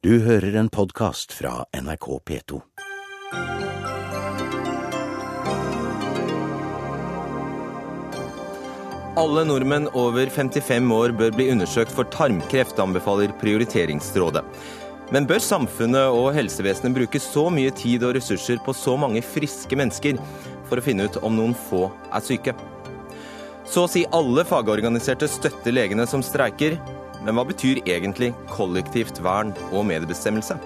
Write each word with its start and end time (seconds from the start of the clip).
Du 0.00 0.14
hører 0.24 0.54
en 0.56 0.68
podkast 0.72 1.34
fra 1.36 1.66
NRK 1.76 2.06
P2. 2.24 2.58
Alle 9.20 9.42
nordmenn 9.44 9.90
over 9.92 10.32
55 10.32 10.94
år 10.96 11.12
bør 11.18 11.34
bli 11.36 11.50
undersøkt 11.52 11.92
for 11.92 12.08
tarmkreft, 12.14 12.80
anbefaler 12.80 13.34
Prioriteringsrådet. 13.42 14.40
Men 15.12 15.28
bør 15.28 15.44
samfunnet 15.44 16.16
og 16.16 16.30
helsevesenet 16.32 16.96
bruke 16.96 17.20
så 17.20 17.50
mye 17.52 17.74
tid 17.76 18.06
og 18.08 18.16
ressurser 18.16 18.56
på 18.64 18.72
så 18.72 18.96
mange 18.96 19.20
friske 19.20 19.76
mennesker 19.76 20.16
for 20.70 20.80
å 20.80 20.86
finne 20.86 21.10
ut 21.10 21.20
om 21.20 21.36
noen 21.36 21.52
få 21.68 21.90
er 22.08 22.24
syke? 22.24 22.56
Så 23.68 23.84
å 23.84 23.92
si 23.98 24.06
alle 24.16 24.48
fagorganiserte 24.48 25.28
støtter 25.28 25.76
legene 25.76 26.08
som 26.08 26.24
streiker, 26.24 26.80
men 27.24 27.36
hva 27.36 27.44
betyr 27.48 27.82
egentlig 27.84 28.32
kollektivt 28.52 29.20
vern 29.24 29.52
og 29.70 29.86
medbestemmelse? 29.90 30.56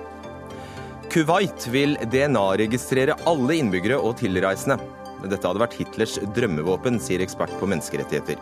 Kuwait 1.12 1.66
vil 1.70 1.94
DNA-registrere 2.10 3.16
alle 3.28 3.58
innbyggere 3.60 3.98
og 4.00 4.16
tilreisende. 4.18 4.78
Dette 5.24 5.46
hadde 5.46 5.62
vært 5.62 5.76
Hitlers 5.78 6.18
drømmevåpen, 6.36 6.98
sier 7.00 7.22
ekspert 7.24 7.52
på 7.60 7.68
menneskerettigheter. 7.70 8.40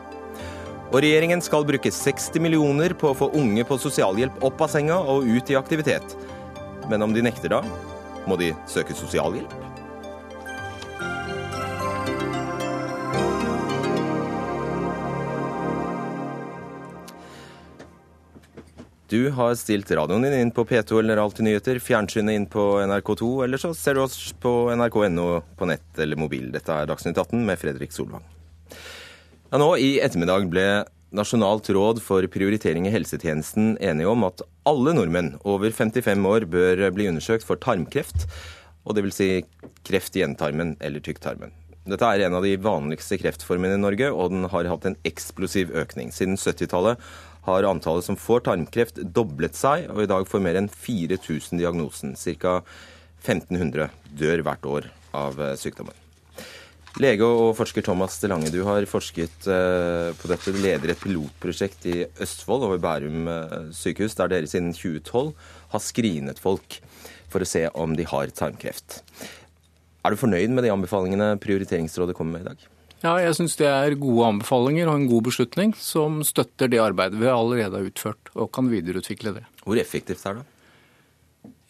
Og 0.93 1.01
regjeringen 1.01 1.41
skal 1.45 1.65
bruke 1.69 1.93
60 1.93 2.43
millioner 2.45 2.93
på 2.99 3.13
å 3.13 3.17
få 3.17 3.31
unge 3.39 3.65
på 3.69 3.79
sosialhjelp 3.81 4.43
opp 4.45 4.65
av 4.65 4.73
senga 4.75 4.99
og 5.01 5.29
ut 5.29 5.53
i 5.53 5.57
aktivitet. 5.57 6.17
Men 6.91 7.07
om 7.07 7.15
de 7.17 7.25
nekter 7.25 7.55
da, 7.55 7.63
må 8.29 8.37
de 8.41 8.53
søke 8.69 8.97
sosialhjelp? 8.97 9.72
Du 19.13 19.27
har 19.37 19.53
stilt 19.61 19.91
radioen 19.93 20.23
din 20.25 20.33
inn 20.33 20.51
på 20.57 20.63
P2 20.65 21.03
eller 21.03 21.21
Alltid 21.21 21.45
nyheter, 21.45 21.77
fjernsynet 21.85 22.33
inn 22.33 22.47
på 22.49 22.63
NRK2, 22.81 23.27
eller 23.45 23.61
så 23.61 23.75
ser 23.77 23.99
du 23.99 24.07
oss 24.07 24.31
på 24.41 24.53
nrk.no 24.73 25.27
på 25.59 25.69
nett 25.69 26.01
eller 26.01 26.17
mobil. 26.17 26.47
Dette 26.55 26.73
er 26.73 26.89
Dagsnytt 26.89 27.21
18 27.21 27.43
med 27.45 27.61
Fredrik 27.61 27.93
Solvang. 27.93 28.25
Ja, 29.51 29.61
nå 29.61 29.69
i 29.77 29.99
ettermiddag 30.01 30.49
ble 30.49 30.65
Nasjonalt 31.13 31.69
råd 31.77 32.01
for 32.01 32.25
prioritering 32.33 32.89
i 32.89 32.95
helsetjenesten 32.95 33.75
enige 33.85 34.09
om 34.09 34.25
at 34.25 34.41
alle 34.65 34.95
nordmenn 34.97 35.35
over 35.45 35.77
55 35.77 36.29
år 36.31 36.47
bør 36.55 36.87
bli 36.97 37.11
undersøkt 37.11 37.45
for 37.45 37.61
tarmkreft, 37.61 38.25
og 38.89 38.97
dvs. 38.97 39.19
Si 39.19 39.29
kreft 39.85 40.17
i 40.17 40.25
endetarmen 40.25 40.79
eller 40.81 41.05
tykktarmen. 41.05 41.53
Dette 41.85 42.07
er 42.07 42.25
en 42.25 42.39
av 42.39 42.47
de 42.47 42.55
vanligste 42.63 43.21
kreftformene 43.21 43.77
i 43.77 43.85
Norge, 43.85 44.09
og 44.09 44.33
den 44.33 44.49
har 44.49 44.71
hatt 44.71 44.89
en 44.89 44.97
eksplosiv 45.05 45.75
økning. 45.83 46.15
Siden 46.15 46.41
70-tallet 46.41 47.03
har 47.47 47.67
antallet 47.67 48.07
som 48.07 48.19
får 48.19 48.45
tarmkreft 48.47 49.01
doblet 49.15 49.57
seg, 49.59 49.89
og 49.91 50.05
i 50.05 50.11
dag 50.11 50.29
får 50.31 50.45
mer 50.45 50.59
enn 50.61 50.71
4000 50.71 51.59
diagnosen. 51.59 52.15
Ca. 52.19 52.61
1500 53.23 53.91
dør 54.19 54.43
hvert 54.47 54.67
år 54.67 54.89
av 55.15 55.39
eh, 55.41 55.57
sykdommen. 55.59 55.95
Lege 57.01 57.25
og 57.25 57.55
forsker 57.57 57.85
Thomas 57.87 58.19
Delange, 58.21 58.51
du 58.53 58.61
har 58.67 58.85
forsket 58.91 59.47
eh, 59.49 60.11
på 60.19 60.29
dette. 60.29 60.53
Du 60.53 60.59
leder 60.61 60.93
et 60.93 61.01
pilotprosjekt 61.01 61.87
i 61.89 62.03
Østfold 62.21 62.67
over 62.67 62.83
Bærum 62.83 63.31
eh, 63.33 63.55
sykehus, 63.73 64.19
der 64.19 64.29
dere 64.35 64.51
siden 64.51 64.75
2012 64.77 65.33
har 65.73 65.83
screenet 65.83 66.43
folk 66.43 66.83
for 67.33 67.41
å 67.41 67.49
se 67.49 67.65
om 67.73 67.97
de 67.97 68.05
har 68.11 68.35
tarmkreft. 68.37 69.01
Er 70.03 70.13
du 70.13 70.21
fornøyd 70.21 70.53
med 70.53 70.67
de 70.67 70.75
anbefalingene 70.75 71.37
Prioriteringsrådet 71.41 72.19
kommer 72.19 72.37
med 72.37 72.45
i 72.45 72.51
dag? 72.51 72.69
Ja, 73.03 73.17
jeg 73.19 73.35
syns 73.35 73.57
det 73.59 73.67
er 73.67 73.97
gode 73.99 74.29
anbefalinger 74.31 74.87
og 74.87 75.01
en 75.01 75.09
god 75.11 75.25
beslutning 75.27 75.73
som 75.75 76.21
støtter 76.27 76.71
det 76.71 76.79
arbeidet 76.79 77.19
vi 77.19 77.27
allerede 77.27 77.81
har 77.81 77.89
utført, 77.89 78.31
og 78.39 78.53
kan 78.55 78.69
videreutvikle 78.71 79.33
det. 79.41 79.43
Hvor 79.65 79.81
effektivt 79.81 80.23
er 80.31 80.39
det? 80.39 80.45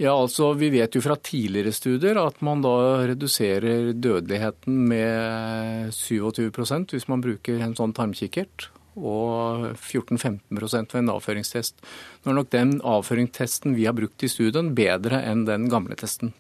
Ja, 0.02 0.12
altså 0.12 0.50
Vi 0.58 0.68
vet 0.74 0.92
jo 0.96 1.00
fra 1.00 1.16
tidligere 1.16 1.72
studier 1.72 2.18
at 2.20 2.42
man 2.44 2.60
da 2.64 2.74
reduserer 3.08 3.94
dødeligheten 3.94 4.76
med 4.90 5.92
27% 5.96 6.92
hvis 6.92 7.08
man 7.08 7.24
bruker 7.24 7.62
en 7.64 7.76
sånn 7.78 7.94
tarmkikkert, 7.96 8.68
og 8.92 9.72
14-15 9.78 10.42
ved 10.52 10.98
en 11.00 11.14
avføringstest. 11.14 11.80
Nå 12.24 12.32
er 12.32 12.38
nok 12.42 12.52
den 12.52 12.74
avføringstesten 12.84 13.76
vi 13.78 13.86
har 13.88 13.96
brukt 13.96 14.20
i 14.20 14.28
studien 14.28 14.74
bedre 14.76 15.22
enn 15.24 15.46
den 15.48 15.70
gamle 15.72 15.96
testen. 15.96 16.34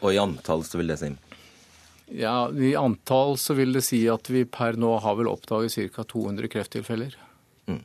Og 0.00 0.14
i 0.14 0.22
antall 0.22 0.64
så 0.64 0.80
vil 0.80 0.94
det 0.94 1.02
si? 1.02 1.12
Ja, 2.18 2.50
I 2.52 2.74
antall 2.76 3.38
så 3.40 3.56
vil 3.56 3.72
det 3.72 3.84
si 3.86 4.02
at 4.10 4.28
vi 4.30 4.44
per 4.44 4.76
nå 4.80 4.94
har 5.00 5.16
vel 5.18 5.30
oppdaget 5.30 5.94
ca. 5.94 6.04
200 6.04 6.50
krefttilfeller. 6.52 7.16
Mm. 7.70 7.82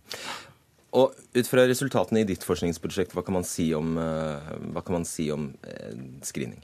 Og 0.97 1.13
ut 1.33 1.49
fra 1.49 1.67
resultatene 1.67 2.23
i 2.23 2.27
ditt 2.27 2.45
forskningsprosjekt, 2.47 3.13
hva 3.15 3.23
kan 3.25 3.37
man 3.37 3.45
si 3.47 3.69
om, 3.75 3.97
eh, 4.01 4.89
man 4.89 5.05
si 5.05 5.29
om 5.31 5.51
eh, 5.63 5.93
screening? 6.25 6.63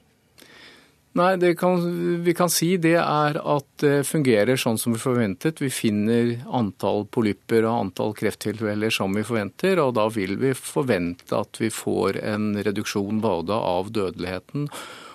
Nei, 1.14 1.36
det 1.38 1.52
kan, 1.60 1.78
vi 2.26 2.34
kan 2.34 2.50
si 2.50 2.72
det 2.82 2.96
er 2.98 3.38
at 3.38 3.68
det 3.84 4.00
fungerer 4.10 4.58
sånn 4.58 4.80
som 4.82 4.96
vi 4.96 5.02
forventet. 5.02 5.62
Vi 5.62 5.70
finner 5.70 6.40
antall 6.50 7.06
polypper 7.06 7.68
og 7.68 7.76
antall 7.76 8.16
krefttilfeller 8.18 8.90
som 8.90 9.14
vi 9.14 9.22
forventer, 9.28 9.78
og 9.84 9.94
da 10.00 10.08
vil 10.10 10.40
vi 10.42 10.56
forvente 10.58 11.38
at 11.38 11.62
vi 11.62 11.70
får 11.70 12.18
en 12.34 12.56
reduksjon 12.66 13.22
både 13.22 13.54
av 13.54 13.94
dødeligheten 13.94 14.72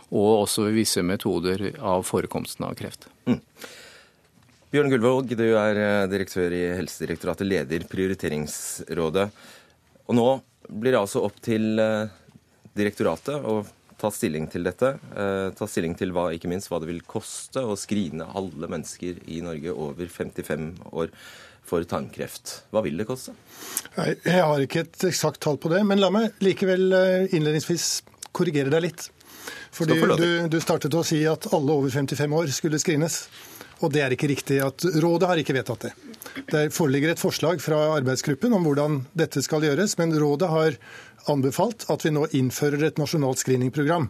og 0.08 0.44
også 0.44 0.68
ved 0.68 0.78
visse 0.78 1.02
metoder 1.04 1.70
av 1.78 2.04
forekomsten 2.08 2.64
av 2.68 2.76
kreft. 2.78 3.08
Mm. 3.28 3.40
Bjørn 4.68 4.90
Gullvåg, 4.92 5.30
du 5.32 5.46
er 5.56 5.78
eh, 5.80 6.06
direktør 6.12 6.52
i 6.52 6.60
Helsedirektoratet, 6.76 7.48
leder 7.48 7.86
Prioriteringsrådet. 7.88 9.24
Og 10.08 10.16
nå 10.16 10.28
blir 10.68 10.92
det 10.92 11.00
altså 11.00 11.22
opp 11.24 11.38
til 11.44 11.80
eh, 11.80 12.10
direktoratet 12.76 13.48
å 13.48 13.62
ta 13.98 14.10
stilling 14.12 14.44
til 14.52 14.68
dette. 14.68 14.94
Eh, 15.16 15.48
ta 15.56 15.68
stilling 15.68 15.96
til 15.96 16.12
hva, 16.12 16.28
ikke 16.36 16.52
minst 16.52 16.68
hva 16.68 16.82
det 16.82 16.90
vil 16.90 17.00
koste 17.08 17.64
å 17.64 17.78
skrine 17.80 18.28
alle 18.36 18.68
mennesker 18.68 19.22
i 19.32 19.40
Norge 19.44 19.72
over 19.72 20.12
55 20.12 20.70
år 20.92 21.16
for 21.68 21.88
tarmkreft. 21.88 22.58
Hva 22.68 22.84
vil 22.84 23.00
det 23.00 23.08
koste? 23.08 23.32
Jeg 23.96 24.40
har 24.44 24.60
ikke 24.64 24.84
et 24.84 25.08
eksakt 25.08 25.40
tall 25.44 25.56
på 25.60 25.72
det, 25.72 25.80
men 25.88 26.00
la 26.00 26.12
meg 26.12 26.36
likevel 26.44 26.92
innledningsvis 27.32 27.90
korrigere 28.36 28.72
deg 28.72 28.90
litt. 28.90 29.08
Fordi 29.74 29.98
du, 30.18 30.28
du 30.50 30.58
startet 30.62 30.94
å 30.94 31.04
si 31.06 31.20
at 31.28 31.50
alle 31.54 31.76
over 31.76 31.92
55 31.92 32.36
år 32.40 32.52
skulle 32.54 32.80
screenes. 32.82 33.22
Og 33.84 33.92
det 33.94 34.02
er 34.02 34.14
ikke 34.14 34.30
riktig. 34.30 34.58
at 34.64 34.84
Rådet 35.02 35.28
har 35.30 35.40
ikke 35.40 35.54
vedtatt 35.56 35.86
det. 35.86 35.92
Det 36.50 36.64
foreligger 36.74 37.12
et 37.12 37.22
forslag 37.22 37.62
fra 37.62 37.78
arbeidsgruppen 37.96 38.54
om 38.56 38.66
hvordan 38.66 39.02
dette 39.18 39.42
skal 39.44 39.64
gjøres, 39.66 39.96
men 40.00 40.14
rådet 40.18 40.50
har 40.50 40.78
anbefalt 41.30 41.86
at 41.92 42.04
vi 42.06 42.14
nå 42.14 42.26
innfører 42.34 42.88
et 42.88 43.00
nasjonalt 43.00 43.42
screeningprogram. 43.42 44.08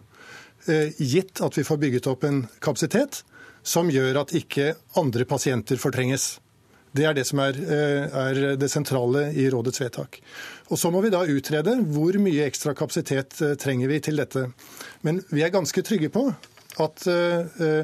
Eh, 0.67 0.95
gitt 0.97 1.41
at 1.45 1.57
vi 1.57 1.65
får 1.67 1.81
bygget 1.81 2.09
opp 2.11 2.25
en 2.27 2.43
kapasitet 2.63 3.21
som 3.65 3.89
gjør 3.91 4.23
at 4.23 4.33
ikke 4.35 4.73
andre 4.99 5.25
pasienter 5.29 5.79
fortrenges. 5.81 6.37
Det 6.95 7.05
er 7.05 7.13
det 7.13 7.25
som 7.27 7.41
er, 7.43 7.57
eh, 7.57 8.05
er, 8.09 8.39
det 8.57 8.69
sentrale 8.71 9.29
i 9.37 9.49
rådets 9.51 9.81
vedtak. 9.81 10.19
Og 10.69 10.77
Så 10.77 10.91
må 10.91 11.01
vi 11.01 11.11
da 11.13 11.21
utrede 11.21 11.75
hvor 11.93 12.17
mye 12.17 12.47
ekstra 12.47 12.73
kapasitet 12.73 13.41
eh, 13.41 13.55
trenger 13.55 13.87
vi 13.87 13.99
til 13.99 14.17
dette. 14.17 14.47
Men 15.01 15.21
vi 15.29 15.43
er 15.43 15.53
ganske 15.53 15.83
trygge 15.85 16.09
på 16.09 16.29
at 16.79 17.07
uh, 17.11 17.83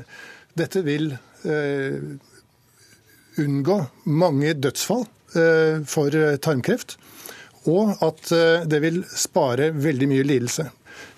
dette 0.55 0.81
vil 0.85 1.09
unngå 3.41 3.75
mange 4.07 4.53
dødsfall 4.53 5.03
for 5.89 6.15
tarmkreft. 6.39 6.95
Og 7.67 7.91
at 8.05 8.31
det 8.69 8.79
vil 8.79 9.01
spare 9.11 9.73
veldig 9.75 10.07
mye 10.07 10.23
lidelse. 10.23 10.69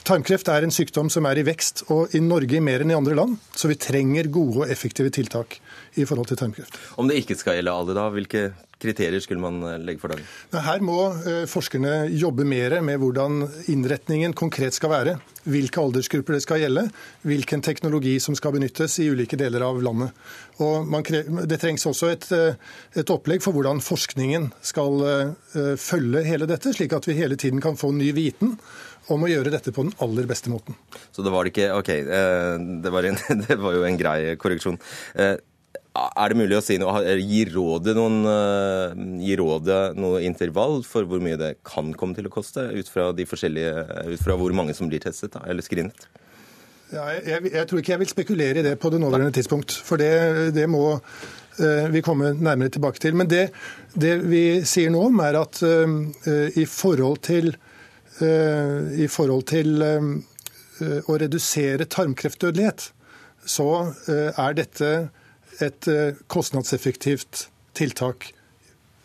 Tarmkreft 0.08 0.48
er 0.48 0.64
en 0.64 0.72
sykdom 0.72 1.10
som 1.12 1.26
er 1.28 1.42
i 1.42 1.46
vekst, 1.48 1.86
og 1.92 2.14
i 2.16 2.22
Norge 2.24 2.62
mer 2.64 2.84
enn 2.84 2.94
i 2.94 2.98
andre 2.98 3.18
land. 3.18 3.36
Så 3.56 3.68
vi 3.72 3.80
trenger 3.82 4.30
gode 4.32 4.64
og 4.64 4.72
effektive 4.72 5.12
tiltak 5.12 5.60
i 6.00 6.06
forhold 6.08 6.30
til 6.30 6.40
tarmkreft. 6.40 6.78
Om 6.96 7.10
det 7.10 7.20
ikke 7.24 7.36
skal 7.36 7.58
gjelde 7.58 7.76
alle, 7.76 7.98
da, 7.98 8.08
hvilke 8.14 8.48
kriterier 8.82 9.22
skulle 9.24 9.42
man 9.42 9.62
eh, 9.66 9.80
legge 9.82 10.02
for 10.02 10.14
dagen? 10.14 10.28
Her 10.54 10.84
må 10.86 11.00
eh, 11.28 11.44
forskerne 11.50 12.08
jobbe 12.14 12.46
mer 12.48 12.78
med 12.86 13.02
hvordan 13.02 13.42
innretningen 13.74 14.36
konkret 14.38 14.78
skal 14.78 14.94
være. 14.94 15.16
Hvilke 15.48 15.82
aldersgrupper 15.82 16.38
det 16.38 16.44
skal 16.44 16.62
gjelde, 16.62 16.86
hvilken 17.28 17.64
teknologi 17.66 18.18
som 18.24 18.36
skal 18.38 18.54
benyttes 18.58 19.00
i 19.04 19.08
ulike 19.10 19.40
deler 19.40 19.64
av 19.66 19.80
landet. 19.84 20.12
Og 20.64 20.90
det 21.48 21.60
trengs 21.62 21.88
også 21.90 22.12
et, 22.14 22.28
eh, 22.36 22.60
et, 22.94 23.14
opplegg 23.14 23.42
for 23.46 23.56
hvordan 23.56 23.82
forskningen 23.84 24.52
skal 24.62 25.02
følge 25.80 26.24
hele 26.28 26.48
dette, 26.50 26.74
slik 26.76 26.94
at 26.94 27.08
vi 27.08 27.16
hele 27.18 27.38
tiden 27.40 27.62
kan 27.64 27.78
få 27.80 27.94
ny 27.96 28.12
viten 28.16 28.58
om 29.14 29.24
å 29.24 29.30
gjøre 29.32 29.54
dette 29.54 29.74
på 29.74 29.86
den 29.86 29.94
aller 30.04 30.28
beste 30.30 30.52
måten. 30.52 30.78
Så 31.16 31.26
det 31.26 31.34
var 31.34 31.46
det 31.46 31.54
ikke 31.54 31.70
OK, 31.78 31.92
eh, 31.98 32.56
det 32.84 32.94
var, 32.94 33.08
en, 33.08 33.20
det 33.46 33.60
var 33.62 33.78
jo 33.78 33.86
en 33.88 34.00
grei 34.00 34.20
korreksjon. 34.40 34.80
Eh, 35.16 35.38
er 35.98 36.30
det 36.30 36.38
mulig 36.38 36.58
å 36.60 36.62
si 36.62 36.78
noe, 36.82 37.02
Gir 37.18 37.52
rådet, 37.56 37.96
noen, 37.98 38.22
eh, 38.30 39.02
gir 39.26 39.42
rådet 39.42 39.82
noe 39.98 40.22
intervall 40.28 40.82
for 40.86 41.08
hvor 41.10 41.24
mye 41.24 41.40
det 41.40 41.56
kan 41.66 41.94
komme 41.98 42.18
til 42.18 42.30
å 42.30 42.34
koste, 42.34 42.68
ut 42.74 42.92
fra, 42.92 43.10
de 43.16 43.26
ut 43.26 44.24
fra 44.24 44.38
hvor 44.38 44.56
mange 44.56 44.78
som 44.78 44.92
blir 44.92 45.02
testet 45.04 45.34
da, 45.34 45.46
eller 45.50 45.66
screenet? 45.66 46.08
Ja, 46.88 47.10
jeg, 47.12 47.50
jeg, 47.52 47.68
tror 47.68 47.82
ikke 47.82 47.92
jeg 47.92 48.00
vil 48.00 48.12
spekulere 48.14 48.62
i 48.62 48.64
det 48.64 48.78
på 48.80 48.90
det 48.94 49.02
nåværende 49.04 49.34
tidspunkt. 49.36 49.74
For 49.84 50.00
det, 50.00 50.54
det 50.56 50.70
må 50.72 50.84
uh, 50.96 51.88
vi 51.92 52.04
komme 52.06 52.32
nærmere 52.32 52.72
tilbake 52.72 53.02
til. 53.04 53.18
Men 53.20 53.28
det, 53.28 53.50
det, 53.92 54.14
vi 54.24 54.44
sier 54.64 54.94
nå, 54.94 55.02
om, 55.10 55.20
er 55.20 55.36
at 55.42 55.60
uh, 55.68 55.98
i 56.56 56.64
forhold 56.64 57.20
til 57.28 57.52
i 58.22 59.08
forhold 59.12 59.48
til 59.52 59.82
å 59.82 61.18
redusere 61.18 61.88
tarmkreftdødelighet, 61.90 62.92
så 63.48 63.68
er 64.08 64.58
dette 64.58 64.92
et 65.64 65.90
kostnadseffektivt 66.30 67.48
tiltak 67.78 68.32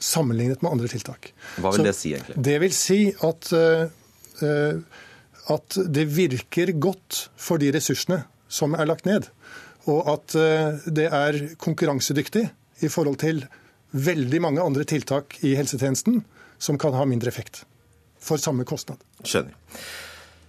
sammenlignet 0.03 0.62
med 0.64 0.75
andre 0.75 0.91
tiltak. 0.91 1.31
Hva 1.62 1.70
vil 1.73 1.82
så, 1.82 1.87
det 1.87 1.94
si, 1.97 2.12
egentlig? 2.17 2.37
Det 2.49 2.56
vil 2.64 2.75
si 2.76 3.00
at, 3.29 3.53
at 5.56 5.79
det 5.99 6.06
virker 6.12 6.75
godt 6.82 7.26
for 7.41 7.62
de 7.62 7.70
ressursene 7.76 8.23
som 8.53 8.76
er 8.76 8.91
lagt 8.91 9.09
ned. 9.09 9.29
Og 9.88 10.12
at 10.12 10.37
det 10.87 11.09
er 11.09 11.43
konkurransedyktig 11.62 12.47
i 12.82 12.91
forhold 12.93 13.20
til 13.23 13.44
veldig 13.93 14.41
mange 14.43 14.64
andre 14.64 14.87
tiltak 14.88 15.38
i 15.44 15.55
helsetjenesten 15.59 16.23
som 16.62 16.79
kan 16.81 16.97
ha 16.97 17.06
mindre 17.09 17.31
effekt 17.32 17.64
for 18.22 18.40
samme 18.42 18.66
kostnad. 18.69 19.02
Skjønner. 19.26 19.56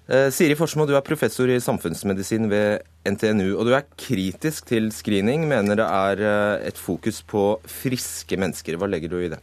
Eh, 0.04 0.28
Siri 0.36 0.56
Forsmo, 0.60 0.84
du 0.84 0.98
er 0.98 1.06
professor 1.06 1.48
i 1.48 1.62
samfunnsmedisin 1.64 2.50
ved 2.52 2.84
NTNU. 3.08 3.56
Og 3.56 3.68
du 3.68 3.74
er 3.76 3.88
kritisk 4.00 4.68
til 4.74 4.92
screening, 4.92 5.48
mener 5.48 5.80
det 5.80 5.88
er 5.88 6.24
eh, 6.28 6.68
et 6.70 6.80
fokus 6.80 7.22
på 7.24 7.56
friske 7.82 8.40
mennesker. 8.40 8.78
Hva 8.78 8.90
legger 8.92 9.14
du 9.14 9.20
i 9.22 9.32
det? 9.32 9.40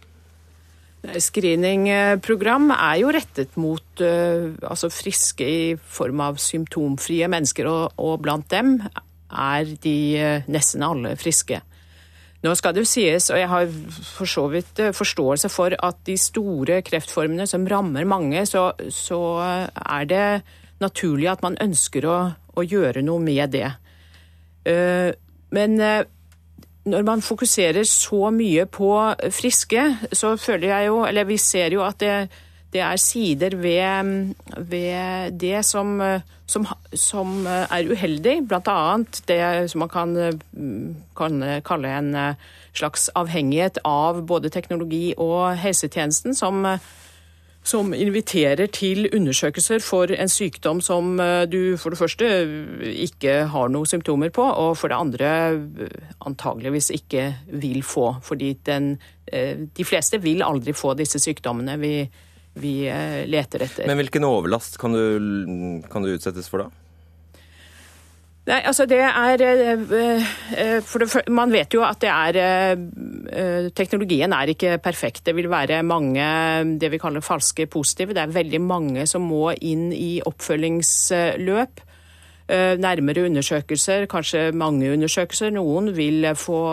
Screeningprogram 1.01 2.75
er 2.75 2.99
jo 3.01 3.13
rettet 3.17 3.55
mot 3.57 4.03
uh, 4.05 4.51
altså 4.69 4.91
friske 4.93 5.47
i 5.49 5.63
form 5.81 6.21
av 6.21 6.37
symptomfrie 6.37 7.25
mennesker, 7.33 7.65
og, 7.65 7.95
og 7.97 8.19
blant 8.21 8.45
dem 8.53 8.75
er 9.33 9.71
de 9.81 9.97
nesten 10.53 10.85
alle 10.85 11.15
friske. 11.17 11.63
Nå 12.41 12.55
skal 12.57 12.73
det 12.73 12.85
jo 12.85 12.89
sies, 12.89 13.29
og 13.29 13.37
jeg 13.37 13.49
har 13.51 13.73
for 14.15 14.29
så 14.29 14.47
vidt 14.53 14.81
eh, 14.81 14.95
forståelse 14.97 15.51
for 15.53 15.77
at 15.77 15.99
de 16.09 16.17
store 16.17 16.81
kreftformene 16.87 17.45
som 17.49 17.67
rammer 17.69 18.09
mange, 18.09 18.47
så, 18.49 18.71
så 18.89 19.21
er 19.41 20.09
det 20.09 20.25
naturlig 20.81 21.29
at 21.29 21.45
man 21.45 21.59
ønsker 21.61 22.07
å, 22.09 22.17
å 22.57 22.65
gjøre 22.65 23.05
noe 23.05 23.21
med 23.21 23.53
det. 23.53 23.69
Eh, 24.65 25.11
men 25.53 25.77
eh, 25.85 26.09
når 26.91 27.05
man 27.05 27.23
fokuserer 27.25 27.85
så 27.85 28.31
mye 28.33 28.65
på 28.73 28.93
friske, 29.37 29.85
så 30.17 30.33
føler 30.41 30.71
jeg 30.71 30.87
jo 30.89 31.03
Eller 31.05 31.29
vi 31.29 31.37
ser 31.37 31.77
jo 31.77 31.85
at 31.85 32.01
det, 32.01 32.15
det 32.73 32.83
er 32.85 33.01
sider 33.03 33.57
ved, 33.59 34.35
ved 34.57 35.35
det 35.41 35.65
som, 35.67 35.99
som, 36.47 36.67
som, 36.95 37.47
er 37.47 37.91
uheldig. 37.91 38.37
Bl.a. 38.49 38.97
det 39.29 39.71
som 39.71 39.83
man 39.85 39.91
kan, 39.91 40.17
kan, 41.19 41.43
kalle 41.67 41.99
en 41.99 42.15
slags 42.73 43.09
avhengighet 43.19 43.83
av 43.85 44.23
både 44.27 44.53
teknologi 44.55 45.11
og 45.19 45.59
helsetjenesten, 45.59 46.35
som, 46.39 46.63
som 47.67 47.91
inviterer 47.95 48.71
til 48.71 49.11
undersøkelser 49.11 49.83
for 49.83 50.15
en 50.15 50.31
sykdom 50.31 50.79
som 50.81 51.19
du 51.51 51.75
for 51.75 51.91
det 51.91 51.99
første 51.99 52.31
ikke 53.03 53.37
har 53.51 53.75
noen 53.75 53.91
symptomer 53.91 54.31
på, 54.31 54.47
og 54.47 54.77
for 54.79 54.95
det 54.95 55.03
andre 55.03 55.35
antageligvis 56.23 56.95
ikke 56.95 57.33
vil 57.51 57.83
få. 57.83 58.13
Fordi 58.23 58.55
den, 58.67 58.93
de 59.27 59.85
fleste 59.85 60.23
vil 60.23 60.47
aldri 60.47 60.71
få 60.71 60.95
disse 60.95 61.19
sykdommene. 61.19 61.81
vi 61.83 61.95
vi 62.59 62.89
eh, 62.89 63.25
leter 63.31 63.65
etter. 63.67 63.87
Men 63.89 64.01
hvilken 64.01 64.27
overlast 64.27 64.79
kan 64.81 64.95
du, 64.95 65.83
kan 65.91 66.05
du 66.05 66.15
utsettes 66.15 66.51
for 66.51 66.65
da? 66.65 66.71
Nei, 68.51 68.59
altså 68.67 68.87
det 68.89 68.99
er 69.05 69.43
eh, 69.45 70.31
eh, 70.59 70.79
for 70.83 71.05
det, 71.05 71.27
Man 71.31 71.53
vet 71.53 71.77
jo 71.77 71.85
at 71.87 72.01
det 72.03 72.11
er 72.11 73.71
Teknologien 73.77 74.33
er 74.35 74.51
ikke 74.51 74.79
perfekt. 74.83 75.23
Det 75.29 75.37
vil 75.37 75.51
være 75.53 75.83
mange 75.87 76.25
det 76.81 76.91
vi 76.91 76.99
kaller 76.99 77.23
falske 77.23 77.69
positive. 77.71 78.17
Det 78.17 78.25
er 78.25 78.35
veldig 78.35 78.61
mange 78.65 79.07
som 79.07 79.29
må 79.29 79.53
inn 79.55 79.91
i 79.95 80.19
oppfølgingsløp. 80.27 81.87
Nærmere 82.51 83.29
undersøkelser, 83.29 84.09
kanskje 84.11 84.49
mange 84.51 84.89
undersøkelser. 84.91 85.53
Noen 85.55 85.93
vil 85.95 86.27
få 86.35 86.65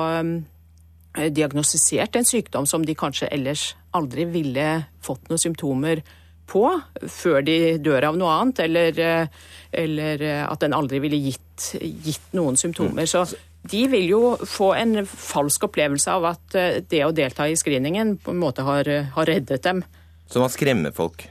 diagnostisert 1.34 2.16
en 2.16 2.28
sykdom 2.28 2.68
som 2.70 2.86
de 2.86 2.96
kanskje 2.98 3.30
ellers 3.34 3.72
aldri 3.98 4.28
ville 4.30 4.68
fått 5.04 5.30
noen 5.32 5.42
symptomer 5.42 6.04
på 6.48 6.64
før 7.12 7.44
de 7.46 7.58
dør 7.84 8.10
av 8.12 8.18
noe 8.20 8.34
annet, 8.40 8.64
eller, 8.66 9.00
eh, 9.04 9.46
eller 9.84 10.24
eh, 10.24 10.44
at 10.48 10.64
den 10.64 10.76
aldri 10.76 11.02
ville 11.04 11.20
gitt, 11.20 11.72
gitt 11.82 12.34
noen 12.38 12.58
symptomer. 12.60 13.04
Mm. 13.04 13.12
Så 13.12 13.26
de 13.68 13.84
vil 13.92 14.08
jo 14.14 14.22
få 14.48 14.72
en 14.78 15.02
falsk 15.08 15.68
opplevelse 15.68 16.14
av 16.14 16.30
at 16.32 16.60
eh, 16.60 16.80
det 16.88 17.04
å 17.06 17.14
delta 17.16 17.50
i 17.50 17.58
screeningen 17.60 18.16
på 18.24 18.32
en 18.32 18.42
måte 18.42 18.66
har, 18.68 18.88
har 19.16 19.28
reddet 19.28 19.66
dem. 19.68 19.84
Så 20.28 20.44
man 20.44 20.54
skremmer 20.54 20.96
folk? 20.96 21.28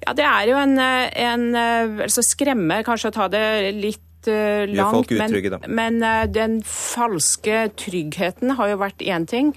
Ja, 0.00 0.14
det 0.16 0.24
er 0.24 0.46
jo 0.48 0.56
en, 0.56 0.78
en 0.80 1.42
altså 2.06 2.22
Skremme, 2.24 2.78
kanskje 2.86 3.10
å 3.10 3.14
ta 3.18 3.26
det 3.28 3.42
litt 3.76 4.06
langt. 4.28 5.12
Utrygge, 5.12 5.60
men, 5.68 6.00
men 6.00 6.32
den 6.32 6.58
falske 6.66 7.68
tryggheten 7.80 8.56
har 8.58 8.72
jo 8.72 8.82
vært 8.82 9.04
én 9.06 9.26
ting. 9.30 9.54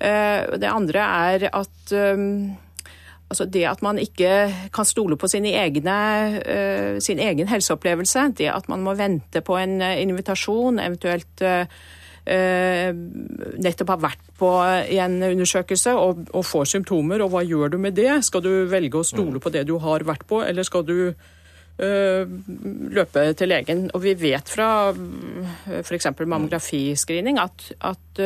Eh, 0.00 0.58
det 0.58 0.70
andre 0.70 1.06
er 1.06 1.48
at 1.52 1.94
Altså 3.30 3.44
det 3.46 3.62
at 3.70 3.78
man 3.78 3.94
ikke 4.02 4.50
kan 4.74 4.86
stole 4.88 5.14
på 5.14 5.28
egne, 5.30 5.98
uh, 6.42 6.98
sin 6.98 7.20
egen 7.22 7.46
helseopplevelse, 7.46 8.32
det 8.34 8.48
at 8.50 8.66
man 8.68 8.82
må 8.82 8.96
vente 8.98 9.38
på 9.40 9.54
en 9.54 9.78
invitasjon, 9.80 10.80
eventuelt 10.82 11.44
nettopp 12.26 13.88
har 13.88 14.02
vært 14.02 14.26
på 14.38 14.48
en 14.98 15.22
undersøkelse 15.22 15.94
og, 15.94 16.26
og, 16.34 16.44
får 16.44 16.64
symptomer, 16.74 17.22
og 17.22 17.30
hva 17.30 17.42
gjør 17.42 17.72
du 17.72 17.78
med 17.78 17.96
det? 17.96 18.24
Skal 18.26 18.42
du 18.44 18.66
velge 18.70 18.98
å 18.98 19.06
stole 19.06 19.38
mm. 19.38 19.42
på 19.42 19.50
det 19.54 19.64
du 19.66 19.78
har 19.78 20.04
vært 20.06 20.26
på, 20.28 20.42
eller 20.44 20.66
skal 20.66 20.84
du 20.86 21.14
løpe 21.80 23.22
til 23.38 23.50
legen? 23.50 23.86
Og 23.94 24.02
vi 24.04 24.14
vet 24.20 24.50
fra 24.52 24.68
f.eks. 25.80 26.10
mammografiscreening 26.20 27.40
at, 27.40 27.70
at 27.88 28.20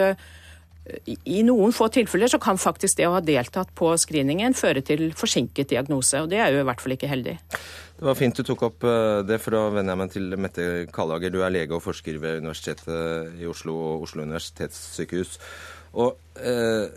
i 1.25 1.41
noen 1.47 1.73
få 1.73 1.87
tilfeller 1.93 2.29
så 2.29 2.41
kan 2.43 2.61
faktisk 2.61 2.99
det 2.99 3.07
å 3.09 3.15
ha 3.15 3.23
deltatt 3.25 3.71
på 3.77 3.93
screeningen 4.01 4.57
føre 4.59 4.83
til 4.85 5.07
forsinket 5.17 5.71
diagnose, 5.71 6.21
og 6.21 6.29
det 6.33 6.43
er 6.45 6.53
jo 6.53 6.61
i 6.61 6.67
hvert 6.69 6.83
fall 6.85 6.97
ikke 6.97 7.09
heldig. 7.09 7.39
Det 7.95 8.05
var 8.05 8.19
fint 8.19 8.37
du 8.37 8.43
tok 8.45 8.67
opp 8.67 8.85
det, 9.25 9.39
for 9.41 9.57
da 9.57 9.63
vender 9.73 9.95
jeg 9.95 10.01
meg 10.03 10.13
til 10.13 10.37
Mette 10.37 10.67
Kallager. 10.93 11.33
Du 11.33 11.41
er 11.47 11.55
lege 11.55 11.77
og 11.77 11.85
forsker 11.87 12.19
ved 12.21 12.43
Universitetet 12.43 13.41
i 13.41 13.49
Oslo 13.49 13.79
og 13.95 14.05
Oslo 14.09 14.27
universitetssykehus. 14.27 15.39
Og 16.03 16.19
eh, 16.43 16.91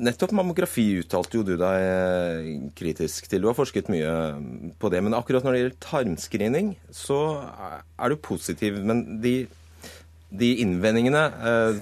nettopp 0.00 0.34
mammografi 0.36 0.86
uttalte 1.02 1.38
jo 1.38 1.44
du 1.46 1.54
deg 1.60 1.84
eh, 1.84 2.50
kritisk 2.76 3.28
til. 3.30 3.44
Du 3.44 3.50
har 3.50 3.58
forsket 3.58 3.90
mye 3.92 4.12
på 4.80 4.90
det. 4.92 5.02
Men 5.04 5.16
akkurat 5.18 5.46
når 5.46 5.56
det 5.56 5.62
gjelder 5.62 5.80
tarmscreening, 5.86 6.74
så 6.94 7.20
er 8.00 8.12
du 8.12 8.20
positiv. 8.20 8.80
Men 8.84 9.20
de 9.24 9.34
de 10.30 10.52
innvendingene 10.62 11.24
eh, 11.50 11.78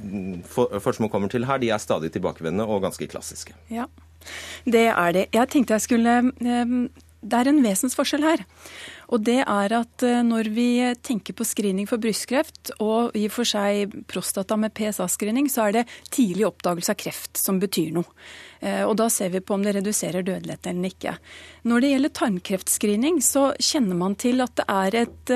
Forsmo 0.81 1.11
kommer 1.13 1.29
til 1.29 1.45
her, 1.45 1.61
de 1.61 1.69
er 1.69 1.83
stadig 1.83 2.09
tilbakevendende 2.15 2.65
og 2.65 2.81
ganske 2.87 3.09
klassiske. 3.11 3.53
Ja, 3.69 3.85
det 4.65 4.87
er 4.89 5.13
det. 5.13 5.27
Jeg 5.37 5.51
tenkte 5.53 5.77
jeg 5.77 5.85
skulle 5.85 6.15
eh, 6.33 6.73
Det 7.21 7.41
er 7.41 7.51
en 7.51 7.61
vesensforskjell 7.65 8.25
her. 8.25 8.47
Og 9.09 9.23
det 9.25 9.39
er 9.41 9.75
at 9.79 10.05
eh, 10.05 10.21
når 10.27 10.51
vi 10.53 10.69
tenker 11.05 11.37
på 11.37 11.47
screening 11.47 11.89
for 11.89 12.01
brystkreft, 12.03 12.75
og 12.85 13.17
i 13.17 13.25
og 13.29 13.35
for 13.35 13.49
seg 13.49 13.95
prostata 14.11 14.59
med 14.61 14.75
PSA-screening, 14.77 15.49
så 15.53 15.69
er 15.69 15.79
det 15.79 15.87
tidlig 16.13 16.49
oppdagelse 16.51 16.95
av 16.95 17.01
kreft 17.01 17.41
som 17.41 17.61
betyr 17.63 17.95
noe. 17.97 18.09
Og 18.59 18.97
da 18.99 19.05
ser 19.07 19.31
vi 19.31 19.39
på 19.39 19.55
om 19.55 19.63
det 19.63 19.77
reduserer 19.77 20.25
dødelighet 20.27 20.67
eller 20.67 20.91
ikke. 20.91 21.13
Når 21.71 21.85
det 21.85 21.91
gjelder 21.93 22.13
tarmkreftscreening, 22.19 23.21
så 23.23 23.45
kjenner 23.63 24.01
man 24.01 24.17
til 24.19 24.43
at 24.43 24.57
det 24.59 24.65
er 24.67 24.97
et, 25.05 25.35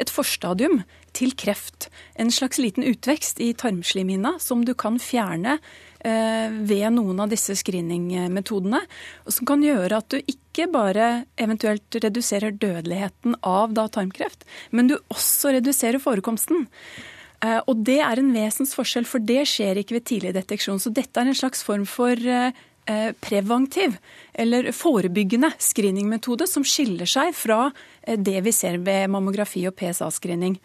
et 0.00 0.12
forstadium 0.12 0.80
til 1.14 1.34
kreft. 1.38 1.88
En 2.18 2.32
slags 2.34 2.58
liten 2.58 2.86
utvekst 2.86 3.40
i 3.42 3.52
tarmslimhinna 3.56 4.36
som 4.42 4.64
du 4.66 4.74
kan 4.78 4.98
fjerne 5.02 5.58
eh, 5.58 5.93
ved 6.04 6.84
noen 6.92 7.22
av 7.24 7.30
disse 7.32 7.54
screeningmetodene. 7.56 8.82
Som 9.24 9.48
kan 9.48 9.64
gjøre 9.64 10.02
at 10.02 10.12
du 10.12 10.18
ikke 10.20 10.68
bare 10.68 11.24
eventuelt 11.40 11.96
reduserer 11.96 12.52
dødeligheten 12.52 13.38
av 13.40 13.72
da 13.72 13.86
tarmkreft, 13.88 14.44
men 14.70 14.92
du 14.92 14.98
også 15.08 15.54
reduserer 15.56 16.02
forekomsten. 16.02 16.66
Eh, 17.44 17.60
og 17.66 17.82
det 17.86 18.00
er 18.04 18.20
en 18.20 18.32
vesensforskjell, 18.34 19.08
for 19.08 19.24
det 19.24 19.42
skjer 19.50 19.80
ikke 19.80 19.98
ved 19.98 20.06
tidlig 20.10 20.34
deteksjon. 20.36 20.80
Så 20.82 20.92
dette 20.94 21.20
er 21.20 21.30
en 21.30 21.38
slags 21.38 21.64
form 21.66 21.86
for 21.88 22.14
eh, 22.14 22.52
preventiv 23.24 23.96
eller 24.34 24.70
forebyggende 24.76 25.54
screeningmetode 25.62 26.48
som 26.50 26.66
skiller 26.68 27.08
seg 27.08 27.32
fra 27.36 27.68
Eh, 27.70 27.93
det 28.04 28.40
vi 28.44 28.52
ser 28.54 28.78
ved 28.84 29.10
mammografi 29.12 29.64
og 29.68 29.76
PSA-screening. 29.78 30.58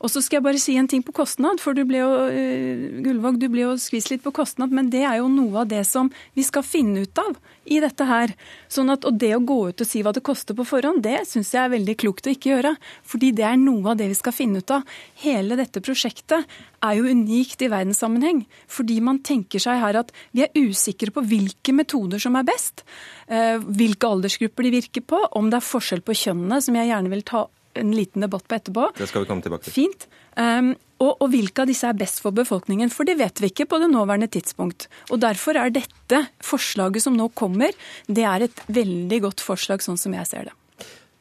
Og 0.00 0.12
så 0.12 0.22
skal 0.24 0.38
jeg 0.38 0.46
bare 0.46 0.60
si 0.62 0.76
en 0.78 0.88
ting 0.90 1.04
på 1.04 1.14
kostnad, 1.16 1.60
for 1.62 1.76
du 1.76 1.84
ble 1.88 2.02
jo, 2.02 2.10
uh, 2.30 2.86
Gullvåg, 3.04 3.40
du 3.40 3.48
ble 3.52 3.66
jo 3.66 3.74
skvist 3.80 4.12
litt 4.12 4.24
på 4.24 4.34
kostnad, 4.36 4.74
men 4.74 4.90
det 4.92 5.04
er 5.06 5.20
jo 5.20 5.30
noe 5.32 5.64
av 5.64 5.70
det 5.72 5.82
som 5.88 6.10
vi 6.36 6.44
skal 6.46 6.66
finne 6.66 7.06
ut 7.06 7.22
av 7.22 7.36
i 7.66 7.80
dette 7.82 8.06
her. 8.06 8.32
Sånn 8.72 8.92
at, 8.94 9.06
og 9.08 9.18
det 9.20 9.34
å 9.36 9.42
gå 9.42 9.58
ut 9.70 9.82
og 9.82 9.88
si 9.88 10.04
hva 10.04 10.14
det 10.16 10.24
koster 10.26 10.56
på 10.56 10.66
forhånd, 10.68 11.02
det 11.04 11.24
syns 11.28 11.52
jeg 11.54 11.64
er 11.64 11.74
veldig 11.74 11.96
klokt 12.02 12.28
å 12.28 12.34
ikke 12.34 12.54
gjøre. 12.54 12.76
Fordi 13.06 13.32
det 13.36 13.46
er 13.48 13.60
noe 13.60 13.92
av 13.92 14.00
det 14.00 14.08
vi 14.12 14.18
skal 14.18 14.36
finne 14.36 14.62
ut 14.62 14.74
av. 14.74 14.86
Hele 15.22 15.58
dette 15.58 15.82
prosjektet 15.84 16.58
er 16.86 16.98
jo 16.98 17.10
unikt 17.10 17.64
i 17.64 17.70
verdenssammenheng. 17.72 18.44
Fordi 18.70 19.00
man 19.04 19.22
tenker 19.26 19.62
seg 19.62 19.82
her 19.82 20.00
at 20.04 20.12
vi 20.36 20.46
er 20.46 20.54
usikre 20.66 21.12
på 21.12 21.24
hvilke 21.26 21.56
hvilke 21.66 21.74
metoder 21.74 22.18
som 22.18 22.36
er 22.36 22.44
best, 22.46 22.84
eh, 23.28 23.58
hvilke 23.58 24.06
aldersgrupper 24.06 24.62
de 24.62 24.70
virker 24.70 25.02
på, 25.02 25.18
om 25.32 25.50
det 25.50 25.58
er 25.58 25.66
forskjell 25.66 26.02
på 26.02 26.14
kjønnene, 26.14 26.62
som 26.62 26.74
jeg 26.74 26.85
gjerne 26.90 27.12
vil 27.12 27.24
ta 27.26 27.46
en 27.76 27.92
liten 27.92 28.24
debatt 28.24 28.46
på 28.48 28.56
etterpå. 28.56 28.90
Det 28.96 29.08
skal 29.10 29.24
vi 29.24 29.30
komme 29.30 29.44
tilbake 29.44 29.68
til. 29.68 29.74
Fint. 29.74 30.06
Um, 30.36 30.74
og, 30.96 31.18
og, 31.20 31.26
hvilke 31.32 31.64
av 31.64 31.68
disse 31.68 31.88
er 31.88 31.96
best 31.96 32.22
for 32.24 32.32
befolkningen? 32.36 32.92
For 32.92 33.08
det 33.08 33.18
vet 33.20 33.40
vi 33.42 33.50
ikke 33.52 33.68
på 33.68 33.80
det 33.82 33.90
nåværende 33.92 34.30
tidspunkt. 34.32 34.88
Og 35.12 35.20
Derfor 35.20 35.58
er 35.60 35.72
dette 35.74 36.22
forslaget 36.44 37.04
som 37.04 37.16
nå 37.16 37.28
kommer, 37.36 37.76
det 38.08 38.24
er 38.24 38.46
et 38.48 38.62
veldig 38.68 39.20
godt 39.28 39.44
forslag, 39.44 39.84
sånn 39.84 40.00
som 40.00 40.16
jeg 40.16 40.28
ser 40.30 40.48
det. 40.48 40.56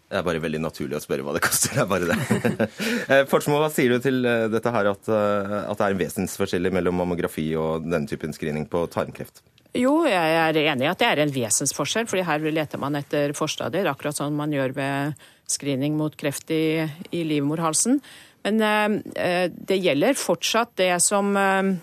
Det 0.05 0.19
er 0.19 0.23
bare 0.27 0.39
veldig 0.39 0.61
naturlig 0.61 0.99
å 0.99 1.01
spørre 1.01 1.25
hva 1.25 1.33
det 1.35 1.41
koster. 1.43 1.73
Det 1.75 1.81
er 1.81 1.89
bare 1.89 2.07
det. 2.11 2.69
Eh, 3.11 3.23
Forsmo, 3.29 3.57
hva 3.61 3.67
sier 3.73 3.91
du 3.91 4.01
til 4.01 4.23
eh, 4.25 4.45
dette 4.53 4.71
her 4.71 4.87
at, 4.89 5.09
eh, 5.11 5.55
at 5.65 5.77
det 5.77 5.85
er 5.85 5.95
en 5.95 5.99
vesensforskjell 5.99 6.69
mellom 6.73 6.95
mammografi 7.01 7.49
og 7.59 7.85
denne 7.85 8.09
typen 8.09 8.33
screening 8.33 8.65
på 8.69 8.85
tarmkreft? 8.93 9.43
Jo, 9.75 10.05
jeg 10.07 10.35
er 10.39 10.57
enig 10.71 10.85
i 10.85 10.89
at 10.89 11.01
det 11.01 11.07
er 11.09 11.21
en 11.25 11.33
vesensforskjell, 11.35 12.07
fordi 12.07 12.23
her 12.25 12.45
leter 12.47 12.79
man 12.81 12.95
etter 12.95 13.33
forstadier, 13.35 13.89
akkurat 13.91 14.15
sånn 14.15 14.37
man 14.37 14.53
gjør 14.55 14.75
ved 14.77 15.25
screening 15.51 15.97
mot 15.97 16.15
kreft 16.17 16.51
i, 16.51 16.85
i 17.11 17.25
livmorhalsen. 17.27 17.99
Men 18.45 18.61
eh, 18.61 19.49
det 19.49 19.81
gjelder 19.81 20.17
fortsatt 20.19 20.75
det 20.77 20.93
som 21.01 21.33
eh, 21.39 21.75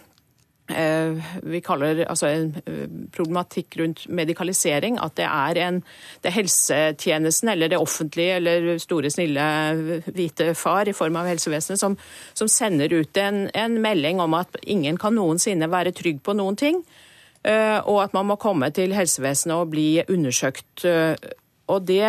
Eh, 0.70 1.24
vi 1.42 1.60
kaller 1.60 2.04
altså 2.06 2.28
en 2.30 2.52
eh, 2.66 2.86
problematikk 3.12 3.76
rundt 3.80 4.04
medikalisering. 4.08 4.98
At 5.02 5.16
det 5.18 5.26
er, 5.26 5.60
en, 5.66 5.80
det 6.22 6.30
er 6.30 6.36
helsetjenesten 6.36 7.52
eller 7.52 7.72
det 7.72 7.80
offentlige 7.80 8.38
eller 8.38 8.78
store, 8.82 9.10
snille 9.10 9.42
hvite 10.06 10.52
far 10.58 10.88
i 10.88 10.96
form 10.96 11.18
av 11.20 11.28
helsevesenet 11.30 11.80
som, 11.80 11.96
som 12.34 12.50
sender 12.50 12.94
ut 12.94 13.16
en, 13.20 13.48
en, 13.54 13.80
melding 13.82 14.22
om 14.22 14.38
at 14.38 14.56
ingen 14.62 15.00
kan 15.00 15.16
noensinne 15.18 15.70
være 15.72 15.94
trygg 15.98 16.22
på 16.24 16.36
noen 16.38 16.58
ting. 16.58 16.82
Eh, 17.42 17.78
og 17.82 18.04
at 18.04 18.16
man 18.16 18.30
må 18.30 18.38
komme 18.40 18.70
til 18.74 18.94
helsevesenet 18.96 19.56
og 19.58 19.72
bli 19.74 20.04
undersøkt. 20.06 20.86
Og 21.72 21.86
det 21.88 22.06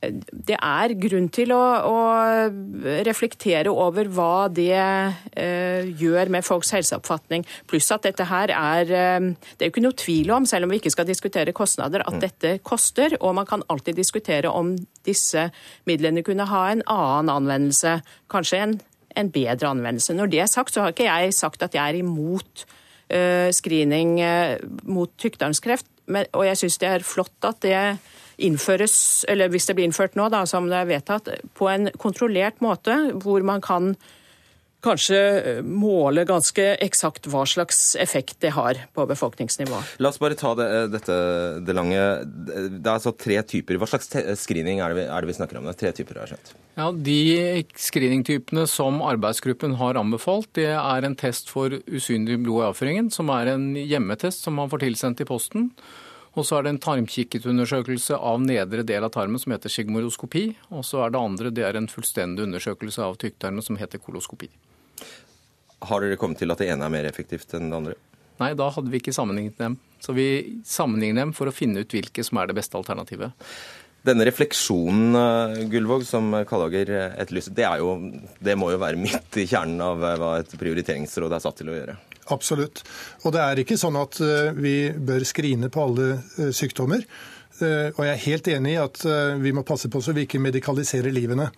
det 0.00 0.56
er 0.56 0.94
grunn 0.96 1.26
til 1.32 1.52
å, 1.52 1.60
å, 1.84 1.96
reflektere 3.04 3.68
over 3.68 4.08
hva 4.08 4.48
det 4.48 4.72
eh, 4.72 5.90
gjør 6.00 6.30
med 6.32 6.46
folks 6.46 6.72
helseoppfatning. 6.72 7.44
Pluss 7.68 7.90
at 7.92 8.06
dette 8.08 8.24
her 8.30 8.52
er 8.54 8.88
eh, 8.96 9.28
Det 9.52 9.66
er 9.66 9.68
jo 9.68 9.74
ikke 9.74 9.84
noe 9.84 9.98
tvil 10.00 10.32
om, 10.32 10.46
selv 10.48 10.66
om 10.66 10.72
vi 10.72 10.80
ikke 10.80 10.94
skal 10.94 11.08
diskutere 11.08 11.52
kostnader, 11.56 12.04
at 12.06 12.16
mm. 12.16 12.22
dette 12.24 12.54
koster. 12.64 13.18
Og 13.20 13.36
man 13.36 13.48
kan 13.48 13.64
alltid 13.68 14.00
diskutere 14.00 14.48
om 14.48 14.72
disse 15.04 15.50
midlene 15.88 16.24
kunne 16.24 16.48
ha 16.48 16.62
en 16.70 16.84
annen 16.88 17.34
anvendelse. 17.34 17.98
Kanskje 18.32 18.62
en, 18.64 18.76
en 19.20 19.32
bedre 19.34 19.68
anvendelse. 19.68 20.16
Når 20.16 20.32
det 20.32 20.44
er 20.46 20.52
sagt, 20.52 20.72
så 20.72 20.86
har 20.86 20.96
ikke 20.96 21.10
jeg 21.10 21.36
sagt 21.36 21.66
at 21.66 21.76
jeg 21.76 21.84
er 21.84 22.00
imot 22.00 22.64
eh, 23.12 23.52
screening 23.52 24.16
eh, 24.24 24.56
mot 24.88 25.12
tykktarmskreft. 25.20 25.92
og 26.32 26.42
jeg 26.46 26.56
syns 26.58 26.80
det 26.80 26.88
er 26.88 27.06
flott 27.06 27.44
at 27.44 27.60
det 27.62 27.76
innføres, 28.46 29.24
eller 29.28 29.50
hvis 29.52 29.68
det 29.68 29.76
blir 29.78 29.88
innført 29.88 30.16
nå, 30.18 30.30
da, 30.32 30.44
som 30.48 30.70
det 30.70 30.80
er 30.80 30.88
vedtatt, 30.90 31.28
på 31.58 31.68
en 31.70 31.90
kontrollert 32.00 32.62
måte, 32.64 32.96
hvor 33.20 33.44
man 33.46 33.62
kan 33.64 33.94
kanskje 34.84 35.18
eh, 35.18 35.60
måle 35.64 36.24
ganske 36.28 36.64
eksakt 36.80 37.28
hva 37.30 37.44
slags 37.48 37.94
effekt 38.00 38.38
det 38.44 38.54
har 38.56 38.78
på 38.96 39.04
befolkningsnivå. 39.10 39.80
La 40.00 40.12
oss 40.12 40.20
bare 40.20 40.38
ta 40.38 40.54
det, 40.58 40.68
eh, 40.76 40.88
dette 40.94 41.16
det 41.66 41.76
lange. 41.76 42.00
Det 42.24 42.80
er 42.80 42.94
altså 42.94 43.12
tre 43.16 43.40
typer. 43.44 43.80
Hva 43.80 43.90
slags 43.90 44.10
screening 44.40 44.80
er 44.80 44.92
det 44.92 45.02
vi, 45.02 45.06
er 45.08 45.20
det 45.20 45.32
vi 45.32 45.36
snakker 45.36 45.60
om? 45.60 45.68
Det 45.68 45.76
er 45.76 45.82
tre 45.84 45.94
typer, 46.00 46.20
har 46.20 46.28
jeg 46.28 46.38
skjønt. 46.38 46.52
Ja, 46.80 46.90
De 47.10 47.20
screeningtypene 47.76 48.66
som 48.70 49.02
arbeidsgruppen 49.04 49.76
har 49.80 50.00
anbefalt, 50.00 50.48
det 50.56 50.70
er 50.72 51.06
en 51.06 51.18
test 51.18 51.52
for 51.52 51.74
usynlig 51.90 52.40
blod 52.44 52.64
i 52.64 52.68
avføringen, 52.70 53.10
som 53.12 53.32
er 53.34 53.52
en 53.54 53.72
hjemmetest 53.76 54.46
som 54.46 54.56
man 54.56 54.70
får 54.72 54.86
tilsendt 54.86 55.20
i 55.20 55.28
posten. 55.28 55.72
Og 56.38 56.46
så 56.46 56.58
er 56.58 56.66
det 56.66 56.74
en 56.74 56.82
tarmkikketundersøkelse 56.84 58.14
av 58.14 58.42
nedre 58.42 58.84
del 58.86 59.06
av 59.06 59.10
tarmen 59.14 59.40
som 59.42 59.54
heter 59.54 59.72
sigmoroskopi. 59.72 60.44
Og 60.70 60.84
så 60.86 61.02
er 61.04 61.14
det 61.14 61.22
andre 61.22 61.50
det 61.54 61.64
er 61.66 61.78
en 61.78 61.90
fullstendig 61.90 62.46
undersøkelse 62.46 63.02
av 63.02 63.18
tykktarmen 63.22 63.64
som 63.66 63.78
heter 63.80 64.02
koloskopi. 64.02 64.50
Har 65.90 66.04
dere 66.04 66.18
kommet 66.20 66.38
til 66.38 66.52
at 66.52 66.60
det 66.60 66.70
ene 66.70 66.86
er 66.86 66.92
mer 66.92 67.08
effektivt 67.08 67.56
enn 67.58 67.72
det 67.72 67.80
andre? 67.80 67.98
Nei, 68.40 68.54
da 68.56 68.70
hadde 68.72 68.92
vi 68.92 69.00
ikke 69.00 69.14
sammenlignet 69.16 69.58
dem. 69.60 69.76
Så 70.00 70.14
vi 70.16 70.60
sammenligner 70.64 71.26
dem 71.26 71.34
for 71.36 71.50
å 71.50 71.54
finne 71.54 71.82
ut 71.82 71.92
hvilke 71.92 72.24
som 72.24 72.38
er 72.40 72.48
det 72.48 72.56
beste 72.60 72.78
alternativet. 72.78 73.34
Denne 74.06 74.24
refleksjonen 74.24 75.18
eh, 75.18 75.58
Gullvåg, 75.68 76.06
som 76.08 76.30
Kallager 76.48 76.88
etterlyser, 77.10 77.52
det, 77.56 77.66
jo, 77.82 77.98
det 78.40 78.54
må 78.56 78.70
jo 78.72 78.80
være 78.80 79.00
midt 79.00 79.36
i 79.42 79.44
kjernen 79.50 79.82
av 79.84 80.06
eh, 80.06 80.16
hva 80.20 80.30
et 80.40 80.54
prioriteringsråd 80.56 81.36
er 81.36 81.42
satt 81.44 81.60
til 81.60 81.72
å 81.72 81.76
gjøre? 81.76 81.98
Absolutt. 82.28 82.82
Og 83.24 83.34
det 83.34 83.42
er 83.42 83.62
ikke 83.62 83.78
sånn 83.80 83.98
at 84.00 84.20
eh, 84.22 84.50
vi 84.56 84.74
bør 84.94 85.24
skrine 85.26 85.70
på 85.72 85.86
alle 85.88 86.08
eh, 86.14 86.50
sykdommer. 86.54 87.04
Eh, 87.60 87.88
og 87.94 88.02
jeg 88.04 88.12
er 88.12 88.26
helt 88.26 88.50
enig 88.54 88.74
i 88.74 88.82
at 88.82 89.04
vi 89.40 89.54
må 89.56 89.64
passe 89.66 89.90
på 89.92 90.02
så 90.04 90.14
vi 90.16 90.26
ikke 90.28 90.42
medikaliserer 90.42 91.12
livene. 91.14 91.50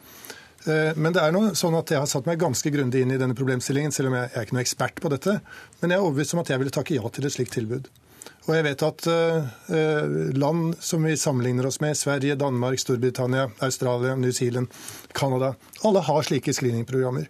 Men 0.62 1.10
det 1.10 1.18
er 1.18 1.32
noe 1.34 1.56
sånn 1.58 1.74
at 1.74 1.90
jeg 1.90 1.98
har 1.98 2.06
satt 2.06 2.28
meg 2.28 2.38
ganske 2.38 2.70
grundig 2.70 3.00
inn 3.02 3.10
i 3.10 3.16
denne 3.18 3.34
problemstillingen, 3.34 3.90
selv 3.90 4.12
om 4.12 4.14
jeg 4.14 4.28
er 4.30 4.44
ikke 4.46 4.54
noe 4.54 4.62
ekspert 4.62 5.00
på 5.02 5.10
dette. 5.10 5.32
Men 5.80 5.90
jeg 5.90 5.98
er 5.98 6.04
overbevist 6.04 6.36
om 6.36 6.42
at 6.44 6.52
jeg 6.52 6.62
ville 6.62 6.74
takke 6.76 6.94
ja 6.94 7.10
til 7.10 7.26
et 7.26 7.34
slikt 7.34 7.56
tilbud. 7.56 7.88
Og 8.42 8.56
jeg 8.56 8.64
vet 8.66 8.82
at 8.82 9.06
land 10.34 10.72
som 10.82 11.04
vi 11.06 11.12
sammenligner 11.16 11.68
oss 11.68 11.78
med, 11.78 11.94
Sverige, 11.94 12.34
Danmark, 12.34 12.80
Storbritannia, 12.82 13.44
Australia, 13.62 14.16
New 14.18 14.32
Zealand, 14.34 14.66
Canada, 15.14 15.52
alle 15.86 16.02
har 16.02 16.26
slike 16.26 16.50
screeningprogrammer. 16.50 17.28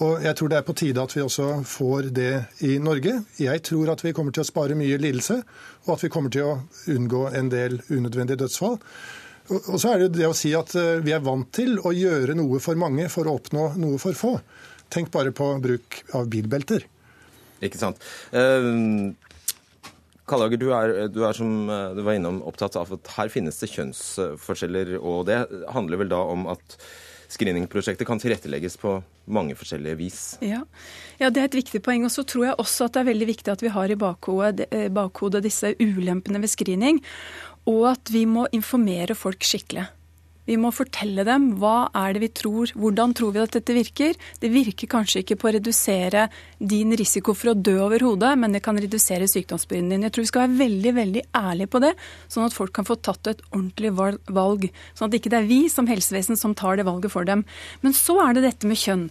Og 0.00 0.22
jeg 0.24 0.36
tror 0.38 0.48
det 0.48 0.58
er 0.58 0.66
på 0.66 0.74
tide 0.78 1.02
at 1.02 1.14
vi 1.14 1.22
også 1.22 1.48
får 1.68 2.08
det 2.16 2.30
i 2.64 2.76
Norge. 2.82 3.18
Jeg 3.38 3.62
tror 3.66 3.92
at 3.92 4.04
vi 4.04 4.14
kommer 4.16 4.34
til 4.34 4.44
å 4.44 4.48
spare 4.48 4.76
mye 4.78 4.98
lidelse, 5.02 5.40
og 5.84 5.90
at 5.96 6.06
vi 6.06 6.10
kommer 6.12 6.32
til 6.32 6.48
å 6.48 6.54
unngå 6.94 7.26
en 7.36 7.50
del 7.52 7.76
unødvendige 7.90 8.40
dødsfall. 8.44 8.78
Og 9.52 9.76
så 9.82 9.92
er 9.92 10.04
det 10.04 10.14
det 10.16 10.28
å 10.30 10.36
si 10.36 10.52
at 10.56 10.72
eh, 10.78 11.02
vi 11.02 11.12
er 11.12 11.22
vant 11.24 11.48
til 11.52 11.74
å 11.82 11.90
gjøre 11.92 12.36
noe 12.38 12.60
for 12.62 12.78
mange 12.78 13.08
for 13.12 13.28
å 13.28 13.34
oppnå 13.40 13.72
noe 13.82 13.98
for 14.00 14.16
få. 14.16 14.36
Tenk 14.92 15.10
bare 15.12 15.34
på 15.34 15.48
bruk 15.62 15.98
av 16.16 16.30
bilbelter. 16.32 16.86
Ikke 17.62 17.80
sant. 17.80 18.00
Kallager, 20.28 20.60
du 20.60 20.68
er, 20.74 20.92
du 21.10 21.22
er, 21.26 21.34
som 21.34 21.70
eh, 21.70 21.94
du 21.96 22.02
var 22.06 22.18
innom 22.18 22.42
opptatt 22.46 22.76
av 22.78 22.92
at 22.94 23.14
her 23.16 23.30
finnes 23.32 23.58
det 23.58 23.72
kjønnsforskjeller, 23.72 24.94
og 25.00 25.26
det 25.30 25.40
handler 25.74 26.04
vel 26.04 26.12
da 26.12 26.20
om 26.30 26.46
at 26.52 26.76
screeningprosjektet 27.32 28.06
kan 28.06 28.20
tilrettelegges 28.20 28.76
på 28.80 28.98
mange 29.32 29.56
forskjellige 29.56 29.98
vis. 29.98 30.20
Ja. 30.44 30.62
ja. 31.18 31.30
det 31.30 31.40
er 31.40 31.48
et 31.48 31.58
viktig 31.62 31.80
poeng. 31.84 32.04
Og 32.06 32.12
så 32.14 32.26
tror 32.28 32.50
jeg 32.50 32.60
også 32.60 32.86
at 32.86 32.96
det 32.96 33.02
er 33.02 33.10
veldig 33.12 33.28
viktig 33.32 33.54
at 33.54 33.64
vi 33.64 33.72
har 33.72 33.92
i 33.92 33.98
bakhodet, 33.98 34.68
eh, 34.70 34.88
bakhodet 34.92 35.42
disse 35.46 35.72
ulempene 35.80 36.42
ved 36.42 36.52
screening, 36.52 37.00
og 37.70 37.92
at 37.94 38.12
vi 38.12 38.26
må 38.28 38.46
informere 38.54 39.16
folk 39.18 39.44
skikkelig. 39.46 39.88
Vi 40.48 40.56
må 40.58 40.72
fortelle 40.74 41.22
dem 41.26 41.52
hva 41.60 41.86
er 41.94 42.14
det 42.14 42.22
vi 42.24 42.30
tror, 42.34 42.72
hvordan 42.74 43.12
tror 43.14 43.34
vi 43.34 43.42
at 43.42 43.54
dette 43.54 43.76
virker. 43.76 44.16
Det 44.42 44.50
virker 44.50 44.90
kanskje 44.90 45.22
ikke 45.22 45.36
på 45.38 45.48
å 45.48 45.52
redusere 45.54 46.26
din 46.58 46.90
risiko 46.98 47.34
for 47.38 47.52
å 47.52 47.54
dø 47.54 47.76
over 47.84 48.02
hodet, 48.02 48.32
men 48.38 48.56
det 48.56 48.62
kan 48.64 48.78
redusere 48.78 49.28
sykdomsbyrden 49.30 49.92
din. 49.92 50.06
Jeg 50.06 50.14
tror 50.14 50.26
vi 50.26 50.30
skal 50.32 50.44
være 50.44 50.58
veldig 50.64 50.94
veldig 50.98 51.22
ærlige 51.38 51.70
på 51.70 51.82
det, 51.84 51.92
sånn 52.32 52.48
at 52.48 52.56
folk 52.56 52.74
kan 52.74 52.88
få 52.88 52.98
tatt 52.98 53.30
et 53.30 53.44
ordentlig 53.52 53.92
valg. 53.94 54.66
Sånn 54.98 55.08
at 55.08 55.14
det 55.14 55.22
ikke 55.22 55.34
er 55.38 55.46
vi 55.46 55.60
som 55.70 55.90
helsevesen 55.90 56.38
som 56.40 56.56
tar 56.58 56.80
det 56.80 56.88
valget 56.90 57.14
for 57.14 57.28
dem. 57.28 57.44
Men 57.86 57.94
så 57.96 58.18
er 58.26 58.34
det 58.34 58.46
dette 58.48 58.70
med 58.70 58.80
kjønn. 58.82 59.06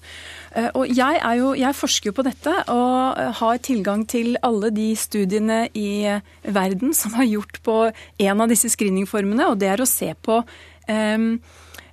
Eh, 0.55 0.67
og 0.75 0.91
jeg, 0.91 1.21
jo, 1.39 1.53
jeg 1.55 1.79
forsker 1.79 2.11
jo 2.11 2.17
på 2.19 2.27
dette 2.27 2.57
og 2.71 3.21
har 3.39 3.63
tilgang 3.63 4.03
til 4.09 4.35
alle 4.43 4.71
de 4.75 4.89
studiene 4.99 5.63
i 5.77 6.19
verden 6.43 6.91
som 6.97 7.15
har 7.15 7.29
gjort 7.29 7.61
på 7.63 7.77
en 7.91 8.43
av 8.43 8.51
disse 8.51 8.71
screeningformene, 8.73 9.47
og 9.47 9.59
det 9.61 9.71
er 9.71 9.83
å 9.83 9.89
se 9.89 10.11
på 10.19 10.41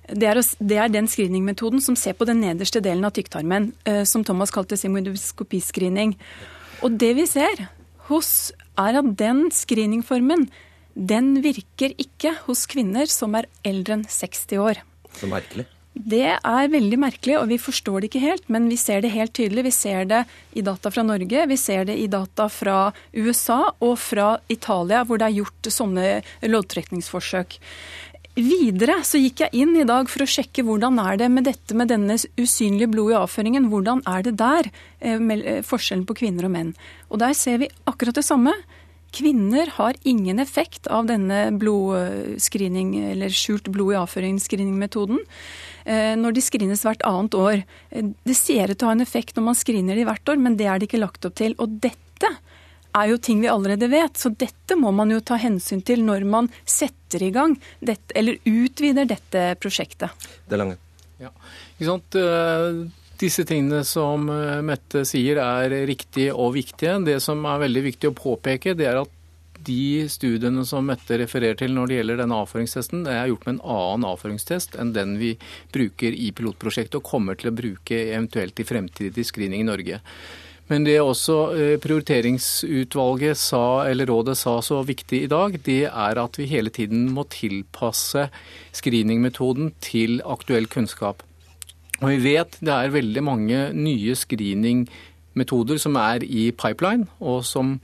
det 0.09 0.29
er, 0.29 0.39
det 0.41 0.77
er, 0.77 0.89
den 0.91 1.09
screeningmetoden 1.09 1.81
som 1.83 1.97
ser 1.99 2.15
på 2.17 2.25
den 2.29 2.41
nederste 2.41 2.81
delen 2.81 3.05
av 3.05 3.13
tykktarmen, 3.17 3.71
eh, 3.85 4.03
som 4.09 4.23
Thomas 4.25 4.53
kalte 4.53 4.77
sigmoidoskopiscreening. 4.79 6.15
Og 6.85 6.97
det 7.01 7.13
vi 7.17 7.27
ser 7.29 7.67
hos, 8.09 8.51
er 8.79 8.99
at 9.01 9.15
den 9.19 9.49
screeningformen 9.53 10.47
den 10.99 11.35
virker 11.43 11.93
ikke 12.01 12.33
hos 12.47 12.65
kvinner 12.67 13.09
som 13.11 13.35
er 13.37 13.47
eldre 13.67 13.99
enn 13.99 14.07
60 14.09 14.63
år. 14.63 14.81
Så 15.15 15.29
merkelig. 15.29 15.67
Det 15.99 16.37
er 16.37 16.69
veldig 16.71 16.97
merkelig, 17.01 17.35
og 17.41 17.49
vi 17.49 17.57
forstår 17.59 17.99
det 17.99 18.09
ikke 18.09 18.21
helt, 18.23 18.45
men 18.47 18.69
vi 18.71 18.77
ser 18.79 19.01
det 19.03 19.11
helt 19.11 19.33
tydelig. 19.35 19.65
Vi 19.67 19.73
ser 19.73 20.05
det 20.07 20.21
i 20.55 20.63
data 20.63 20.91
fra 20.93 21.03
Norge, 21.03 21.45
vi 21.49 21.57
ser 21.59 21.89
det 21.89 21.97
i 21.99 22.07
data 22.07 22.45
fra 22.47 22.91
USA 23.11 23.73
og 23.83 23.97
fra 23.99 24.29
Italia, 24.47 25.01
hvor 25.03 25.19
det 25.19 25.27
er 25.27 25.39
gjort 25.41 25.71
sånne 25.73 26.05
loddtrekningsforsøk. 26.45 27.57
Videre 28.39 29.01
så 29.03 29.19
gikk 29.19 29.41
jeg 29.43 29.63
inn 29.63 29.73
i 29.75 29.85
dag 29.87 30.07
for 30.07 30.23
å 30.23 30.29
sjekke 30.29 30.63
hvordan 30.63 30.99
er 31.03 31.17
det 31.19 31.27
med 31.33 31.47
dette 31.49 31.75
med 31.75 31.89
denne 31.91 32.15
usynlige 32.39 32.87
blod 32.91 33.11
i 33.11 33.17
avføringen. 33.19 33.67
Hvordan 33.71 34.03
er 34.07 34.23
det 34.23 34.37
der, 34.39 34.69
eh, 35.01 35.19
eh, 35.19 35.61
forskjellen 35.61 36.05
på 36.05 36.15
kvinner 36.15 36.45
og 36.45 36.51
menn. 36.51 36.75
Og 37.11 37.19
der 37.19 37.33
ser 37.33 37.57
vi 37.57 37.69
akkurat 37.85 38.15
det 38.15 38.23
samme. 38.23 38.53
Kvinner 39.11 39.67
har 39.75 39.95
ingen 40.05 40.39
effekt 40.39 40.87
av 40.87 41.07
denne 41.07 41.51
blodscreening, 41.57 43.11
eller 43.11 43.29
skjult 43.29 43.67
blod 43.73 43.93
i 43.93 43.97
avføring-screening-metoden 43.97 45.17
når 45.89 46.33
de 46.35 46.41
screenes 46.41 46.83
hvert 46.83 47.01
annet 47.01 47.33
år. 47.33 47.63
Det 47.89 48.35
ser 48.37 48.69
ut 48.69 48.77
til 48.77 48.85
å 48.85 48.91
ha 48.91 48.93
en 48.93 49.01
effekt 49.01 49.33
når 49.35 49.43
man 49.43 49.55
screener 49.55 49.95
de 49.95 50.05
hvert 50.05 50.29
år, 50.29 50.37
men 50.37 50.55
det 50.55 50.67
er 50.67 50.77
det 50.77 50.85
ikke 50.85 51.01
lagt 51.01 51.25
opp 51.25 51.33
til. 51.33 51.55
Og 51.57 51.81
dette 51.81 52.29
er 52.95 53.11
jo 53.11 53.17
ting 53.21 53.41
vi 53.43 53.49
allerede 53.51 53.89
vet. 53.91 54.17
Så 54.17 54.31
dette 54.33 54.77
må 54.79 54.91
man 54.95 55.11
jo 55.13 55.19
ta 55.21 55.39
hensyn 55.41 55.83
til 55.85 56.03
når 56.05 56.25
man 56.29 56.49
setter 56.65 57.23
i 57.25 57.31
gang 57.35 57.57
dette, 57.79 58.13
eller 58.17 58.39
utvider 58.45 59.09
dette 59.09 59.51
prosjektet. 59.61 60.29
Det 60.47 60.57
er 60.57 60.63
lange. 60.63 60.79
Ja, 61.19 61.33
ikke 61.75 61.89
sant? 61.89 62.15
Eh, 62.15 62.81
disse 63.19 63.43
tingene 63.43 63.83
som 63.83 64.29
eh, 64.31 64.59
Mette 64.63 65.03
sier 65.07 65.41
er 65.43 65.73
riktige 65.89 66.35
og 66.35 66.53
viktige. 66.55 66.97
Det 67.05 67.19
som 67.23 67.43
er 67.45 67.65
veldig 67.65 67.87
viktig 67.89 68.11
å 68.11 68.15
påpeke, 68.17 68.77
det 68.79 68.87
er 68.87 69.01
at 69.01 69.15
de 69.67 70.07
studiene 70.07 70.63
som 70.65 70.85
Mette 70.87 71.17
refererer 71.19 71.57
til 71.59 71.73
når 71.75 71.89
det 71.89 71.97
gjelder 71.97 72.21
denne 72.21 72.37
avføringstesten, 72.45 73.03
det 73.03 73.15
er 73.15 73.27
gjort 73.31 73.47
med 73.47 73.57
en 73.57 73.63
annen 73.75 74.07
avføringstest 74.07 74.77
enn 74.79 74.93
den 74.95 75.17
vi 75.19 75.33
bruker 75.75 76.15
i 76.15 76.29
pilotprosjektet 76.35 77.01
og 77.01 77.09
kommer 77.09 77.39
til 77.39 77.51
å 77.51 77.57
bruke 77.57 77.99
eventuelt 78.07 78.59
i 78.59 78.67
fremtidig 78.67 79.27
screening 79.27 79.65
i 79.65 79.67
Norge. 79.67 79.99
Men 80.69 80.85
det 80.85 80.99
også 81.01 81.37
eh, 81.57 81.75
prioriteringsutvalget 81.81 83.39
sa, 83.41 83.87
eller 83.89 84.09
rådet 84.09 84.37
sa 84.37 84.59
så 84.61 84.83
viktig 84.85 85.23
i 85.25 85.29
dag, 85.31 85.57
det 85.65 85.81
er 85.89 86.21
at 86.21 86.37
vi 86.37 86.45
hele 86.51 86.69
tiden 86.73 87.07
må 87.15 87.25
tilpasse 87.33 88.27
screeningmetoden 88.77 89.73
til 89.81 90.19
aktuell 90.21 90.69
kunnskap. 90.69 91.25
Og 91.99 92.11
vi 92.13 92.19
vet 92.23 92.59
det 92.61 92.75
er 92.75 92.93
veldig 92.93 93.23
mange 93.25 93.61
nye 93.75 94.13
screeningmetoder 94.15 95.81
som 95.81 95.97
er 95.99 96.23
i 96.23 96.51
pipeline, 96.53 97.09
og 97.17 97.41
som 97.49 97.79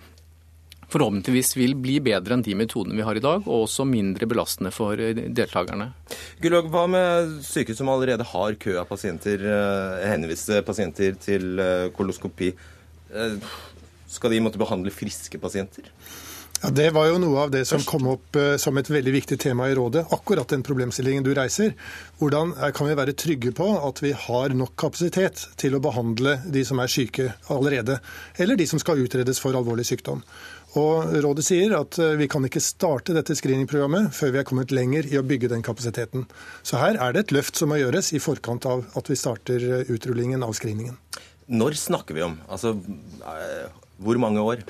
forhåpentligvis 0.94 1.56
vil 1.58 1.74
bli 1.82 1.98
bedre 2.06 2.38
enn 2.38 2.46
de 2.46 2.54
metodene 2.56 2.96
vi 3.00 3.04
har 3.08 3.18
i 3.18 3.24
dag, 3.26 3.42
og 3.50 3.66
også 3.66 3.88
mindre 3.90 4.30
belastende 4.30 4.70
for 4.72 5.02
eh, 5.02 5.26
deltakerne. 5.26 5.90
Gullog, 6.38 6.70
hva 6.70 6.86
med 6.86 7.34
sykehus 7.50 7.82
som 7.82 7.90
allerede 7.90 8.30
har 8.30 8.62
kø 8.62 8.78
av 8.78 8.86
pasienter, 8.94 9.42
eh, 9.42 10.08
henviste 10.14 10.62
pasienter 10.70 11.18
til 11.18 11.66
koloskopi? 11.98 12.54
Skal 14.12 14.32
de 14.36 14.44
måtte 14.44 14.62
behandle 14.62 14.94
friske 14.94 15.40
pasienter? 15.42 15.90
Ja, 16.62 16.70
Det 16.70 16.90
var 16.96 17.10
jo 17.10 17.18
noe 17.20 17.44
av 17.46 17.52
det 17.52 17.66
som 17.68 17.84
kom 17.86 18.08
opp 18.10 18.38
uh, 18.40 18.56
som 18.62 18.78
et 18.80 18.90
veldig 18.90 19.12
viktig 19.14 19.38
tema 19.42 19.68
i 19.70 19.76
rådet. 19.76 20.06
Akkurat 20.16 20.50
den 20.50 20.64
problemstillingen 20.64 21.26
du 21.26 21.34
reiser. 21.36 21.74
Hvordan 22.20 22.56
er, 22.56 22.72
kan 22.76 22.88
vi 22.88 22.96
være 22.98 23.16
trygge 23.18 23.52
på 23.56 23.68
at 23.76 24.02
vi 24.04 24.14
har 24.16 24.56
nok 24.56 24.76
kapasitet 24.80 25.44
til 25.62 25.76
å 25.76 25.84
behandle 25.84 26.40
de 26.48 26.64
som 26.66 26.80
er 26.80 26.92
syke 26.92 27.28
allerede, 27.52 28.00
eller 28.40 28.58
de 28.58 28.68
som 28.72 28.82
skal 28.82 29.04
utredes 29.04 29.42
for 29.44 29.58
alvorlig 29.58 29.88
sykdom. 29.92 30.24
Og 30.80 31.14
Rådet 31.24 31.46
sier 31.48 31.72
at 31.78 31.96
vi 32.20 32.28
kan 32.28 32.44
ikke 32.44 32.60
starte 32.60 33.14
dette 33.16 33.36
screeningprogrammet 33.38 34.10
før 34.16 34.34
vi 34.34 34.42
er 34.42 34.48
kommet 34.48 34.74
lenger 34.76 35.08
i 35.08 35.16
å 35.16 35.24
bygge 35.24 35.48
den 35.54 35.64
kapasiteten. 35.64 36.26
Så 36.68 36.82
her 36.82 37.00
er 37.00 37.16
det 37.16 37.28
et 37.28 37.36
løft 37.38 37.56
som 37.56 37.72
må 37.72 37.80
gjøres 37.80 38.12
i 38.12 38.20
forkant 38.20 38.68
av 38.68 38.84
at 39.00 39.08
vi 39.08 39.16
starter 39.16 39.64
utrullingen 39.88 40.44
av 40.44 40.52
screeningen. 40.58 40.98
Når 41.46 41.78
snakker 41.78 42.18
vi 42.18 42.24
om? 42.26 42.40
Altså, 42.50 42.74
hvor 44.02 44.18
mange 44.22 44.42
år? 44.42 44.64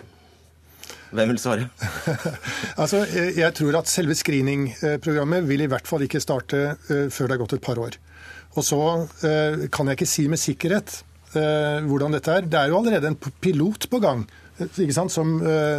Hvem 1.15 1.31
vil 1.31 1.39
svare? 1.39 1.69
altså, 2.81 3.05
jeg 3.37 3.53
tror 3.55 3.79
at 3.79 3.87
selve 3.87 4.17
screeningprogrammet 4.17 5.47
vil 5.47 5.63
i 5.63 5.69
hvert 5.71 5.87
fall 5.87 6.03
ikke 6.03 6.23
starte 6.23 6.63
uh, 6.89 7.07
før 7.13 7.29
det 7.29 7.37
er 7.37 7.41
gått 7.43 7.55
et 7.55 7.63
par 7.63 7.79
år. 7.79 7.95
Og 8.55 8.65
så 8.67 8.81
uh, 9.07 9.65
kan 9.71 9.87
jeg 9.87 9.99
ikke 9.99 10.09
si 10.09 10.27
med 10.31 10.41
sikkerhet 10.41 10.99
hvordan 11.35 12.15
dette 12.15 12.33
er. 12.33 12.49
Det 12.49 12.59
er 12.59 12.71
jo 12.71 12.79
allerede 12.79 13.11
en 13.11 13.19
pilot 13.43 13.89
på 13.91 14.01
gang. 14.03 14.25
Som, 14.55 15.09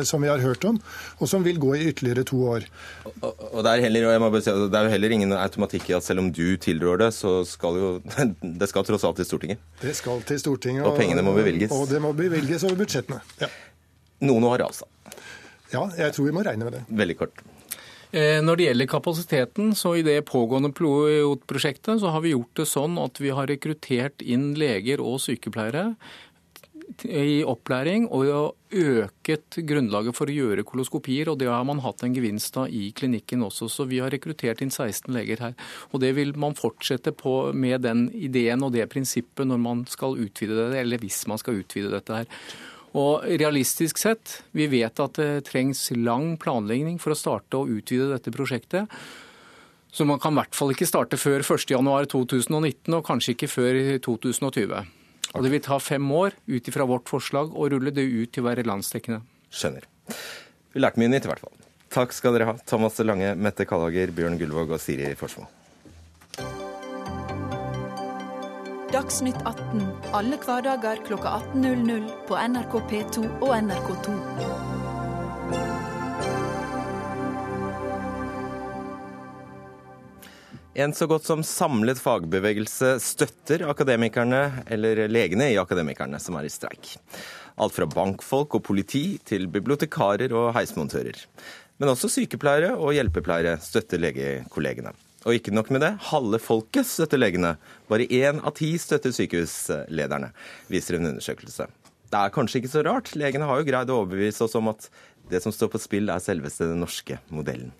som, 0.05 0.21
vi 0.21 0.29
har 0.29 0.43
hørt 0.45 0.65
om, 0.69 0.77
og 1.17 1.31
som 1.31 1.41
vil 1.41 1.57
gå 1.57 1.71
i 1.79 1.87
ytterligere 1.89 2.27
to 2.29 2.43
år. 2.45 2.67
Og, 3.09 3.31
og 3.55 3.63
det, 3.65 3.71
er 3.71 3.85
heller, 3.87 4.27
si, 4.37 4.53
det, 4.53 4.77
er 4.77 4.85
jo 4.85 4.93
heller 4.93 5.15
ingen 5.17 5.33
automatikk 5.33 5.89
i 5.89 5.95
at 5.97 6.05
selv 6.05 6.21
om 6.21 6.29
du 6.29 6.59
tilrår 6.61 7.01
det, 7.01 7.09
så 7.17 7.39
skal 7.49 7.81
jo 7.81 7.89
det 8.61 8.69
skal 8.69 8.85
tross 8.85 9.07
alt 9.09 9.17
til 9.23 9.31
Stortinget? 9.31 9.65
Det 9.81 9.97
skal 9.97 10.21
til 10.29 10.43
Stortinget. 10.45 10.85
Og, 10.85 10.93
og 10.93 11.01
pengene 11.01 11.25
må 11.25 11.33
bevilges? 11.39 11.73
Og 11.73 11.89
det 11.89 12.03
må 12.05 12.13
bevilges 12.17 12.69
over 12.69 12.77
budsjettene. 12.85 13.23
ja. 13.41 13.49
Noen 14.29 14.45
år, 14.49 14.69
altså. 14.69 14.87
Ja, 15.73 15.83
jeg 15.97 16.13
tror 16.17 16.29
vi 16.29 16.33
må 16.37 16.45
regne 16.45 16.69
med 16.69 16.77
det. 16.77 16.85
Veldig 17.01 17.17
kort. 17.21 17.43
Eh, 18.15 18.39
når 18.45 18.57
det 18.57 18.69
gjelder 18.69 18.91
kapasiteten, 18.91 19.73
så 19.75 19.97
i 19.99 20.05
det 20.07 20.21
pågående 20.29 20.71
pilotprosjektet 20.77 22.01
så 22.01 22.13
har 22.15 22.23
vi 22.23 22.37
gjort 22.37 22.55
det 22.61 22.69
sånn 22.71 23.01
at 23.03 23.19
vi 23.23 23.35
har 23.35 23.51
rekruttert 23.51 24.23
inn 24.23 24.53
leger 24.59 25.03
og 25.03 25.19
sykepleiere 25.25 25.91
i 27.05 27.43
opplæring 27.45 28.07
og 28.15 28.55
øket 28.71 29.59
grunnlaget 29.69 30.17
for 30.17 30.31
å 30.31 30.37
gjøre 30.37 30.65
koloskopier. 30.67 31.29
og 31.29 31.39
Det 31.39 31.49
har 31.51 31.65
man 31.65 31.83
hatt 31.85 32.05
en 32.05 32.15
gevinst 32.15 32.57
av 32.57 32.71
i 32.71 32.93
klinikken 32.97 33.43
også. 33.43 33.69
Så 33.69 33.89
vi 33.91 33.99
har 33.99 34.11
rekruttert 34.11 34.63
inn 34.63 34.71
16 34.71 35.13
leger 35.15 35.43
her. 35.43 35.55
Og 35.93 36.01
Det 36.01 36.15
vil 36.15 36.33
man 36.37 36.55
fortsette 36.55 37.13
på 37.13 37.53
med 37.53 37.83
den 37.83 38.09
ideen 38.15 38.63
og 38.63 38.73
det 38.73 38.89
prinsippet 38.89 39.47
når 39.47 39.59
man 39.59 39.85
skal 39.87 40.17
utvide 40.17 40.71
det, 40.71 40.81
eller 40.81 40.99
hvis 40.99 41.27
man 41.27 41.39
skal 41.39 41.61
utvide 41.61 41.91
dette 41.91 42.13
her. 42.23 42.27
Og 42.97 43.27
realistisk 43.29 44.01
sett, 44.01 44.41
vi 44.57 44.69
vet 44.73 45.01
at 45.03 45.19
det 45.19 45.47
trengs 45.51 45.91
lang 45.97 46.35
planlegging 46.41 46.97
for 47.03 47.13
å 47.13 47.19
starte 47.19 47.61
og 47.61 47.73
utvide 47.75 48.09
dette 48.15 48.33
prosjektet. 48.33 48.93
Så 49.93 50.05
man 50.09 50.21
kan 50.21 50.35
i 50.35 50.41
hvert 50.41 50.57
fall 50.57 50.73
ikke 50.73 50.89
starte 50.89 51.19
før 51.21 51.45
1.1.2019, 51.45 52.97
og 52.97 53.05
kanskje 53.05 53.35
ikke 53.37 53.51
før 53.53 53.79
2020. 54.05 54.89
Og 55.37 55.45
det 55.45 55.53
vil 55.53 55.65
ta 55.65 55.79
fem 55.83 56.05
år 56.13 56.37
ut 56.49 56.69
ifra 56.71 56.87
vårt 56.89 57.09
forslag 57.13 57.53
å 57.53 57.69
rulle 57.73 57.93
det 57.93 58.05
ut 58.05 58.33
til 58.33 58.45
å 58.45 58.49
være 58.49 58.65
landsdekkende. 58.69 59.21
Skjønner. 59.53 59.85
Vi 60.73 60.83
lærte 60.83 61.01
mye 61.01 61.13
nytt 61.13 61.29
i 61.29 61.33
hvert 61.33 61.45
fall. 61.45 61.55
Takk 61.93 62.13
skal 62.13 62.37
dere 62.37 62.51
ha, 62.51 62.57
Thomas 62.69 62.99
Lange, 63.05 63.35
Mette 63.41 63.65
Kallager, 63.69 64.13
Bjørn 64.13 64.41
Gullvåg 64.41 64.75
og 64.77 64.83
Siri 64.83 65.13
Forsmo. 65.17 65.47
Dagsnytt 68.97 69.43
18 69.45 69.83
alle 70.17 70.39
hverdager 70.41 71.03
kl 71.05 71.19
18.00 71.21 72.05
på 72.25 72.37
NRK 72.49 72.77
P2 72.89 73.25
og 73.45 73.51
NRK2. 73.53 74.15
En 80.81 80.97
så 80.97 81.11
godt 81.11 81.29
som 81.29 81.45
samlet 81.45 82.01
fagbevegelse 82.01 82.95
støtter 83.05 83.67
akademikerne, 83.69 84.63
eller 84.65 85.05
legene 85.13 85.51
i 85.53 85.61
Akademikerne, 85.61 86.17
som 86.17 86.41
er 86.41 86.49
i 86.49 86.55
streik. 86.57 86.95
Alt 87.61 87.77
fra 87.77 87.85
bankfolk 87.93 88.57
og 88.57 88.65
politi 88.65 89.19
til 89.29 89.45
bibliotekarer 89.53 90.33
og 90.33 90.55
heismontører. 90.57 91.21
Men 91.77 91.93
også 91.93 92.09
sykepleiere 92.17 92.79
og 92.81 92.97
hjelpepleiere 92.97 93.59
støtter 93.61 94.01
legekollegene. 94.01 94.97
Og 95.27 95.35
ikke 95.35 95.55
nok 95.55 95.73
med 95.75 95.83
det, 95.83 95.91
halve 96.13 96.39
folket 96.39 96.87
støtter 96.87 97.19
legene. 97.19 97.57
Bare 97.91 98.07
én 98.07 98.39
av 98.47 98.55
ti 98.55 98.69
støtter 98.79 99.11
sykehuslederne, 99.15 100.31
viser 100.71 101.01
en 101.01 101.11
undersøkelse. 101.11 101.67
Det 102.07 102.21
er 102.21 102.35
kanskje 102.35 102.61
ikke 102.61 102.71
så 102.71 102.85
rart. 102.87 103.11
Legene 103.19 103.49
har 103.49 103.59
jo 103.59 103.67
greid 103.67 103.91
å 103.91 103.99
overbevise 104.05 104.47
oss 104.47 104.55
om 104.59 104.71
at 104.71 104.87
det 105.27 105.41
som 105.43 105.51
står 105.51 105.73
på 105.73 105.83
spill, 105.83 106.13
er 106.15 106.23
selveste 106.23 106.69
den 106.71 106.79
norske 106.85 107.19
modellen. 107.35 107.73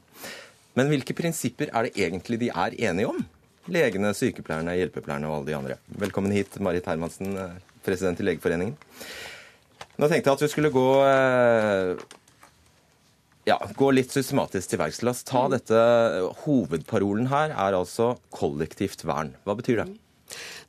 Men 0.77 0.91
hvilke 0.91 1.15
prinsipper 1.17 1.71
er 1.71 1.87
det 1.87 1.95
egentlig 2.09 2.41
de 2.43 2.51
er 2.51 2.75
enige 2.91 3.13
om? 3.15 3.23
Legene, 3.71 4.11
sykepleierne, 4.15 4.75
hjelpepleierne 4.81 5.31
og 5.31 5.39
alle 5.39 5.49
de 5.49 5.57
andre. 5.61 5.79
Velkommen 6.03 6.35
hit, 6.35 6.59
Marit 6.63 6.91
Hermansen, 6.91 7.39
president 7.87 8.19
i 8.23 8.27
Legeforeningen. 8.27 8.75
Nå 9.97 10.11
tenkte 10.11 10.29
jeg 10.29 10.35
at 10.35 10.45
vi 10.45 10.51
skulle 10.53 10.75
gå 10.75 10.89
eh, 11.07 11.95
ja, 13.47 13.57
gå 13.79 13.93
litt 13.95 14.11
systematisk 14.15 14.73
til 14.73 14.81
verks. 14.83 15.03
La 15.07 15.15
oss 15.15 15.23
ta 15.27 15.47
dette. 15.53 15.79
Hovedparolen 16.45 17.31
her 17.31 17.55
er 17.55 17.79
altså 17.79 18.17
kollektivt 18.35 19.07
vern. 19.07 19.37
Hva 19.47 19.55
betyr 19.59 19.85
det? 19.85 19.89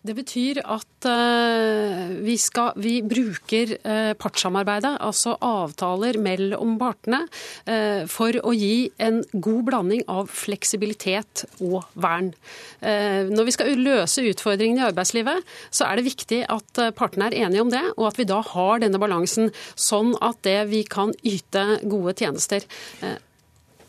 Det 0.08 0.14
betyr 0.16 0.60
at 0.64 1.08
uh, 1.10 2.12
vi, 2.24 2.38
skal, 2.40 2.78
vi, 2.80 3.00
bruker 3.04 3.74
uh, 3.82 4.14
partssamarbeidet, 4.20 4.94
altså 5.04 5.36
avtaler 5.44 6.20
mellom 6.22 6.78
partene, 6.80 7.24
uh, 7.68 8.06
for 8.12 8.38
å 8.40 8.54
gi 8.56 8.88
en 9.04 9.20
god 9.34 9.64
blanding 9.68 10.06
av 10.12 10.32
fleksibilitet 10.32 11.46
og 11.60 11.84
vern. 11.98 12.34
Når 12.78 13.48
vi 13.48 13.54
skal 13.54 13.80
løse 13.82 14.24
utfordringene 14.30 14.84
i 14.84 14.88
arbeidslivet, 14.88 15.46
så 15.74 15.88
er 15.88 15.98
det 15.98 16.08
viktig 16.08 16.40
at 16.52 16.82
partene 16.98 17.30
er 17.30 17.38
enige 17.48 17.64
om 17.64 17.72
det, 17.74 17.84
og 17.96 18.10
at 18.12 18.20
vi 18.20 18.28
da 18.30 18.40
har 18.46 18.84
denne 18.84 19.02
balansen, 19.02 19.50
sånn 19.76 20.14
at 20.24 20.40
det 20.48 20.60
vi 20.72 20.84
kan 20.88 21.14
yte 21.26 21.80
gode 21.90 22.14
tjenester. 22.20 22.66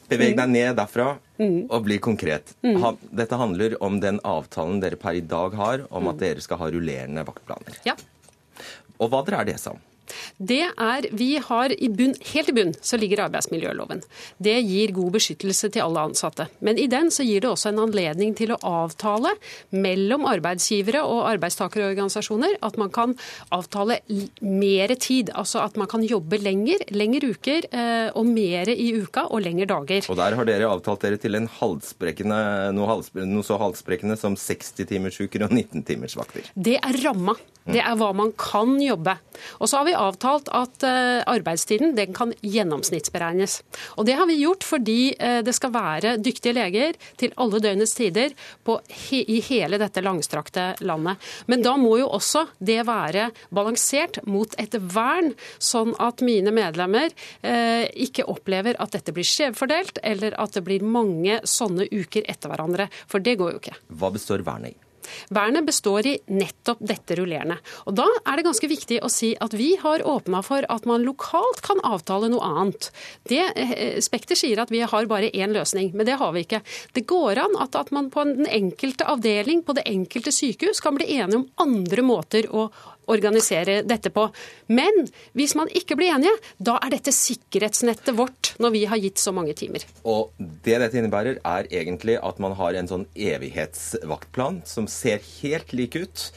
Beveg 0.09 0.37
deg 0.39 0.53
ned 0.53 0.77
derfra 0.79 1.11
mm. 1.41 1.67
og 1.69 1.83
bli 1.85 1.99
konkret. 2.03 2.55
Mm. 2.65 2.81
Dette 3.13 3.39
handler 3.41 3.77
om 3.85 3.99
den 4.01 4.21
avtalen 4.25 4.81
dere 4.81 4.97
per 5.01 5.19
i 5.19 5.25
dag 5.25 5.57
har 5.59 5.85
om 5.89 6.09
at 6.09 6.17
mm. 6.17 6.23
dere 6.23 6.45
skal 6.45 6.63
ha 6.63 6.71
rullerende 6.73 7.27
vaktplaner. 7.29 7.77
Ja. 7.89 7.97
Og 8.99 9.13
hva 9.13 9.23
drar 9.27 9.47
det 9.49 9.59
seg 9.61 9.77
om? 9.77 9.85
Det 10.39 10.65
er 10.69 11.09
Vi 11.13 11.37
har 11.43 11.73
i 11.73 11.89
bunn, 11.89 12.15
helt 12.33 12.51
i 12.51 12.55
bunn 12.57 12.75
så 12.81 12.99
ligger 13.01 13.25
arbeidsmiljøloven. 13.27 14.03
Det 14.43 14.57
gir 14.63 14.93
god 14.97 15.17
beskyttelse 15.19 15.71
til 15.75 15.85
alle 15.85 16.05
ansatte. 16.11 16.49
Men 16.65 16.79
i 16.79 16.87
den 16.91 17.11
så 17.15 17.27
gir 17.27 17.43
det 17.45 17.51
også 17.51 17.73
en 17.73 17.83
anledning 17.87 18.35
til 18.39 18.53
å 18.55 18.61
avtale 18.63 19.35
mellom 19.75 20.27
arbeidsgivere 20.29 21.03
og 21.07 21.27
arbeidstakerorganisasjoner 21.35 22.59
at 22.65 22.79
man 22.81 22.93
kan 22.95 23.15
avtale 23.55 24.01
mer 24.41 24.95
tid. 25.01 25.33
Altså 25.35 25.63
at 25.65 25.79
man 25.81 25.91
kan 25.91 26.05
jobbe 26.07 26.41
lenger, 26.41 26.87
lengre 26.95 27.33
uker 27.35 27.69
eh, 27.71 28.09
og 28.15 28.29
mer 28.29 28.71
i 28.73 28.91
uka 28.99 29.29
og 29.29 29.45
lengre 29.45 29.69
dager. 29.71 30.09
Og 30.09 30.19
der 30.21 30.39
har 30.39 30.49
dere 30.49 30.71
avtalt 30.71 31.05
dere 31.05 31.21
til 31.21 31.39
en 31.39 31.51
halsbrekkende, 31.59 32.41
noe, 32.77 32.89
halsbrekkende, 32.95 33.39
noe 33.39 33.47
så 33.47 33.61
halsbrekkende 33.61 34.19
som 34.21 34.39
60-timersuker 34.39 35.47
og 35.47 35.55
19-timersvakter. 35.55 36.53
Det 36.55 36.79
er 36.81 37.03
ramma. 37.05 37.37
Det 37.69 37.83
er 37.85 37.97
hva 38.01 38.13
man 38.17 38.31
kan 38.39 38.79
jobbe. 38.81 39.19
Og 39.61 39.69
så 39.69 39.81
har 39.81 39.89
vi 39.89 39.97
avtalt 39.99 40.49
at 40.55 40.85
uh, 40.87 41.21
arbeidstiden 41.29 41.95
den 41.97 42.15
kan 42.17 42.33
gjennomsnittsberegnes. 42.43 43.61
Og 43.99 44.07
Det 44.09 44.17
har 44.19 44.29
vi 44.31 44.39
gjort 44.41 44.67
fordi 44.67 44.99
uh, 45.19 45.41
det 45.45 45.55
skal 45.57 45.75
være 45.75 46.17
dyktige 46.23 46.57
leger 46.57 46.99
til 47.21 47.35
alle 47.37 47.61
døgnets 47.65 47.95
tider 47.99 48.35
på, 48.65 48.79
i 49.13 49.41
hele 49.49 49.81
dette 49.81 50.03
langstrakte 50.05 50.71
landet. 50.87 51.19
Men 51.47 51.65
da 51.67 51.77
må 51.81 51.97
jo 52.01 52.11
også 52.19 52.47
det 52.59 52.81
være 52.89 53.29
balansert 53.55 54.21
mot 54.29 54.55
et 54.59 54.75
vern, 54.79 55.33
sånn 55.59 55.95
at 56.03 56.25
mine 56.25 56.55
medlemmer 56.55 57.13
uh, 57.13 57.85
ikke 57.93 58.29
opplever 58.31 58.79
at 58.79 58.97
dette 58.97 59.15
blir 59.15 59.27
skjevfordelt, 59.27 60.03
eller 60.03 60.37
at 60.39 60.57
det 60.57 60.65
blir 60.67 60.85
mange 60.85 61.41
sånne 61.49 61.89
uker 61.93 62.27
etter 62.29 62.53
hverandre. 62.53 62.89
For 63.09 63.25
det 63.25 63.39
går 63.41 63.55
jo 63.55 63.63
ikke. 63.63 63.81
Hva 63.99 64.13
består 64.15 64.45
vernet 64.47 64.77
i? 64.77 64.88
Vernet 65.35 65.67
består 65.67 66.07
i 66.07 66.17
nettopp 66.33 66.81
dette 66.81 67.19
rullerende. 67.19 67.59
Og 67.87 67.97
Da 67.99 68.07
er 68.25 68.39
det 68.39 68.47
ganske 68.47 68.71
viktig 68.71 69.01
å 69.03 69.11
si 69.13 69.35
at 69.41 69.55
vi 69.57 69.75
har 69.81 70.05
åpna 70.07 70.43
for 70.47 70.67
at 70.69 70.87
man 70.89 71.05
lokalt 71.07 71.63
kan 71.65 71.81
avtale 71.87 72.31
noe 72.33 72.45
annet. 72.45 72.91
Det 73.29 73.43
eh, 73.55 73.99
Spekter 74.05 74.39
sier 74.39 74.61
at 74.63 74.73
vi 74.73 74.83
har 74.83 75.11
bare 75.11 75.33
én 75.33 75.55
løsning, 75.55 75.93
men 75.95 76.07
det 76.09 76.19
har 76.21 76.33
vi 76.35 76.45
ikke. 76.47 76.63
Det 76.95 77.07
går 77.09 77.43
an 77.45 77.59
at, 77.63 77.77
at 77.79 77.93
man 77.95 78.11
på 78.13 78.25
den 78.29 78.49
enkelte 78.49 79.09
avdeling, 79.09 79.65
på 79.65 79.77
det 79.79 79.87
enkelte 79.89 80.35
sykehus, 80.35 80.83
kan 80.85 80.99
bli 80.99 81.11
enige 81.19 81.43
om 81.43 81.49
andre 81.65 82.05
måter 82.07 82.49
å 82.51 82.69
organisere 83.09 83.81
dette 83.89 84.13
på. 84.15 84.29
Men 84.73 85.07
hvis 85.39 85.55
man 85.59 85.71
ikke 85.75 85.97
blir 85.99 86.15
enige, 86.15 86.35
da 86.59 86.79
er 86.83 86.95
dette 86.97 87.15
sikkerhetsnettet 87.15 88.15
vårt 88.19 88.53
når 88.63 88.75
vi 88.75 88.85
har 88.91 89.01
gitt 89.03 89.23
så 89.23 89.33
mange 89.35 89.55
timer. 89.59 89.85
Og 90.09 90.35
det 90.39 90.79
dette 90.83 91.01
innebærer, 91.01 91.41
er 91.45 91.71
egentlig 91.73 92.19
at 92.23 92.41
man 92.43 92.57
har 92.59 92.77
en 92.77 92.91
sånn 92.91 93.09
evighetsvaktplan 93.15 94.63
som 94.69 94.89
ser 94.91 95.23
helt 95.41 95.73
lik 95.77 95.99
ut 95.99 96.29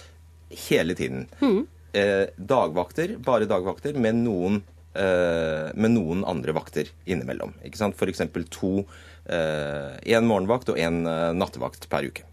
hele 0.68 0.96
tiden. 0.98 1.28
Mm. 1.42 1.64
Eh, 1.94 2.26
dagvakter, 2.38 3.18
bare 3.24 3.48
dagvakter, 3.50 3.98
med 4.00 4.22
noen, 4.24 4.62
eh, 4.96 5.72
med 5.76 5.96
noen 5.96 6.26
andre 6.28 6.56
vakter 6.56 6.92
innimellom. 7.06 7.56
Ikke 7.68 7.80
sant? 7.80 7.96
F.eks. 8.00 8.24
to. 8.52 8.86
Én 9.28 10.18
eh, 10.18 10.26
morgenvakt 10.26 10.72
og 10.74 10.80
én 10.82 11.04
eh, 11.06 11.32
nattevakt 11.38 11.90
per 11.92 12.08
uke. 12.08 12.26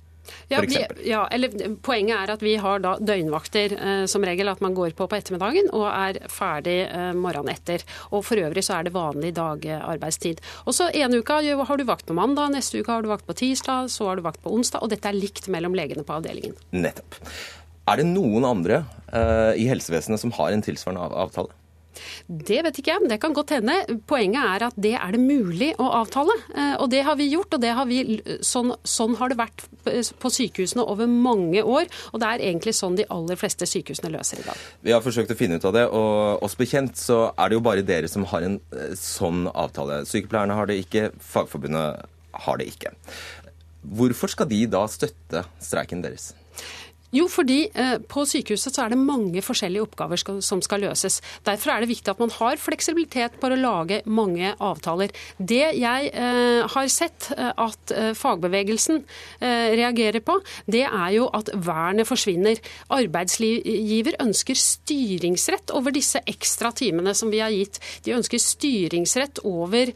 Ja, 0.49 0.63
vi, 0.65 0.81
ja, 1.09 1.25
eller 1.33 1.53
Poenget 1.85 2.17
er 2.17 2.33
at 2.35 2.43
vi 2.45 2.55
har 2.61 2.83
da 2.85 2.95
døgnvakter 3.01 3.75
eh, 3.77 4.05
som 4.11 4.25
regel 4.27 4.51
at 4.51 4.63
man 4.65 4.77
går 4.77 4.95
på 4.99 5.09
på 5.09 5.19
ettermiddagen 5.19 5.71
og 5.77 5.87
er 5.91 6.21
ferdig 6.33 6.79
eh, 6.87 7.13
morgenen 7.17 7.53
etter. 7.55 7.85
Og 8.13 8.25
For 8.27 8.41
øvrig 8.41 8.65
så 8.67 8.79
er 8.79 8.89
det 8.89 8.95
vanlig 8.97 9.35
dagarbeidstid. 9.39 10.43
Og 10.67 10.77
så 10.77 10.91
En 10.99 11.15
uke 11.15 11.39
har 11.39 11.79
du 11.79 11.85
vakt 11.89 12.07
på 12.07 12.17
mandag, 12.17 12.53
neste 12.55 12.81
uke 12.81 12.93
har 12.93 13.05
du 13.05 13.13
vakt 13.13 13.27
på 13.27 13.37
tirsdag, 13.37 13.91
så 13.93 14.11
har 14.11 14.19
du 14.19 14.27
vakt 14.27 14.43
på 14.43 14.53
onsdag. 14.55 14.83
Og 14.83 14.91
dette 14.93 15.09
er 15.09 15.17
likt 15.17 15.49
mellom 15.53 15.77
legene 15.77 16.05
på 16.05 16.19
avdelingen. 16.19 16.57
Nettopp. 16.73 17.21
Er 17.89 18.01
det 18.01 18.09
noen 18.11 18.45
andre 18.45 18.83
eh, 19.13 19.63
i 19.63 19.69
helsevesenet 19.71 20.21
som 20.21 20.35
har 20.37 20.53
en 20.53 20.65
tilsvarende 20.65 21.09
avtale? 21.09 21.55
Det 22.27 22.61
vet 22.67 22.81
ikke 22.81 22.95
jeg, 22.95 23.11
det 23.11 23.21
kan 23.23 23.37
godt 23.37 23.55
hende. 23.57 23.77
Poenget 24.09 24.43
er 24.43 24.67
at 24.69 24.79
det 24.79 24.95
er 24.99 25.15
det 25.15 25.23
mulig 25.23 25.71
å 25.81 25.89
avtale. 26.01 26.35
Eh, 26.55 26.75
og 26.83 26.91
det 26.93 27.03
har 27.07 27.19
vi 27.21 27.29
gjort, 27.33 27.57
og 27.57 27.67
har 27.79 27.89
vi, 27.89 28.01
sånn, 28.45 28.75
sånn, 28.85 29.17
har 29.21 29.33
det 29.33 29.39
vært 29.41 29.65
på 30.21 30.33
sykehusene 30.33 30.85
over 30.85 31.11
mange 31.11 31.63
år. 31.63 31.89
Og 32.13 32.23
det 32.23 32.31
er 32.31 32.47
egentlig 32.51 32.77
sånn 32.79 32.99
de 32.99 33.09
aller 33.15 33.39
fleste 33.41 33.69
sykehusene 33.69 34.13
løser 34.15 34.43
i 34.43 34.47
dag. 34.47 34.67
Vi 34.85 34.95
har 34.95 35.05
forsøkt 35.05 35.33
å 35.35 35.39
finne 35.39 35.59
ut 35.59 35.69
av 35.69 35.77
det, 35.77 35.87
og 35.89 36.45
oss 36.45 36.57
bekjent 36.59 36.99
så 37.01 37.29
er 37.35 37.51
det 37.51 37.59
jo 37.59 37.65
bare 37.65 37.87
dere 37.87 38.11
som 38.11 38.27
har 38.33 38.47
en 38.47 38.61
eh, 38.77 38.95
sånn 38.99 39.47
avtale. 39.53 40.03
Sykepleierne 40.09 40.57
har 40.59 40.71
det 40.71 40.81
ikke, 40.85 41.09
Fagforbundet 41.25 42.09
har 42.47 42.61
det 42.61 42.69
ikke. 42.71 42.95
Hvorfor 43.99 44.31
skal 44.33 44.49
de 44.51 44.65
da 44.71 44.83
støtte 44.91 45.45
streiken 45.63 46.03
deres? 46.05 46.33
Jo, 47.15 47.25
fordi 47.33 47.63
eh, 47.73 47.95
på 48.05 48.25
sykehuset 48.29 48.75
så 48.75 48.85
er 48.85 48.93
det 48.93 49.01
mange 49.01 49.41
forskjellige 49.45 49.87
oppgaver 49.87 50.21
skal, 50.21 50.43
som 50.45 50.61
skal 50.65 50.83
løses. 50.85 51.23
Derfor 51.47 51.73
er 51.73 51.85
det 51.85 51.91
viktig 51.93 52.13
at 52.13 52.21
man 52.21 52.33
har 52.35 52.61
fleksibilitet 52.61 53.39
på 53.41 53.49
å 53.49 53.57
lage 53.57 54.03
mange 54.05 54.53
avtaler. 54.61 55.15
Det 55.39 55.71
jeg 55.79 56.11
eh, 56.13 56.67
har 56.69 56.91
sett 56.93 57.31
eh, 57.33 57.53
at 57.57 57.95
eh, 57.95 58.13
fagbevegelsen 58.19 59.01
reagerer 59.39 60.21
på, 60.25 60.35
det 60.71 60.83
er 60.85 61.11
jo 61.15 61.29
at 61.35 61.49
vernet 61.65 62.09
forsvinner. 62.09 62.59
Arbeidsgiver 62.93 64.19
ønsker 64.23 64.59
styringsrett 64.59 65.73
over 65.77 65.95
disse 65.95 66.21
ekstra 66.29 66.73
timene 66.77 67.15
som 67.17 67.31
vi 67.33 67.41
har 67.41 67.55
gitt. 67.55 67.79
De 68.05 68.15
ønsker 68.17 68.41
styringsrett 68.43 69.41
over 69.49 69.93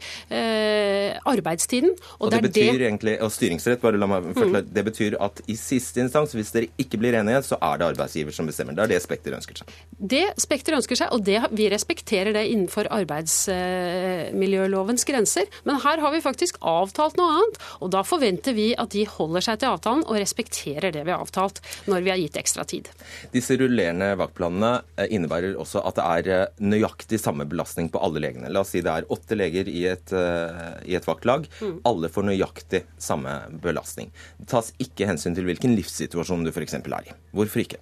arbeidstiden. 1.29 1.93
Og, 1.93 2.27
og 2.27 2.33
det, 2.33 2.39
det 2.39 2.49
betyr 2.49 2.79
det... 2.79 2.87
egentlig, 2.87 3.15
og 3.25 3.33
styringsrett, 3.35 3.81
bare 3.83 3.99
la 4.01 4.09
meg 4.09 4.31
mm. 4.31 4.57
det 4.73 4.85
betyr 4.87 5.17
at 5.23 5.43
i 5.51 5.57
siste 5.59 6.03
instans, 6.03 6.35
hvis 6.37 6.53
dere 6.55 6.71
ikke 6.81 7.01
blir 7.02 7.02
enige, 7.11 7.43
så 7.43 7.57
er 7.59 7.77
det 7.79 7.87
arbeidsgiver 7.91 8.31
som 8.35 8.45
bestemmer. 8.47 8.73
Det 8.77 8.83
er 8.85 8.91
det 8.93 9.01
Spekter 9.03 9.31
ønsker 9.35 9.55
seg. 9.59 9.67
Det 9.99 10.27
Spekter 10.39 10.73
ønsker 10.77 10.95
seg, 10.99 11.07
og 11.11 11.19
det, 11.27 11.39
vi 11.51 11.69
respekterer 11.73 12.31
det 12.35 12.49
innenfor 12.53 12.85
arbeidsmiljølovens 12.95 15.03
grenser. 15.09 15.45
Men 15.67 15.75
her 15.83 15.97
har 16.03 16.11
vi 16.15 16.21
faktisk 16.23 16.53
avtalt 16.59 17.15
noe 17.19 17.29
annet, 17.35 17.55
og 17.83 17.87
da 17.93 18.01
forventer 18.07 18.53
vi 18.55 18.75
at 18.79 18.89
de 18.95 19.03
holder 19.09 19.41
seg 19.43 19.55
til 19.59 19.69
avtalen 19.73 20.03
og 20.07 20.21
respekterer 20.21 20.91
det 20.95 21.03
vi 21.03 21.11
har 21.13 21.21
avtalt 21.23 21.57
når 21.91 21.99
vi 22.05 22.11
har 22.13 22.19
gitt 22.21 22.37
ekstra 22.39 22.63
tid. 22.67 22.85
Disse 23.33 23.57
rullerende 23.59 24.13
vaktplanene 24.19 24.71
eh, 24.95 25.07
innebærer 25.15 25.57
også 25.59 25.79
at 25.83 25.99
det 25.99 26.05
er 26.05 26.31
eh, 26.33 26.63
nøyaktig 26.63 27.19
samme 27.21 27.45
belastning 27.49 27.89
på 27.93 28.01
alle 28.03 28.23
legene. 28.23 28.51
La 28.53 28.63
oss 28.63 28.73
si 28.73 28.83
det 28.83 28.93
er 28.93 29.09
åtte 29.13 29.37
leger 29.37 29.69
i 29.71 29.85
et, 29.91 30.13
eh, 30.15 30.63
i 30.89 30.97
et 30.97 31.07
vaktlag. 31.07 31.47
Mm. 31.61 31.77
Alle 31.89 32.11
får 32.13 32.27
nøyaktig 32.29 32.83
samme 33.01 33.35
belastning. 33.63 34.11
Det 34.39 34.49
tas 34.53 34.71
ikke 34.83 35.07
hensyn 35.09 35.35
til 35.37 35.47
hvilken 35.49 35.75
livssituasjon 35.77 36.45
du 36.45 36.53
f.eks. 36.53 36.77
er. 36.97 37.13
Hvorfor 37.31 37.59
ikke? 37.59 37.77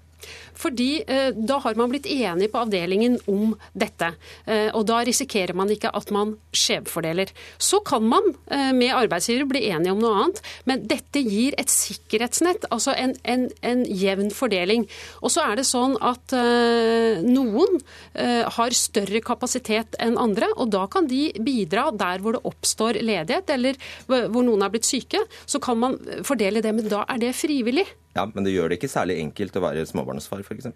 Fordi 0.61 1.01
eh, 1.07 1.31
da 1.35 1.59
har 1.63 1.77
man 1.79 1.91
blitt 1.91 2.09
enig 2.09 2.51
på 2.51 2.61
avdelingen 2.61 3.17
om 3.31 3.55
dette. 3.73 4.13
Eh, 4.45 4.69
og 4.75 4.85
da 4.89 5.01
risikerer 5.07 5.55
man 5.57 5.71
ikke 5.73 5.91
at 5.97 6.11
man 6.13 6.35
skjevfordeler. 6.55 7.31
Så 7.61 7.81
kan 7.87 8.05
man 8.07 8.33
eh, 8.51 8.71
med 8.77 8.93
arbeidsgiver 8.95 9.47
bli 9.49 9.63
enige 9.71 9.95
om 9.95 10.01
noe 10.03 10.23
annet, 10.23 10.41
men 10.69 10.85
dette 10.89 11.23
gir 11.23 11.57
et 11.61 11.71
sikkerhetsnett, 11.71 12.67
altså 12.73 12.95
en, 12.97 13.15
en, 13.23 13.47
en 13.65 13.85
jevn 13.85 14.31
fordeling. 14.35 14.87
Og 15.21 15.33
så 15.33 15.45
er 15.47 15.59
det 15.59 15.67
sånn 15.69 15.97
at 16.01 16.35
eh, 16.37 17.23
noen 17.25 17.79
eh, 18.13 18.43
har 18.57 18.77
større 18.77 19.23
kapasitet 19.25 19.97
enn 20.01 20.19
andre, 20.21 20.51
og 20.57 20.71
da 20.75 20.85
kan 20.91 21.09
de 21.09 21.29
bidra 21.41 21.89
der 21.95 22.21
hvor 22.21 22.37
det 22.37 22.45
oppstår 22.47 23.01
ledighet, 23.01 23.49
eller 23.55 23.79
hvor 24.07 24.45
noen 24.45 24.65
er 24.65 24.73
blitt 24.73 24.87
syke. 24.87 25.23
Så 25.45 25.61
kan 25.63 25.79
man 25.81 25.97
fordele 26.27 26.63
det, 26.63 26.75
men 26.75 26.89
da 26.91 27.05
er 27.09 27.21
det 27.21 27.35
frivillig. 27.37 27.87
Ja, 28.11 28.25
Men 28.33 28.43
det 28.43 28.51
gjør 28.51 28.69
det 28.69 28.81
ikke 28.81 28.91
særlig 28.91 29.21
enkelt 29.21 29.55
å 29.55 29.63
være 29.63 29.85
småbarnsfar, 29.87 30.10
f.eks.? 30.17 30.67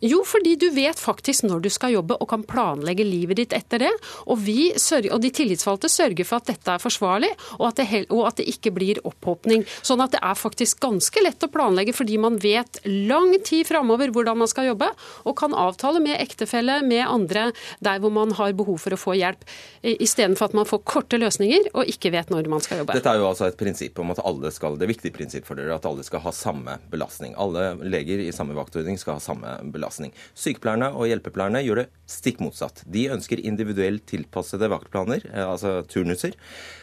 Jo, 0.00 0.22
fordi 0.24 0.54
du 0.56 0.70
vet 0.72 0.96
faktisk 1.00 1.44
når 1.44 1.60
du 1.64 1.68
skal 1.72 1.92
jobbe 1.92 2.16
og 2.16 2.28
kan 2.30 2.44
planlegge 2.48 3.04
livet 3.04 3.36
ditt 3.36 3.54
etter 3.56 3.82
det. 3.84 3.90
Og, 4.32 4.46
sørger, 4.80 5.12
og 5.12 5.20
de 5.20 5.30
tillitsvalgte 5.34 5.90
sørger 5.92 6.24
for 6.24 6.40
at 6.40 6.48
dette 6.48 6.72
er 6.72 6.80
forsvarlig, 6.80 7.30
og 7.58 7.66
at, 7.68 7.82
det, 7.82 8.04
og 8.08 8.24
at, 8.30 8.38
det, 8.40 8.48
ikke 8.48 8.72
blir 8.72 9.00
opphopning. 9.04 9.66
Sånn 9.84 10.00
at 10.00 10.14
det 10.14 10.22
er 10.24 10.38
faktisk 10.38 10.80
ganske 10.80 11.24
lett 11.24 11.44
å 11.44 11.50
planlegge 11.52 11.92
fordi 11.96 12.16
man 12.20 12.38
vet 12.40 12.80
lang 12.86 13.34
tid 13.44 13.68
framover 13.68 14.12
hvordan 14.14 14.40
man 14.40 14.50
skal 14.50 14.70
jobbe, 14.70 14.88
og 15.28 15.36
kan 15.36 15.56
avtale 15.56 16.00
med 16.02 16.16
ektefelle, 16.16 16.80
med 16.86 17.04
andre, 17.04 17.50
der 17.84 18.00
hvor 18.00 18.14
man 18.14 18.32
har 18.38 18.56
behov 18.56 18.80
for 18.80 18.96
å 18.96 19.00
få 19.00 19.18
hjelp. 19.20 19.44
Istedenfor 19.84 20.48
at 20.48 20.56
man 20.56 20.68
får 20.68 20.80
korte 20.88 21.20
løsninger 21.20 21.70
og 21.74 21.92
ikke 21.92 22.14
vet 22.14 22.32
når 22.32 22.48
man 22.52 22.64
skal 22.64 22.80
jobbe. 22.80 22.96
Dette 22.96 23.12
er 23.12 23.20
jo 23.20 23.28
altså 23.28 23.50
et 23.50 23.60
prinsipp 23.60 24.00
om 24.00 24.14
at 24.14 24.24
alle 24.24 24.52
skal, 24.54 24.80
det 24.80 24.88
er 24.88 24.94
viktig 24.94 25.12
prinsipp 25.12 25.48
for 25.48 25.60
dere 25.60 25.76
at 25.76 25.88
alle 25.88 26.04
skal 26.06 26.24
ha 26.24 26.32
samme 26.34 26.80
belastning. 26.92 27.36
Alle 27.40 27.74
leger 27.84 28.24
i 28.24 28.32
samme 28.34 28.56
vaktordning 28.56 28.96
skal 29.00 29.18
ha 29.18 29.24
samme 29.24 29.58
belastning 29.68 29.89
belastning. 29.90 30.14
Sykepleierne 30.34 30.92
og 30.94 31.08
hjelpepleierne 31.10 31.62
gjør 31.64 31.82
det 31.82 31.88
stikk 32.10 32.40
motsatt. 32.40 32.84
De 32.86 33.08
ønsker 33.10 33.42
individuelt 33.42 34.06
tilpassede 34.06 34.70
vaktplaner, 34.70 35.26
eh, 35.32 35.46
altså 35.46 35.82
turnuser, 35.86 36.32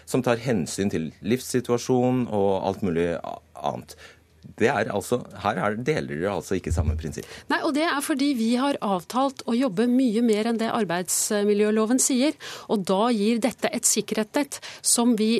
som 0.05 0.23
tar 0.23 0.37
hensyn 0.37 0.89
til 0.89 1.11
livssituasjon 1.21 2.27
og 2.27 2.67
alt 2.67 2.83
mulig 2.83 3.17
annet. 3.55 3.95
Det 4.57 4.69
er 4.71 4.89
altså, 4.93 5.19
her 5.43 5.59
er, 5.61 5.75
deler 5.75 6.13
dere 6.15 6.35
altså 6.37 6.55
ikke 6.57 6.71
samme 6.73 6.95
prinsipp. 6.99 7.27
Nei, 7.51 7.59
og 7.65 7.73
Det 7.77 7.83
er 7.85 7.99
fordi 8.03 8.31
vi 8.37 8.49
har 8.57 8.79
avtalt 8.81 9.43
å 9.45 9.55
jobbe 9.57 9.87
mye 9.91 10.23
mer 10.25 10.49
enn 10.49 10.59
det 10.61 10.69
arbeidsmiljøloven 10.73 11.99
sier. 12.01 12.37
Og 12.73 12.85
da 12.87 13.09
gir 13.13 13.41
dette 13.43 13.69
et 13.73 13.85
sikkerhetsnett 13.87 14.59
som, 14.81 15.15
vi, 15.19 15.37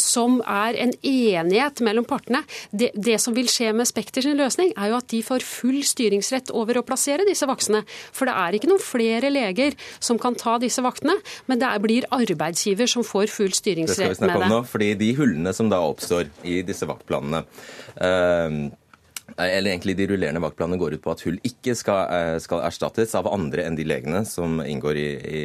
som 0.00 0.40
er 0.44 0.76
en 0.84 0.92
enighet 1.06 1.80
mellom 1.86 2.06
partene. 2.08 2.42
Det, 2.70 2.90
det, 2.94 3.16
som 3.22 3.36
vil 3.36 3.48
skje 3.50 3.72
med 3.76 3.88
Spekter 3.88 4.24
sin 4.24 4.38
løsning, 4.38 4.74
er 4.76 4.92
jo 4.92 4.98
at 5.00 5.08
de 5.12 5.22
får 5.24 5.46
full 5.46 5.80
styringsrett 5.86 6.52
over 6.56 6.80
å 6.80 6.84
plassere 6.86 7.28
disse 7.28 7.48
vaksene. 7.48 7.82
For 8.12 8.28
det 8.28 8.36
er 8.36 8.58
ikke 8.58 8.70
noen 8.70 8.84
flere 8.84 9.32
leger 9.32 9.76
som 10.02 10.20
kan 10.20 10.36
ta 10.38 10.58
disse 10.60 10.84
vaktene, 10.84 11.16
men 11.48 11.62
det 11.62 11.72
blir 11.84 12.08
arbeidsgiver 12.12 12.90
som 12.90 13.06
får 13.06 13.32
full 13.32 13.54
styringsrett 13.56 14.04
med 14.04 14.10
det. 14.10 14.16
Det 14.16 14.20
skal 14.20 14.28
vi 14.28 14.34
snakke 14.34 14.50
om 14.50 14.56
nå, 14.58 14.62
fordi 14.68 14.92
de 15.00 15.12
hullene 15.16 15.56
som 15.56 15.72
da 15.72 15.80
oppstår 15.84 16.28
i 16.48 16.60
disse 16.66 16.88
vaktplanene, 16.88 17.44
Ehm, 18.00 18.39
eller 19.38 19.70
egentlig 19.70 19.96
De 19.98 20.06
rullerende 20.10 20.42
vaktplanene 20.42 20.78
går 20.80 20.96
ut 20.96 21.02
på 21.04 21.12
at 21.12 21.24
hull 21.26 21.38
ikke 21.46 21.74
skal, 21.78 22.00
eh, 22.14 22.36
skal, 22.42 22.64
erstattes 22.66 23.14
av 23.18 23.28
andre 23.30 23.66
enn 23.66 23.78
de 23.78 23.86
legene 23.86 24.24
som 24.26 24.60
inngår 24.64 24.98
i, 24.98 25.10
i, 25.16 25.42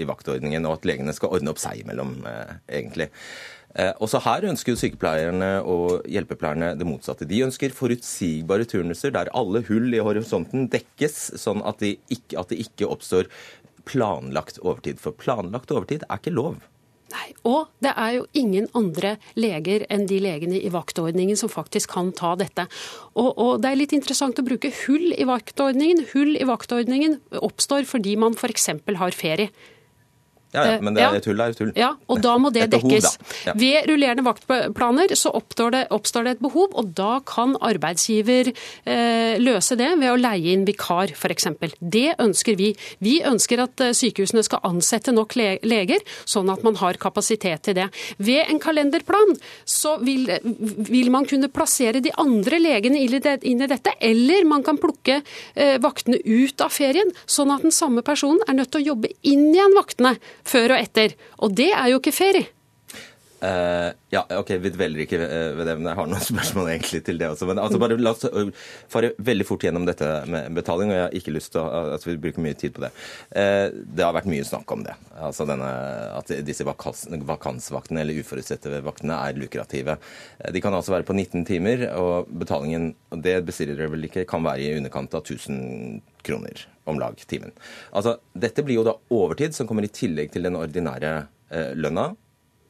i, 0.00 0.06
vaktordningen, 0.08 0.64
og 0.66 0.78
at 0.78 0.88
legene 0.88 1.14
skal 1.16 1.34
ordne 1.36 1.52
opp 1.52 1.60
seg 1.62 1.82
imellom, 1.82 2.14
eh, 2.28 2.54
egentlig. 2.80 3.10
Eh, 3.72 3.92
også 4.04 4.20
her 4.24 4.44
ønsker 4.50 4.76
sykepleierne 4.76 5.62
og 5.64 6.04
hjelpepleierne 6.10 6.74
det 6.76 6.88
motsatte. 6.88 7.28
De 7.28 7.40
ønsker 7.46 7.72
forutsigbare 7.76 8.68
turnuser 8.68 9.14
der 9.14 9.32
alle 9.36 9.64
hull 9.68 9.88
i 9.96 10.02
horisonten 10.04 10.68
dekkes, 10.72 11.32
sånn 11.40 11.64
at 11.68 11.80
de 11.84 11.96
ikke, 12.12 12.36
at 12.40 12.52
det 12.52 12.60
ikke 12.66 12.90
oppstår 12.92 13.30
planlagt 13.88 14.60
overtid. 14.62 15.00
For 15.02 15.16
planlagt 15.16 15.72
overtid 15.74 16.04
er 16.08 16.20
ikke 16.20 16.36
lov. 16.36 16.60
Nei, 17.12 17.28
Og 17.44 17.68
det 17.84 17.92
er 17.92 18.14
jo 18.16 18.24
ingen 18.38 18.68
andre 18.78 19.16
leger 19.36 19.84
enn 19.92 20.06
de 20.08 20.20
legene 20.22 20.60
i 20.60 20.70
vaktordningen 20.72 21.36
som 21.36 21.52
faktisk 21.52 21.92
kan 21.92 22.12
ta 22.16 22.32
dette. 22.40 22.64
Og, 23.12 23.30
og 23.36 23.52
det 23.62 23.72
er 23.72 23.80
litt 23.80 23.94
interessant 23.96 24.40
å 24.40 24.46
bruke 24.46 24.72
hull 24.84 25.12
i 25.12 25.28
vaktordningen. 25.28 26.06
Hull 26.14 26.38
i 26.38 26.48
vaktordningen 26.48 27.18
oppstår 27.42 27.84
fordi 27.90 28.16
man 28.20 28.38
f.eks. 28.38 28.70
har 29.02 29.16
ferie. 29.16 29.52
Ja, 30.52 30.64
ja, 30.68 30.80
men 30.84 30.92
det 30.92 31.00
er 31.00 31.16
et 31.16 31.26
hull 31.28 31.40
er 31.40 31.54
tull. 31.56 31.70
Ja, 31.78 31.94
og 32.12 32.20
da 32.24 32.34
må 32.40 32.50
det 32.52 32.66
dekkes. 32.74 33.06
Ja. 33.46 33.54
Ved 33.56 33.88
rullerende 33.88 34.24
vaktplaner 34.26 35.14
så 35.16 35.32
oppstår 35.38 35.72
det, 35.72 35.82
oppstår 35.94 36.26
det, 36.26 36.34
et 36.36 36.42
behov, 36.44 36.74
og 36.76 36.90
da 36.98 37.22
kan 37.28 37.54
arbeidsgiver 37.64 38.50
eh, 38.52 39.40
løse 39.40 39.78
det 39.80 39.88
ved 39.96 40.10
å 40.12 40.18
leie 40.20 40.52
inn 40.52 40.66
vikar, 40.68 41.14
f.eks. 41.16 41.48
Det 41.80 42.10
ønsker 42.20 42.58
vi. 42.60 42.72
Vi 43.00 43.14
ønsker 43.28 43.64
at 43.64 43.80
eh, 43.80 43.94
sykehusene 43.96 44.44
skal 44.44 44.60
ansette 44.68 45.14
nok 45.16 45.38
leger, 45.38 46.04
sånn 46.28 46.52
at 46.52 46.64
man 46.66 46.76
har 46.82 47.00
kapasitet 47.00 47.64
til 47.64 47.78
det. 47.80 47.88
Ved 48.20 48.52
en 48.52 48.60
kalenderplan 48.60 49.34
så 49.64 49.96
vil, 50.04 50.28
vil 50.90 51.10
man 51.14 51.28
kunne 51.28 51.48
plassere 51.52 52.04
de 52.04 52.12
andre 52.20 52.60
legene 52.60 53.00
inn 53.00 53.64
i 53.64 53.70
dette, 53.72 53.96
eller 54.04 54.44
man 54.48 54.66
kan 54.66 54.76
plukke 54.80 55.22
eh, 55.22 55.78
vaktene 55.80 56.20
ut 56.28 56.60
av 56.60 56.76
ferien, 56.76 57.08
sånn 57.24 57.56
at 57.56 57.64
den 57.64 57.72
samme 57.72 58.04
personen 58.04 58.44
er 58.44 58.60
nødt 58.60 58.74
til 58.74 58.84
å 58.84 58.90
jobbe 58.92 59.14
inn 59.24 59.48
igjen 59.54 59.80
vaktene 59.80 60.16
før 60.48 60.76
og 60.76 60.82
etter. 60.82 61.16
Og 61.38 61.56
det 61.56 61.70
er 61.72 61.92
jo 61.92 62.00
ikke 62.02 62.14
ferie. 62.14 62.48
Uh, 63.42 63.90
ja, 64.14 64.20
ok, 64.38 64.50
Vi 64.62 64.70
dveler 64.70 65.02
ikke 65.02 65.18
ved 65.18 65.66
det, 65.66 65.74
men 65.74 65.88
jeg 65.90 65.98
har 65.98 66.06
noen 66.06 66.22
spørsmål 66.30 66.68
egentlig 66.76 67.00
til 67.02 67.18
det 67.18 67.26
også. 67.32 67.48
Men 67.50 67.58
altså 67.58 67.80
bare 67.82 67.98
la 67.98 68.12
oss 68.14 68.22
øh, 68.28 68.52
fare 68.92 69.10
veldig 69.18 69.46
fort 69.48 69.66
gjennom 69.66 69.88
dette 69.88 70.10
med 70.30 70.54
betaling, 70.54 70.92
og 70.92 70.96
jeg 70.96 71.06
har 71.08 71.16
ikke 71.18 71.34
lyst 71.34 71.52
til 71.56 71.66
at 71.66 72.06
vi 72.06 72.14
bruker 72.22 72.44
mye 72.44 72.58
tid 72.58 72.76
på 72.76 72.84
det. 72.84 72.92
Uh, 73.34 73.74
det 73.82 74.06
har 74.06 74.14
vært 74.14 74.30
mye 74.30 74.46
snakk 74.46 74.76
om 74.76 74.86
det. 74.86 74.94
Altså 75.18 75.48
denne, 75.48 75.72
At 76.20 76.30
disse 76.46 76.66
vakans, 76.68 77.08
vakansvaktene 77.32 78.04
eller 78.04 78.22
uforutsette 78.22 78.78
vaktene 78.86 79.18
er 79.26 79.42
lukrative. 79.42 79.98
Uh, 80.38 80.48
de 80.54 80.62
kan 80.62 80.78
altså 80.78 80.94
være 80.94 81.08
på 81.10 81.18
19 81.18 81.42
timer, 81.50 81.88
og 81.98 82.30
betalingen, 82.30 82.92
og 83.10 83.26
det 83.26 83.40
bestiller 83.48 83.80
dere 83.80 83.90
vel 83.96 84.06
ikke, 84.06 84.28
kan 84.30 84.46
være 84.46 84.68
i 84.68 84.74
underkant 84.78 85.18
av 85.18 85.26
1000 85.26 85.98
kroner 86.22 86.68
om 86.86 87.02
lag 87.02 87.18
timen. 87.26 87.50
Altså, 87.90 88.20
Dette 88.38 88.62
blir 88.62 88.78
jo 88.78 88.86
da 88.86 89.00
overtid 89.10 89.56
som 89.56 89.66
kommer 89.66 89.82
i 89.82 89.90
tillegg 89.90 90.30
til 90.30 90.46
den 90.46 90.54
ordinære 90.58 91.16
lønna 91.74 92.12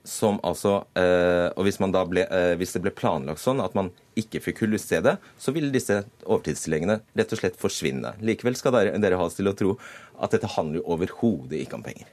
som 0.05 0.41
altså 0.43 0.83
eh, 0.99 1.49
Og 1.55 1.67
hvis, 1.67 1.79
ble, 1.79 2.25
eh, 2.27 2.55
hvis, 2.59 2.73
det 2.75 2.83
ble 2.85 2.93
planlagt 2.95 3.43
sånn 3.43 3.63
at 3.63 3.77
man 3.79 3.93
ikke 4.19 4.43
fikk 4.45 4.65
hull 4.65 4.75
i 4.77 4.81
stedet, 4.81 5.17
så 5.39 5.55
ville 5.55 5.73
disse 5.73 6.03
overtidstilleggene 6.27 6.99
rett 7.17 7.33
og 7.33 7.41
slett 7.41 7.61
forsvinne. 7.61 8.17
Likevel 8.21 8.59
skal 8.59 8.75
dere, 8.77 8.99
dere 9.01 9.21
ha 9.21 9.29
oss 9.29 9.39
til 9.39 9.49
å 9.49 9.55
tro 9.57 9.77
at 10.21 10.35
dette 10.35 10.51
handler 10.57 10.85
overhodet 10.85 11.63
ikke 11.63 11.79
om 11.79 11.87
penger. 11.87 12.11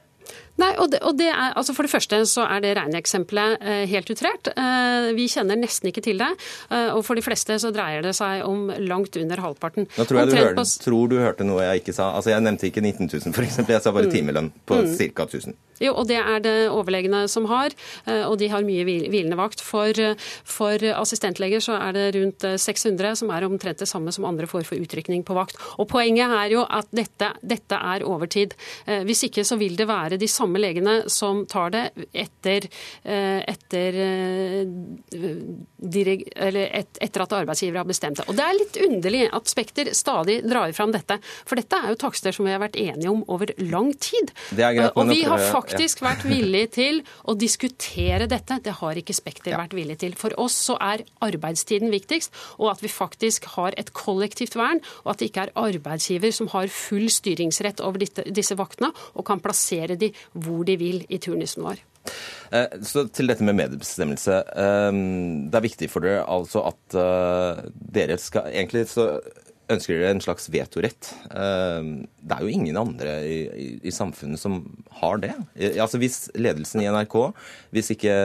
Nei, 0.60 0.70
og 0.82 0.90
det, 0.92 1.00
og 1.06 1.16
det 1.18 1.30
er, 1.30 1.54
altså 1.56 1.74
For 1.76 1.86
det 1.86 1.92
første 1.92 2.20
så 2.28 2.44
er 2.50 2.64
det 2.64 2.74
regneeksempelet 2.78 3.62
eh, 3.62 3.84
helt 3.90 4.10
utrert. 4.12 4.50
Eh, 4.50 5.10
vi 5.16 5.28
kjenner 5.30 5.58
nesten 5.58 5.90
ikke 5.90 6.02
til 6.04 6.20
det. 6.20 6.30
Eh, 6.68 6.90
og 6.94 7.04
for 7.06 7.18
de 7.18 7.24
fleste 7.24 7.56
så 7.62 7.72
dreier 7.74 8.04
det 8.04 8.12
seg 8.18 8.44
om 8.46 8.68
langt 8.84 9.16
under 9.20 9.44
halvparten. 9.44 9.88
Nå 9.96 10.06
tror 10.08 10.22
jeg 10.22 10.30
du, 10.30 10.36
hørte, 10.40 10.66
tror 10.84 11.10
du 11.10 11.16
hørte 11.20 11.46
noe 11.48 11.64
jeg 11.64 11.84
ikke 11.84 11.96
sa. 11.96 12.10
Altså 12.18 12.34
Jeg 12.34 12.44
nevnte 12.44 12.68
ikke 12.68 12.84
19 12.84 13.08
000 13.08 13.34
f.eks. 13.34 13.60
Jeg 13.70 13.84
sa 13.84 13.94
bare 13.94 14.10
mm. 14.10 14.14
timelønn 14.14 14.52
på 14.68 14.82
mm. 14.82 14.94
ca. 15.16 15.28
1000. 15.30 15.58
Jo, 15.80 15.94
og 15.96 16.10
det 16.10 16.18
er 16.20 16.42
det 16.44 16.56
overlegene 16.68 17.22
som 17.32 17.46
har, 17.48 17.72
og 18.28 18.34
de 18.36 18.50
har 18.52 18.66
mye 18.66 18.82
hvilende 18.84 19.38
vakt. 19.38 19.62
For, 19.64 19.96
for 20.44 20.82
assistentleger 20.92 21.62
så 21.64 21.78
er 21.78 21.94
det 21.96 22.02
rundt 22.18 22.44
600, 22.44 23.06
eh, 23.08 23.16
som 23.16 23.32
er 23.32 23.46
omtrent 23.48 23.80
det 23.80 23.88
samme 23.88 24.12
som 24.12 24.26
andre 24.28 24.44
får 24.50 24.66
for 24.68 24.76
utrykning 24.76 25.24
på 25.24 25.36
vakt. 25.38 25.56
Og 25.80 25.88
Poenget 25.88 26.36
er 26.36 26.52
jo 26.52 26.66
at 26.68 26.90
dette, 26.92 27.32
dette 27.40 27.80
er 27.80 28.04
overtid. 28.04 28.52
Hvis 29.08 29.24
ikke 29.30 29.42
så 29.46 29.56
vil 29.60 29.72
det 29.78 29.88
være 29.88 30.20
de 30.20 30.28
samme 30.28 30.39
legene 30.60 31.08
som 31.10 31.44
tar 31.50 31.70
det 31.74 31.84
etter, 32.12 32.66
etter, 33.04 33.98
etter 37.00 37.24
at 37.24 37.36
arbeidsgiver 37.40 37.80
har 37.80 37.88
bestemt 37.88 38.20
det. 38.20 38.26
Og 38.28 38.36
Det 38.38 38.44
er 38.46 38.58
litt 38.58 38.78
underlig 38.86 39.22
at 39.28 39.50
Spekter 39.50 39.92
stadig 39.96 40.40
drar 40.46 40.72
fram 40.76 40.92
dette, 40.94 41.18
for 41.44 41.60
dette 41.60 41.76
er 41.76 41.92
jo 41.92 42.00
takster 42.00 42.34
som 42.34 42.46
vi 42.48 42.54
har 42.54 42.62
vært 42.62 42.78
enige 42.80 43.10
om 43.12 43.24
over 43.28 43.52
lang 43.62 43.92
tid. 44.00 44.32
Det 44.50 44.64
er 44.64 44.76
greit, 44.76 44.96
og 44.96 45.10
vi 45.10 45.22
har 45.26 45.44
faktisk 45.50 46.02
vært 46.04 46.24
villige 46.28 46.72
til 46.78 47.02
å 47.28 47.36
diskutere 47.38 48.28
dette. 48.30 48.60
Det 48.64 48.76
har 48.80 49.00
ikke 49.00 49.16
Spekter 49.16 49.58
vært 49.58 49.76
villig 49.76 49.98
til. 50.02 50.16
For 50.18 50.34
oss 50.40 50.56
så 50.70 50.78
er 50.80 51.04
arbeidstiden 51.24 51.92
viktigst, 51.92 52.32
og 52.58 52.72
at 52.74 52.84
vi 52.84 52.92
faktisk 52.92 53.48
har 53.56 53.76
et 53.80 53.92
kollektivt 53.96 54.56
vern, 54.58 54.80
og 55.04 55.14
at 55.14 55.20
det 55.20 55.30
ikke 55.30 55.48
er 55.48 55.54
arbeidsgiver 55.58 56.32
som 56.34 56.50
har 56.54 56.70
full 56.72 57.08
styringsrett 57.12 57.82
over 57.84 58.00
disse 58.00 58.56
vaktene 58.58 58.90
og 59.14 59.26
kan 59.26 59.42
plassere 59.42 59.96
de 60.00 60.10
hvor 60.32 60.64
de 60.68 60.76
vil 60.80 61.04
i 61.08 61.18
turnusen 61.22 61.64
vår. 61.66 61.82
Eh, 62.50 62.80
så 62.86 63.04
til 63.14 63.30
dette 63.30 63.44
med 63.46 63.58
medbestemmelse. 63.58 64.40
Eh, 64.64 64.90
det 65.50 65.60
er 65.60 65.66
viktig 65.66 65.90
for 65.92 66.06
dere 66.06 66.24
altså 66.26 66.64
at 66.72 66.98
eh, 66.98 67.62
dere 67.98 68.18
skal 68.20 68.50
Egentlig 68.50 68.88
så 68.90 69.12
ønsker 69.70 69.94
dere 69.94 70.16
en 70.16 70.22
slags 70.22 70.48
vetorett. 70.50 71.12
Det 71.30 72.34
er 72.34 72.40
jo 72.42 72.50
ingen 72.50 72.74
andre 72.74 73.12
i, 73.22 73.36
i, 73.54 73.66
i 73.86 73.92
samfunnet 73.94 74.40
som 74.42 74.64
har 74.98 75.20
det. 75.22 75.30
Altså 75.78 76.00
Hvis 76.02 76.24
ledelsen 76.34 76.82
i 76.82 76.88
NRK, 76.90 77.14
hvis 77.70 77.92
ikke 77.94 78.16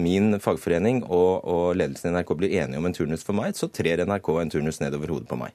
min 0.00 0.40
fagforening 0.40 1.02
og, 1.04 1.44
og 1.44 1.76
ledelsen 1.76 2.08
i 2.08 2.16
NRK 2.16 2.32
blir 2.40 2.56
enige 2.62 2.80
om 2.80 2.88
en 2.88 2.96
turnus 2.96 3.28
for 3.28 3.36
meg, 3.36 3.52
så 3.60 3.68
trer 3.68 4.06
NRK 4.08 4.32
en 4.40 4.54
turnus 4.56 4.80
nedover 4.80 5.12
hodet 5.12 5.28
på 5.28 5.36
meg. 5.44 5.52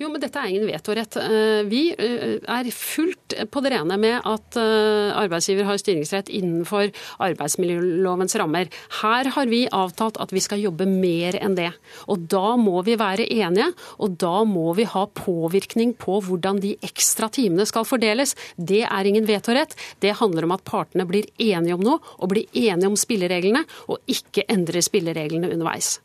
Jo, 0.00 0.10
men 0.12 0.20
dette 0.22 0.40
er 0.40 0.52
ingen 0.52 0.68
vetorett. 0.68 1.16
Eh, 1.20 1.62
vi 1.68 1.82
eh, 1.92 2.38
er 2.40 2.70
fullt 2.74 3.36
på 3.52 3.62
det 3.64 3.72
rene 3.74 3.98
med 4.00 4.26
at 4.28 4.58
eh, 4.60 5.12
arbeidsgiver 5.16 5.68
har 5.68 5.80
styringsrett 5.80 6.30
innenfor 6.32 6.90
arbeidsmiljølovens 7.26 8.36
rammer. 8.40 8.70
Her 9.00 9.30
har 9.36 9.50
vi 9.50 9.64
avtalt 9.72 10.20
at 10.22 10.34
vi 10.34 10.42
skal 10.44 10.62
jobbe 10.62 10.88
mer 10.90 11.38
enn 11.40 11.56
det. 11.58 11.70
Og 12.12 12.26
da 12.32 12.56
må 12.60 12.82
vi 12.86 12.98
være 13.00 13.28
enige, 13.32 13.70
og 14.02 14.18
da 14.20 14.42
må 14.48 14.72
vi 14.78 14.88
ha 14.88 15.06
påvirkning 15.20 15.94
på 16.00 16.20
hvordan 16.26 16.60
de 16.64 16.74
ekstra 16.86 17.30
timene 17.32 17.66
skal 17.68 17.86
fordeles. 17.88 18.36
Det 18.56 18.84
er 18.86 19.08
ingen 19.08 19.28
vetorett. 19.28 19.76
Det 20.02 20.16
handler 20.20 20.46
om 20.46 20.56
at 20.56 20.66
partene 20.66 21.08
blir 21.08 21.28
enige 21.38 21.76
om 21.76 21.86
noe, 21.86 22.02
og 22.20 22.32
blir 22.32 22.50
enige 22.52 22.90
om 22.90 22.98
spillereglene, 22.98 23.64
og 23.90 24.02
ikke 24.10 24.46
endrer 24.52 24.84
spillereglene 24.84 25.50
underveis. 25.52 25.96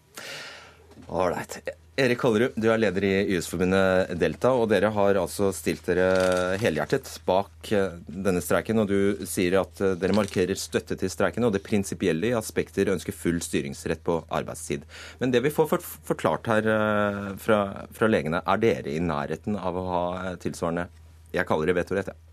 Ålreit. 1.12 1.60
Erik 2.00 2.22
Hollerud, 2.24 2.56
du 2.56 2.70
er 2.72 2.80
leder 2.80 3.04
i 3.04 3.12
YS-forbundet 3.36 4.14
Delta, 4.18 4.54
og 4.56 4.70
dere 4.72 4.90
har 4.96 5.18
altså 5.20 5.50
stilt 5.54 5.84
dere 5.90 6.56
helhjertet 6.62 7.10
bak 7.28 7.68
eh, 7.76 7.98
denne 8.08 8.40
streiken. 8.42 8.80
Og 8.80 8.88
du 8.88 9.26
sier 9.28 9.58
at 9.60 9.82
eh, 9.84 9.98
dere 10.00 10.16
markerer 10.16 10.58
støtte 10.58 10.96
til 10.98 11.12
streiken 11.12 11.44
og 11.46 11.52
det 11.54 11.62
prinsipielle 11.66 12.32
i 12.32 12.38
aspekter 12.38 12.94
ønsker 12.94 13.16
full 13.16 13.42
styringsrett 13.44 14.02
på 14.08 14.22
arbeidstid. 14.32 14.88
Men 15.20 15.36
det 15.36 15.44
vi 15.44 15.52
får 15.54 15.70
forklart 16.08 16.48
her 16.54 16.72
eh, 16.78 17.30
fra, 17.44 17.62
fra 17.92 18.10
legene, 18.10 18.40
er 18.40 18.64
dere 18.64 18.96
i 18.96 19.04
nærheten 19.04 19.60
av 19.60 19.78
å 19.78 19.88
ha 19.92 20.04
tilsvarende 20.42 20.88
Jeg 21.36 21.48
kaller 21.48 21.70
det 21.70 21.76
vetorett, 21.76 22.14
jeg. 22.16 22.28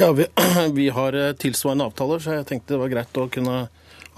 Ja, 0.00 0.10
vi, 0.16 0.26
vi 0.80 0.88
har 0.88 1.20
tilsvarende 1.36 1.92
avtaler, 1.92 2.24
så 2.24 2.40
jeg 2.40 2.48
tenkte 2.48 2.74
det 2.74 2.82
var 2.86 2.96
greit 2.96 3.20
å 3.20 3.28
kunne 3.28 3.66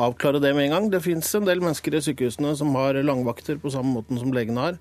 avklare 0.03 0.41
det 0.43 0.53
med 0.55 0.69
en 0.69 0.75
gang. 0.77 0.89
Det 0.93 1.03
fins 1.05 1.35
en 1.35 1.47
del 1.49 1.63
mennesker 1.65 1.97
i 1.97 2.03
sykehusene 2.05 2.55
som 2.59 2.75
har 2.77 2.99
langvakter 3.03 3.61
på 3.63 3.73
samme 3.73 3.97
måten 3.99 4.21
som 4.21 4.33
legene 4.35 4.65
har. 4.69 4.81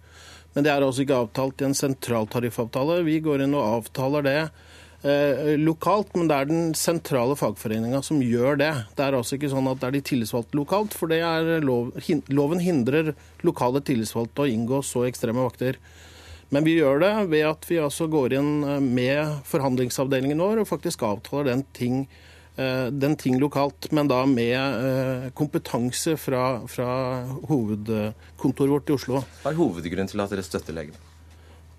Men 0.56 0.64
det 0.64 0.72
er 0.72 0.86
altså 0.86 1.04
ikke 1.04 1.20
avtalt 1.26 1.62
i 1.62 1.68
en 1.68 1.76
sentraltariffavtale. 1.76 3.02
Vi 3.08 3.20
går 3.24 3.44
inn 3.44 3.56
og 3.58 3.82
avtaler 3.82 4.26
det 4.26 4.38
eh, 5.04 5.56
lokalt, 5.60 6.14
men 6.16 6.30
det 6.32 6.38
er 6.38 6.50
den 6.52 6.70
sentrale 6.80 7.36
fagforeninga 7.40 8.00
som 8.06 8.24
gjør 8.24 8.62
det. 8.62 8.72
Det 8.96 9.04
er 9.04 9.18
altså 9.18 9.36
ikke 9.36 9.52
sånn 9.52 9.68
at 9.72 9.82
det 9.82 9.90
er 9.90 9.98
de 9.98 10.04
tillitsvalgte 10.12 10.60
lokalt, 10.60 10.96
for 10.96 11.12
lov, 11.12 11.92
hin, 12.08 12.24
loven 12.32 12.64
hindrer 12.64 13.14
lokale 13.44 13.84
tillitsvalgte 13.84 14.46
å 14.46 14.52
inngå 14.52 14.80
så 14.88 15.04
ekstreme 15.10 15.44
vakter. 15.44 15.80
Men 16.54 16.64
vi 16.64 16.78
gjør 16.78 17.02
det 17.02 17.14
ved 17.32 17.44
at 17.50 17.66
vi 17.68 17.82
altså 17.82 18.08
går 18.12 18.38
inn 18.40 18.54
eh, 18.64 18.80
med 18.80 19.44
forhandlingsavdelingen 19.50 20.44
vår 20.44 20.64
og 20.64 20.72
faktisk 20.72 21.04
avtaler 21.04 21.52
den 21.52 21.68
ting 21.76 22.06
den 22.56 23.18
ting 23.20 23.40
lokalt, 23.42 23.90
men 23.92 24.08
da 24.08 24.22
med 24.30 24.56
eh, 24.56 25.26
kompetanse 25.36 26.16
fra, 26.22 26.62
fra 26.72 26.88
hovedkontoret 27.50 28.72
vårt 28.72 28.94
i 28.94 28.96
Oslo. 28.96 29.26
Hva 29.44 29.52
er 29.52 29.60
hovedgrunnen 29.60 30.12
til 30.12 30.24
at 30.24 30.32
dere 30.32 30.46
støtter 30.46 30.78
legene? 30.78 31.02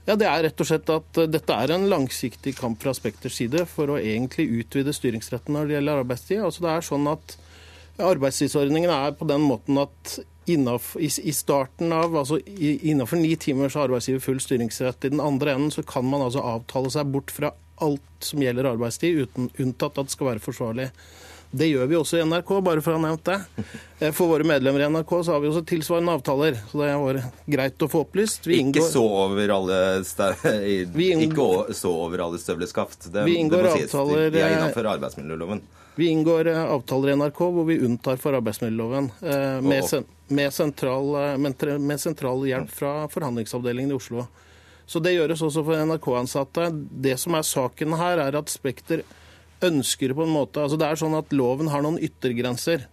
Ja, 0.07 0.15
Det 0.15 0.27
er 0.31 0.45
rett 0.47 0.61
og 0.63 0.69
slett 0.69 0.91
at 0.93 1.19
eh, 1.19 1.31
dette 1.31 1.57
er 1.57 1.75
en 1.75 1.89
langsiktig 1.91 2.55
kamp 2.61 2.79
fra 2.83 2.95
Spekters 2.95 3.41
side 3.41 3.65
for 3.71 3.91
å 3.91 3.99
egentlig 3.99 4.47
utvide 4.61 4.95
styringsretten 4.95 5.57
når 5.57 5.67
det 5.67 5.79
gjelder 5.79 6.05
arbeidstid. 6.05 6.45
Altså 6.47 6.67
det 6.67 6.73
er 6.73 6.89
sånn 6.93 7.11
at 7.11 7.37
Arbeidstidsordningen 7.97 8.91
er 8.93 9.15
på 9.17 9.25
den 9.25 9.41
måten 9.41 9.79
at 9.81 10.19
innenfor, 10.47 11.01
i, 11.01 11.33
starten 11.33 11.95
av, 11.97 12.13
altså 12.21 12.37
innenfor 12.45 13.17
ni 13.17 13.31
timer 13.41 13.73
så 13.73 13.81
har 13.81 13.89
arbeidsgiver 13.89 14.21
full 14.21 14.41
styringsrett. 14.43 15.07
I 15.09 15.15
den 15.15 15.23
andre 15.25 15.55
enden 15.57 15.73
så 15.73 15.81
kan 15.83 16.05
man 16.05 16.27
altså 16.27 16.45
avtale 16.45 16.93
seg 16.93 17.09
bort 17.15 17.33
fra 17.33 17.55
alt 17.85 18.27
som 18.27 18.43
gjelder 18.43 18.73
arbeidstid, 18.73 19.27
uten, 19.27 19.51
unntatt 19.59 19.99
at 19.99 20.09
det 20.09 20.17
skal 20.17 20.33
være 20.33 20.45
forsvarlig. 20.45 20.91
Det 21.51 21.69
gjør 21.71 21.87
vi 21.87 21.97
også 21.97 22.19
i 22.19 22.25
NRK, 22.27 22.51
bare 22.65 22.83
for 22.83 22.93
å 22.93 22.99
ha 22.99 23.03
nevnt 23.07 23.29
det. 23.29 23.37
Eh, 24.01 24.11
for 24.13 24.33
våre 24.33 24.45
medlemmer 24.47 24.83
i 24.83 24.89
NRK 24.91 25.13
så 25.25 25.37
har 25.37 25.41
vi 25.41 25.49
også 25.51 25.63
tilsvarende 25.69 26.17
avtaler. 26.19 26.59
Så 26.71 26.81
det 26.83 26.91
var 27.01 27.21
greit 27.55 27.85
å 27.87 27.89
få 27.89 28.03
opplyst. 28.05 28.49
Vi 28.51 28.59
ikke, 28.65 28.83
så 28.85 29.05
over 29.07 29.55
alle 29.55 29.79
ikke 30.03 31.77
så 31.77 31.93
over 31.93 32.25
alle 32.27 32.43
støvleskaft. 32.43 33.09
Det, 33.13 33.25
vi 33.29 33.39
inngår 33.41 33.63
det 33.63 33.71
må 33.71 33.79
sies. 33.79 33.95
Avtaler... 33.95 34.29
Vi 34.35 34.43
er 34.43 34.57
innenfor 34.59 34.91
arbeidsmiljøloven. 34.97 35.63
Vi 35.97 36.11
inngår 36.13 36.51
eh, 36.53 36.65
avtaler 36.75 37.15
i 37.15 37.17
NRK 37.23 37.41
hvor 37.57 37.69
vi 37.71 37.79
unntar 37.87 38.19
for 38.21 38.37
arbeidsmiljøloven. 38.37 39.13
Eh, 39.23 39.61
med, 39.65 39.87
sen 39.89 40.05
med, 40.29 40.53
sentral, 40.53 41.15
med 41.39 42.01
sentral 42.03 42.43
hjelp 42.49 42.75
fra 42.75 42.97
forhandlingsavdelingen 43.13 43.95
i 43.95 43.97
Oslo. 43.97 44.27
Så 44.87 45.03
det 45.03 45.17
gjøres 45.17 45.43
også 45.43 45.65
for 45.67 45.87
NRK-ansatte. 45.89 46.69
Det 46.91 47.17
som 47.19 47.35
er 47.35 47.47
saken 47.47 47.97
her, 47.99 48.23
er 48.23 48.39
at 48.39 48.53
Spekter 48.53 49.03
ønsker 49.67 50.13
på 50.13 50.27
en 50.27 50.35
måte 50.35 50.61
altså 50.61 50.77
Det 50.77 50.85
er 50.85 50.99
sånn 51.01 51.17
at 51.17 51.33
loven 51.33 51.71
har 51.73 51.83
noen 51.83 51.99
yttergrenser. 51.99 52.87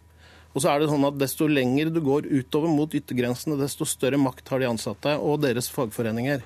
Og 0.53 0.63
så 0.63 0.71
er 0.71 0.81
det 0.81 0.89
sånn 0.89 1.05
at 1.05 1.19
Desto 1.21 1.47
lenger 1.49 1.91
du 1.93 1.99
går 2.05 2.29
utover 2.29 2.71
mot 2.71 2.93
yttergrensene, 2.93 3.57
desto 3.61 3.85
større 3.89 4.19
makt 4.21 4.49
har 4.53 4.61
de 4.61 4.69
ansatte 4.69 5.15
og 5.17 5.41
deres 5.43 5.69
fagforeninger. 5.73 6.43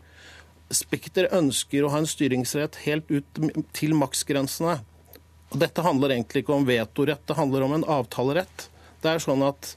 Spekter 0.74 1.30
ønsker 1.36 1.86
å 1.86 1.92
ha 1.94 2.02
en 2.02 2.10
styringsrett 2.10 2.82
helt 2.84 3.12
ut 3.12 3.42
til 3.76 3.96
maksgrensene. 3.96 4.80
Og 5.54 5.60
Dette 5.64 5.84
handler 5.84 6.16
egentlig 6.16 6.44
ikke 6.44 6.56
om 6.56 6.68
vetorett, 6.68 7.24
det 7.28 7.38
handler 7.40 7.64
om 7.64 7.78
en 7.78 7.88
avtalerett. 7.98 8.68
Det 9.04 9.14
er 9.14 9.24
sånn 9.24 9.46
at 9.48 9.76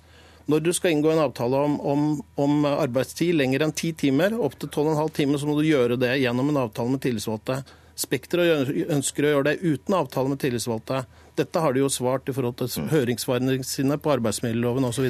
Når 0.48 0.62
du 0.64 0.70
skal 0.74 0.94
inngå 0.94 1.10
en 1.12 1.22
avtale 1.22 1.58
om, 1.66 1.76
om, 1.80 2.06
om 2.40 2.64
arbeidstid 2.70 3.36
lenger 3.36 3.66
enn 3.66 3.74
ti 3.76 3.92
timer, 3.92 4.34
opp 4.34 4.56
til 4.58 4.70
12,5 4.70 5.12
timer, 5.20 5.38
så 5.38 5.50
må 5.50 5.58
du 5.58 5.68
gjøre 5.68 5.98
det 6.00 6.16
gjennom 6.22 6.50
en 6.50 6.62
avtale 6.64 6.94
med 6.94 7.02
tillitsvalgte. 7.04 7.60
Spekter 8.00 8.42
ønsker 8.90 9.26
å 9.26 9.34
gjøre 9.34 9.50
det 9.50 9.60
uten 9.60 9.96
avtale 9.98 10.32
med 10.32 10.40
tillitsvalgte. 10.42 11.04
Dette 11.38 11.62
har 11.62 11.76
de 11.76 11.84
jo 11.84 11.92
svart 11.92 12.28
i 12.28 12.34
forhold 12.34 12.58
til 12.60 12.86
mm. 12.86 12.90
høringssvarene 12.94 13.60
sine 13.66 13.98
på 14.00 14.12
arbeidsmiljøloven 14.16 14.88
osv. 14.88 15.06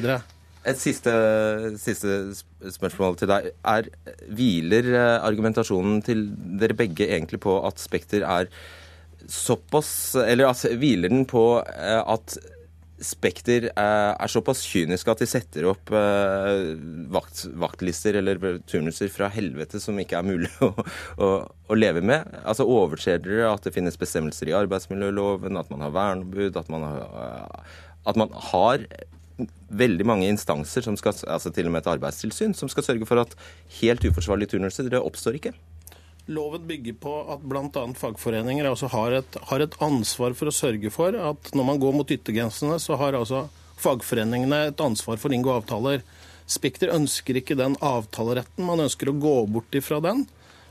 Et 0.68 0.76
siste, 0.80 1.12
siste, 1.80 2.18
spørsmål 2.74 3.16
til 3.20 3.30
deg. 3.30 3.48
Er, 3.64 3.88
hviler 4.28 4.90
eh, 4.92 5.16
argumentasjonen 5.24 6.02
til 6.04 6.26
dere 6.60 6.76
begge 6.76 7.08
egentlig 7.08 7.40
på 7.46 7.56
at 7.64 7.80
Spekter 7.80 8.26
er 8.26 8.50
såpass 9.30 10.16
Eller 10.16 10.48
altså, 10.48 10.72
hviler 10.80 11.12
den 11.12 11.26
på 11.28 11.44
eh, 11.62 12.00
at 12.00 12.36
Spekter 13.00 13.70
er 13.72 14.30
såpass 14.30 14.60
kyniske 14.68 15.12
at 15.12 15.22
de 15.22 15.28
setter 15.28 15.66
opp 15.70 15.92
eh, 15.96 16.72
vakt, 17.12 17.46
vaktlister 17.60 18.18
eller 18.20 18.60
turnuser 18.68 19.08
fra 19.12 19.30
helvete 19.32 19.80
som 19.80 19.98
ikke 20.00 20.18
er 20.18 20.26
mulig 20.28 20.50
å, 20.66 20.72
å, 21.16 21.30
å 21.46 21.78
leve 21.78 22.02
med. 22.04 22.28
Altså 22.44 22.68
Overser 22.68 23.22
dere 23.24 23.48
at 23.54 23.64
det 23.64 23.74
finnes 23.76 23.96
bestemmelser 24.00 24.52
i 24.52 24.58
arbeidsmiljøloven, 24.58 25.56
at 25.60 25.72
man 25.72 25.86
har 25.86 25.96
verneombud, 25.96 26.60
at 26.60 26.68
man 26.72 26.84
har, 26.86 27.64
at 28.10 28.20
man 28.20 28.36
har 28.52 28.84
veldig 29.70 30.06
mange 30.06 30.28
instanser, 30.28 30.84
som 30.84 30.96
skal, 30.98 31.16
altså 31.30 31.52
til 31.54 31.68
og 31.68 31.74
med 31.74 31.84
et 31.84 31.92
arbeidstilsyn, 31.94 32.54
som 32.56 32.68
skal 32.68 32.86
sørge 32.86 33.08
for 33.08 33.22
at 33.22 33.36
helt 33.80 34.04
uforsvarlige 34.04 34.56
turnuser 34.56 34.90
det 34.90 35.00
oppstår 35.00 35.38
ikke? 35.38 35.54
Loven 36.30 36.66
bygger 36.68 36.94
på 37.02 37.12
at 37.34 37.42
bl.a. 37.42 37.84
fagforeninger 37.98 38.68
altså 38.70 38.86
har, 38.92 39.16
et, 39.18 39.38
har, 39.50 39.64
et, 39.64 39.76
ansvar 39.82 40.36
for 40.38 40.50
å 40.50 40.54
sørge 40.54 40.92
for 40.94 41.16
at 41.18 41.50
når 41.58 41.66
man 41.66 41.80
går 41.82 41.96
mot 41.96 42.12
yttergrensene, 42.14 42.76
så 42.78 42.98
har 43.00 43.18
altså 43.18 43.48
fagforeningene 43.80 44.68
et 44.68 44.82
ansvar 44.84 45.18
for 45.18 45.32
å 45.32 45.34
inngå 45.34 45.56
avtaler. 45.56 46.04
Spekter 46.50 46.92
ønsker 46.94 47.40
ikke 47.40 47.58
den 47.58 47.74
avtaleretten, 47.82 48.62
man 48.66 48.84
ønsker 48.86 49.10
å 49.10 49.18
gå 49.18 49.34
bort 49.50 49.74
ifra 49.74 49.98
den. 50.04 50.22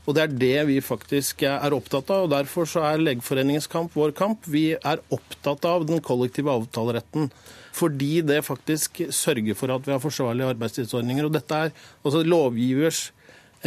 Og 0.08 0.16
Det 0.16 0.22
er 0.22 0.32
det 0.40 0.60
vi 0.70 0.80
faktisk 0.82 1.44
er 1.44 1.76
opptatt 1.76 2.08
av. 2.10 2.24
og 2.24 2.32
Derfor 2.32 2.66
så 2.66 2.82
er 2.88 3.02
Legeforeningens 3.04 3.68
kamp 3.70 3.92
vår 3.94 4.14
kamp. 4.16 4.48
Vi 4.48 4.72
er 4.74 5.02
opptatt 5.12 5.64
av 5.68 5.84
den 5.86 6.00
kollektive 6.00 6.50
avtaleretten. 6.50 7.28
Fordi 7.76 8.22
det 8.26 8.40
faktisk 8.42 9.04
sørger 9.14 9.54
for 9.54 9.70
at 9.70 9.86
vi 9.86 9.92
har 9.92 10.02
forsvarlige 10.02 10.56
arbeidstidsordninger. 10.56 11.28
Og 11.28 11.36
Dette 11.36 11.60
er 11.66 11.74
altså 12.02 12.24
lovgivers 12.24 13.10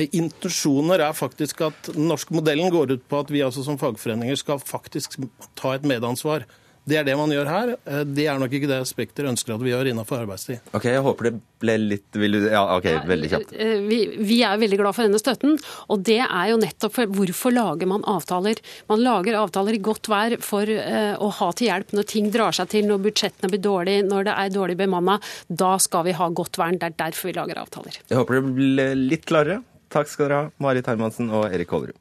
intensjoner 0.01 1.03
er 1.06 1.13
faktisk 1.13 1.62
at 1.67 1.93
den 1.93 2.10
norske 2.10 2.34
modellen 2.34 2.71
går 2.73 2.95
ut 2.95 3.08
på 3.10 3.21
at 3.21 3.32
vi 3.34 3.43
altså 3.45 3.65
som 3.65 3.77
fagforeninger 3.82 4.39
skal 4.39 4.62
faktisk 4.62 5.19
ta 5.60 5.75
et 5.75 5.86
medansvar. 5.86 6.47
Det 6.84 6.97
er 6.99 7.06
det 7.08 7.13
man 7.15 7.32
gjør 7.32 7.47
her. 7.47 7.69
Eh, 7.88 8.01
det 8.03 8.25
er 8.27 8.39
nok 8.39 8.51
ikke 8.58 8.67
det 8.67 8.82
Spekter 8.89 9.29
ønsker 9.29 9.56
at 9.56 9.63
vi 9.63 9.71
gjør 9.71 9.88
innenfor 9.93 10.19
arbeidstid. 10.19 10.60
Ok, 10.75 10.89
Jeg 10.91 11.03
håper 11.06 11.29
det 11.29 11.34
ble 11.63 11.77
litt 11.79 12.19
vil 12.19 12.36
du, 12.36 12.47
Ja, 12.51 12.63
ok, 12.75 12.89
veldig 13.08 13.29
kjapt. 13.32 13.53
Eh, 13.56 13.77
vi, 13.88 14.01
vi, 14.19 14.41
er 14.43 14.60
veldig 14.60 14.79
glad 14.82 14.97
for 14.97 15.08
denne 15.08 15.21
støtten. 15.21 15.56
Og 15.93 16.03
det 16.03 16.19
er 16.25 16.51
jo 16.51 16.60
nettopp 16.60 16.97
for 16.97 17.15
hvorfor 17.19 17.56
lager 17.56 17.88
man 17.88 18.03
avtaler? 18.10 18.60
Man 18.91 19.03
lager 19.06 19.39
avtaler 19.39 19.77
i 19.77 19.84
godt 19.84 20.12
vær 20.12 20.36
for 20.43 20.67
uh, 20.67 21.15
å 21.23 21.32
ha 21.39 21.51
til 21.56 21.69
hjelp 21.69 21.95
når 21.95 22.10
ting 22.12 22.32
drar 22.34 22.56
seg 22.56 22.73
til, 22.73 22.88
når 22.89 23.06
budsjettene 23.08 23.51
blir 23.53 23.63
dårlige, 23.63 24.03
når 24.10 24.27
det 24.27 24.38
er 24.43 24.56
dårlig 24.58 24.79
bemanna. 24.84 25.19
Da 25.47 25.77
skal 25.79 26.10
vi 26.10 26.17
ha 26.19 26.27
godt 26.36 26.60
vern. 26.60 26.82
Det 26.82 26.91
er 26.91 26.99
derfor 27.06 27.32
vi 27.32 27.38
lager 27.39 27.63
avtaler. 27.63 28.01
Jeg 28.10 28.19
håper 28.19 28.41
det 28.41 28.58
ble 28.60 28.89
litt 29.08 29.29
klarere. 29.29 29.63
Takk 29.93 30.10
skal 30.10 30.25
dere 30.25 30.39
ha, 30.39 30.49
Marit 30.58 30.88
Hermansen 30.89 31.29
og 31.29 31.51
Erik 31.53 31.69
Hollerud. 31.69 31.99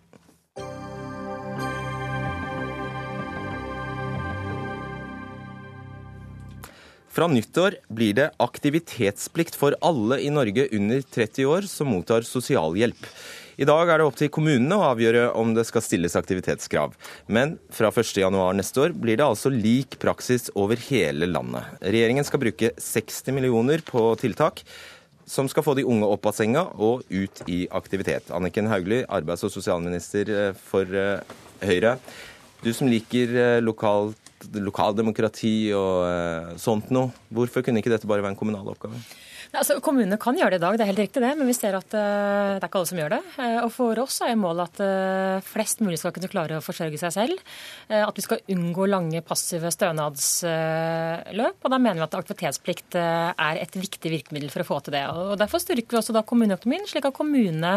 Fra 7.12 7.26
nyttår 7.28 7.74
blir 7.92 8.14
det 8.16 8.30
aktivitetsplikt 8.40 9.58
for 9.60 9.76
alle 9.84 10.16
i 10.24 10.30
Norge 10.32 10.64
under 10.72 11.02
30 11.04 11.44
år 11.44 11.68
som 11.68 11.90
mottar 11.92 12.24
sosialhjelp. 12.24 13.02
I 13.60 13.68
dag 13.68 13.90
er 13.92 14.00
det 14.00 14.06
opp 14.08 14.16
til 14.16 14.30
kommunene 14.32 14.78
å 14.80 14.86
avgjøre 14.94 15.26
om 15.36 15.52
det 15.52 15.66
skal 15.68 15.84
stilles 15.84 16.16
aktivitetskrav. 16.16 16.96
Men 17.28 17.58
fra 17.68 17.92
1.1 17.92 18.32
neste 18.56 18.86
år 18.86 18.96
blir 18.96 19.20
det 19.20 19.28
altså 19.28 19.52
lik 19.52 19.98
praksis 20.00 20.48
over 20.56 20.80
hele 20.88 21.28
landet. 21.28 21.68
Regjeringen 21.84 22.24
skal 22.24 22.40
bruke 22.46 22.72
60 22.80 23.36
millioner 23.36 23.84
på 23.84 24.08
tiltak 24.24 24.64
som 25.26 25.48
skal 25.48 25.64
få 25.64 25.74
de 25.78 25.86
unge 25.88 26.08
opp 26.08 26.26
av 26.28 26.36
senga 26.36 26.66
og 26.76 27.06
ut 27.10 27.42
i 27.50 27.64
aktivitet. 27.70 28.30
Anniken 28.34 28.70
Hauglie, 28.70 29.06
arbeids- 29.08 29.44
og 29.46 29.52
sosialminister 29.54 30.32
eh, 30.32 30.60
for 30.70 30.88
eh, 30.88 31.22
Høyre. 31.62 31.96
Du 32.62 32.72
som 32.74 32.90
liker 32.90 33.34
eh, 33.38 33.58
lokalt, 33.62 34.18
lokaldemokrati 34.58 35.70
og 35.78 36.58
sånt 36.58 36.90
noe, 36.90 37.12
hvorfor 37.30 37.62
kunne 37.62 37.78
ikke 37.78 37.92
dette 37.92 38.08
bare 38.10 38.24
være 38.24 38.34
en 38.34 38.40
kommunal 38.40 38.72
oppgave? 38.72 38.98
Altså, 39.60 39.76
kommunene 39.84 40.16
kan 40.20 40.36
gjøre 40.36 40.54
det 40.54 40.60
i 40.60 40.62
dag, 40.62 40.76
det 40.78 40.84
er 40.84 40.88
helt 40.88 41.00
riktig 41.02 41.20
det, 41.20 41.32
men 41.36 41.48
vi 41.48 41.54
ser 41.56 41.76
at 41.76 41.92
uh, 41.92 42.56
det 42.56 42.62
er 42.62 42.68
ikke 42.70 42.80
alle 42.80 42.88
som 42.88 43.00
gjør 43.02 43.12
det. 43.12 43.20
Uh, 43.36 43.58
og 43.66 43.68
For 43.74 44.00
oss 44.00 44.16
er 44.24 44.38
målet 44.40 44.70
at 44.70 44.80
uh, 44.80 45.44
flest 45.44 45.82
mulig 45.84 45.98
skal 46.00 46.14
kunne 46.16 46.30
klare 46.32 46.56
å 46.56 46.64
forsørge 46.64 47.00
seg 47.02 47.12
selv. 47.12 47.42
At 47.92 48.16
vi 48.16 48.24
skal 48.24 48.40
unngå 48.52 48.86
lange 48.88 49.20
passive 49.26 49.68
stønadsløp. 49.74 51.58
og 51.60 51.72
Da 51.72 51.78
mener 51.82 52.00
vi 52.00 52.06
at 52.06 52.16
aktivitetsplikt 52.16 52.96
er 52.96 53.60
et 53.60 53.76
viktig 53.76 54.12
virkemiddel 54.12 54.52
for 54.52 54.64
å 54.64 54.68
få 54.68 54.78
til 54.86 54.96
det. 54.96 55.02
og 55.10 55.34
Derfor 55.40 55.60
styrker 55.60 55.96
vi 55.96 56.00
også 56.00 56.14
da 56.16 56.24
kommuneøkonomien, 56.26 56.86
slik 56.88 57.08
at 57.08 57.16
kommunene 57.16 57.74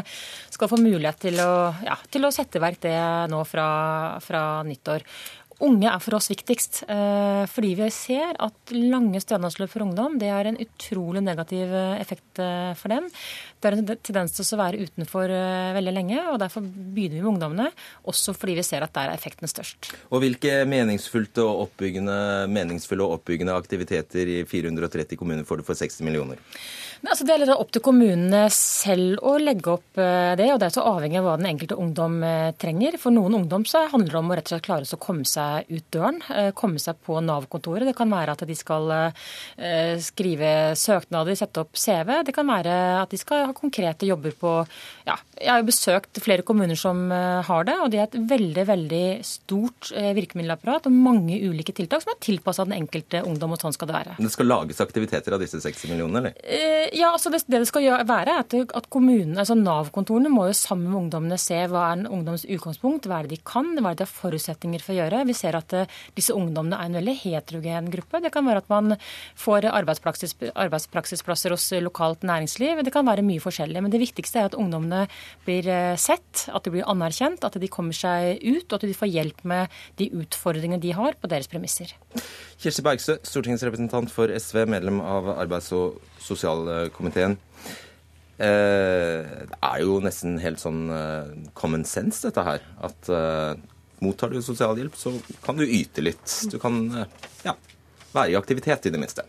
skal 0.53 0.71
få 0.71 0.79
mulighet 0.79 1.19
til 1.27 1.41
å, 1.43 1.73
ja, 1.83 1.97
til 2.11 2.27
å 2.27 2.33
sette 2.33 2.61
i 2.61 2.63
verk 2.63 2.79
det 2.85 2.95
nå 3.31 3.41
fra, 3.49 3.67
fra 4.23 4.45
nyttår. 4.67 5.03
Unge 5.63 5.87
er 5.87 6.01
for 6.03 6.17
oss 6.17 6.27
viktigst, 6.27 6.81
eh, 6.91 7.45
fordi 7.47 7.69
vi 7.79 7.87
ser 7.93 8.35
at 8.43 8.73
lange 8.75 9.21
stønadsløp 9.23 9.71
for 9.71 9.85
ungdom 9.85 10.17
det 10.19 10.27
er 10.27 10.49
en 10.49 10.57
utrolig 10.59 11.21
negativ 11.23 11.71
eh, 11.71 11.95
effekt 12.01 12.41
eh, 12.43 12.73
for 12.75 12.91
dem. 12.91 13.07
Det 13.63 13.69
er 13.69 13.77
en 13.77 13.87
tendens 13.87 14.35
til 14.35 14.43
å 14.43 14.59
være 14.59 14.83
utenfor 14.83 15.31
veldig 15.77 15.93
lenge, 15.95 16.19
og 16.29 16.37
derfor 16.43 16.61
begynner 16.61 17.15
vi 17.15 17.21
med 17.23 17.29
ungdommene. 17.31 17.69
Også 18.11 18.35
fordi 18.35 18.57
vi 18.59 18.65
ser 18.67 18.83
at 18.85 18.93
der 18.93 19.09
er 19.09 19.15
effekten 19.15 19.49
størst. 19.49 19.89
Og 20.11 20.21
Hvilke 20.21 20.59
meningsfulle 20.69 21.41
og 21.41 21.63
oppbyggende, 21.69 22.17
meningsfulle 22.51 23.07
og 23.07 23.21
oppbyggende 23.21 23.55
aktiviteter 23.55 24.29
i 24.35 24.37
430 24.45 25.17
kommuner 25.17 25.47
får 25.47 25.63
du 25.63 25.69
for 25.71 25.79
60 25.79 26.03
millioner? 26.05 26.43
Altså, 27.05 27.25
det 27.27 27.33
er 27.35 27.41
litt 27.43 27.51
opp 27.53 27.71
til 27.73 27.83
kommunene 27.85 28.45
selv 28.53 29.21
å 29.25 29.35
legge 29.37 29.73
opp 29.75 29.99
eh, 30.01 30.33
det, 30.39 30.47
og 30.53 30.59
det 30.61 30.69
er 30.69 30.73
så 30.73 30.85
avhengig 30.89 31.19
av 31.19 31.27
hva 31.27 31.35
den 31.37 31.49
enkelte 31.51 31.77
ungdom 31.77 32.17
eh, 32.25 32.49
trenger. 32.57 32.97
For 33.01 33.13
noen 33.13 33.37
ungdom 33.37 33.65
så 33.69 33.83
handler 33.91 34.15
det 34.15 34.19
om 34.19 34.31
å 34.31 34.37
rett 34.39 34.49
og 34.49 34.55
slett 34.55 34.65
klare 34.65 34.89
å 34.89 35.01
komme 35.01 35.27
seg 35.29 35.69
ut 35.69 35.85
døren, 35.93 36.17
eh, 36.33 36.49
komme 36.57 36.81
seg 36.81 36.97
på 37.05 37.19
Nav-kontoret. 37.21 37.85
Det 37.85 37.95
kan 37.97 38.09
være 38.09 38.33
at 38.33 38.43
de 38.45 38.55
skal 38.57 38.93
skrive 40.01 40.49
søknader, 40.77 41.35
sette 41.37 41.61
opp 41.61 41.77
CV. 41.79 42.11
Det 42.27 42.33
kan 42.35 42.47
være 42.47 42.73
at 43.01 43.11
de 43.11 43.19
skal 43.19 43.45
ha 43.49 43.55
konkrete 43.55 44.07
jobber 44.07 44.33
på 44.37 44.51
ja, 45.07 45.15
Jeg 45.39 45.49
har 45.49 45.61
jo 45.61 45.67
besøkt 45.67 46.19
flere 46.23 46.45
kommuner 46.45 46.77
som 46.79 47.09
har 47.11 47.67
det, 47.67 47.75
og 47.81 47.91
de 47.91 47.99
har 47.99 48.09
et 48.09 48.17
veldig, 48.29 48.65
veldig 48.67 49.03
stort 49.25 49.91
virkemiddelapparat 49.93 50.87
og 50.89 50.95
mange 50.95 51.37
ulike 51.43 51.75
tiltak 51.75 52.03
som 52.03 52.13
er 52.13 52.21
tilpassa 52.23 52.65
den 52.67 52.77
enkelte 52.77 53.23
ungdom, 53.25 53.55
og 53.55 53.61
sånn 53.61 53.75
skal 53.75 53.91
det 53.91 53.97
være. 53.97 54.17
Det 54.19 54.33
skal 54.33 54.49
lages 54.49 54.81
aktiviteter 54.83 55.35
av 55.35 55.43
disse 55.43 55.61
60 55.63 55.93
millionene, 55.93 56.23
eller? 56.23 56.94
Ja, 56.95 57.11
altså 57.11 57.29
det, 57.29 57.43
det, 57.45 57.59
det 57.61 57.69
skal 57.69 57.85
være, 58.07 58.39
er 58.39 58.65
at 58.65 58.89
kommunene, 58.93 59.37
altså 59.41 59.57
Nav-kontorene 59.59 60.31
må 60.31 60.47
jo 60.49 60.57
sammen 60.57 60.89
med 60.89 60.99
ungdommene 61.03 61.37
se 61.41 61.57
hva 61.69 61.89
er 61.89 61.99
en 61.99 62.07
ungdoms 62.07 62.45
utgangspunkt, 62.47 63.09
hva 63.09 63.19
er 63.19 63.27
det 63.27 63.35
de 63.35 63.41
kan, 63.45 63.73
hva 63.77 63.91
er 63.91 63.97
det 63.97 64.05
de 64.05 64.07
har 64.07 64.13
forutsetninger 64.15 64.83
for 64.83 64.95
å 64.95 64.99
gjøre. 65.01 65.25
Vi 65.27 65.35
Vi 65.35 65.41
ser 65.41 65.57
at 65.59 65.73
uh, 65.75 65.91
disse 66.15 66.31
ungdommene 66.31 66.77
er 66.79 66.87
en 66.87 66.95
veldig 66.95 67.15
heterogen 67.19 67.89
gruppe. 67.91 68.21
Det 68.23 68.31
kan 68.31 68.47
være 68.47 68.63
at 68.63 68.71
man 68.71 68.95
får 69.35 69.67
arbeidspraksis, 69.67 70.37
arbeidspraksisplasser 70.53 71.51
hos 71.51 71.67
lokalt 71.83 72.23
næringsliv. 72.23 72.79
Det 72.87 72.93
kan 72.95 73.07
være 73.07 73.25
mye 73.27 73.43
forskjellig. 73.43 73.83
Men 73.83 73.91
det 73.91 73.99
viktigste 73.99 74.39
er 74.39 74.47
at 74.47 74.55
ungdommene 74.55 75.03
blir 75.43 75.67
eh, 75.67 75.99
sett, 75.99 76.47
at 76.47 76.63
de 76.63 76.77
blir 76.77 76.87
anerkjent, 76.87 77.43
at 77.43 77.59
de 77.59 77.71
kommer 77.71 77.95
seg 77.97 78.39
ut, 78.45 78.69
og 78.69 78.79
at 78.79 78.87
de 78.87 78.95
får 78.95 79.11
hjelp 79.11 79.43
med 79.43 79.75
de 79.99 80.07
utfordringene 80.23 80.79
de 80.79 80.95
har, 80.95 81.19
på 81.19 81.31
deres 81.31 81.51
premisser. 81.51 81.91
Kirsti 82.61 82.85
Bergstø, 82.85 83.19
stortingsrepresentant 83.27 84.13
for 84.13 84.31
SV, 84.31 84.63
medlem 84.71 85.03
av 85.03 85.33
arbeids- 85.35 85.73
og 85.75 85.99
sosialkomiteen. 86.25 87.37
Eh, 88.35 89.45
det 89.47 89.59
er 89.63 89.83
jo 89.85 90.01
nesten 90.03 90.35
helt 90.43 90.59
sånn 90.59 90.89
eh, 90.91 91.31
common 91.55 91.85
sense, 91.87 92.23
dette 92.25 92.43
her. 92.43 92.65
At 92.83 93.11
eh, 93.11 93.53
mottar 94.03 94.33
du 94.33 94.41
sosialhjelp, 94.43 94.97
så 94.99 95.15
kan 95.45 95.59
du 95.59 95.63
yte 95.65 96.03
litt. 96.03 96.25
Du 96.51 96.59
kan 96.61 96.81
ja, 97.45 97.55
være 98.11 98.33
i 98.33 98.39
aktivitet, 98.39 98.89
i 98.89 98.93
det 98.93 99.01
minste. 99.01 99.27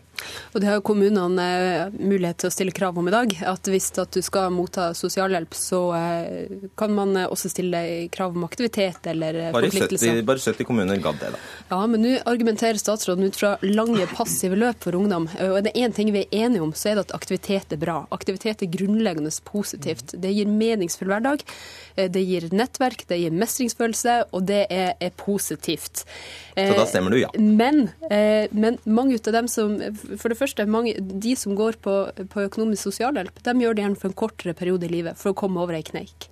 Og 0.53 0.61
Det 0.61 0.69
har 0.69 0.81
kommunene 0.85 1.45
eh, 1.45 1.95
mulighet 1.99 2.41
til 2.41 2.49
å 2.49 2.53
stille 2.53 2.73
krav 2.75 2.97
om 2.97 3.07
i 3.09 3.13
dag. 3.13 3.33
At 3.49 3.67
Hvis 3.69 3.89
at 4.01 4.13
du 4.15 4.23
skal 4.25 4.51
motta 4.53 4.89
sosialhjelp, 4.97 5.55
så 5.57 5.81
eh, 5.97 6.55
kan 6.79 6.93
man 6.95 7.15
eh, 7.17 7.27
også 7.29 7.51
stille 7.51 7.81
krav 8.13 8.37
om 8.37 8.45
aktivitet 8.47 9.09
eller 9.11 9.51
bare 9.53 9.69
forpliktelser. 9.69 10.21
70, 10.21 10.27
bare 10.27 10.43
70 10.43 10.69
kommuner 10.69 11.01
gadd 11.03 11.19
det, 11.21 11.33
da. 11.35 11.41
Ja, 11.71 11.81
men 11.89 12.03
nå 12.03 12.13
argumenterer 12.29 12.79
statsråden 12.81 13.27
ut 13.27 13.39
fra 13.39 13.55
lange 13.65 14.07
passive 14.13 14.57
løp 14.59 14.81
for 14.85 14.97
ungdom. 14.97 15.27
Og 15.35 15.59
er 15.59 15.67
det 15.67 15.75
én 15.77 15.95
ting 15.95 16.13
vi 16.15 16.25
er 16.25 16.45
enige 16.45 16.65
om, 16.65 16.73
så 16.73 16.91
er 16.91 16.99
det 16.99 17.07
at 17.07 17.15
aktivitet 17.17 17.75
er 17.75 17.81
bra. 17.81 17.99
Aktivitet 18.15 18.63
er 18.63 18.71
grunnleggende 18.71 19.31
positivt. 19.47 20.15
Det 20.17 20.31
gir 20.33 20.49
meningsfull 20.49 21.11
hverdag. 21.11 21.43
Det 21.97 22.21
gir 22.21 22.47
nettverk, 22.53 23.03
det 23.09 23.17
gir 23.19 23.33
mestringsfølelse, 23.33 24.17
og 24.35 24.45
det 24.49 24.63
er, 24.73 24.93
er 25.01 25.13
positivt. 25.17 26.05
Så 26.57 26.73
da 26.77 26.85
stemmer 26.89 27.13
du 27.13 27.19
ja? 27.19 27.29
Men, 27.37 27.87
men 28.53 28.77
mange 28.85 29.17
av 29.17 29.33
dem 29.35 29.49
som 29.51 29.75
for 30.15 30.31
det 30.31 30.39
første, 30.39 30.65
mange, 30.69 30.95
de 30.97 31.35
som 31.39 31.55
går 31.57 31.79
på, 31.83 31.95
på 32.31 32.45
økonomisk 32.47 32.89
sosialhjelp, 32.89 33.43
de 33.43 33.55
gjør 33.61 33.77
det 33.77 33.85
gjerne 33.85 33.99
for 33.99 34.11
en 34.11 34.19
kortere 34.23 34.55
periode 34.57 34.87
i 34.87 34.93
livet 34.93 35.19
for 35.19 35.33
å 35.33 35.37
komme 35.37 35.61
over 35.61 35.77
ei 35.77 35.85
kneik. 35.85 36.29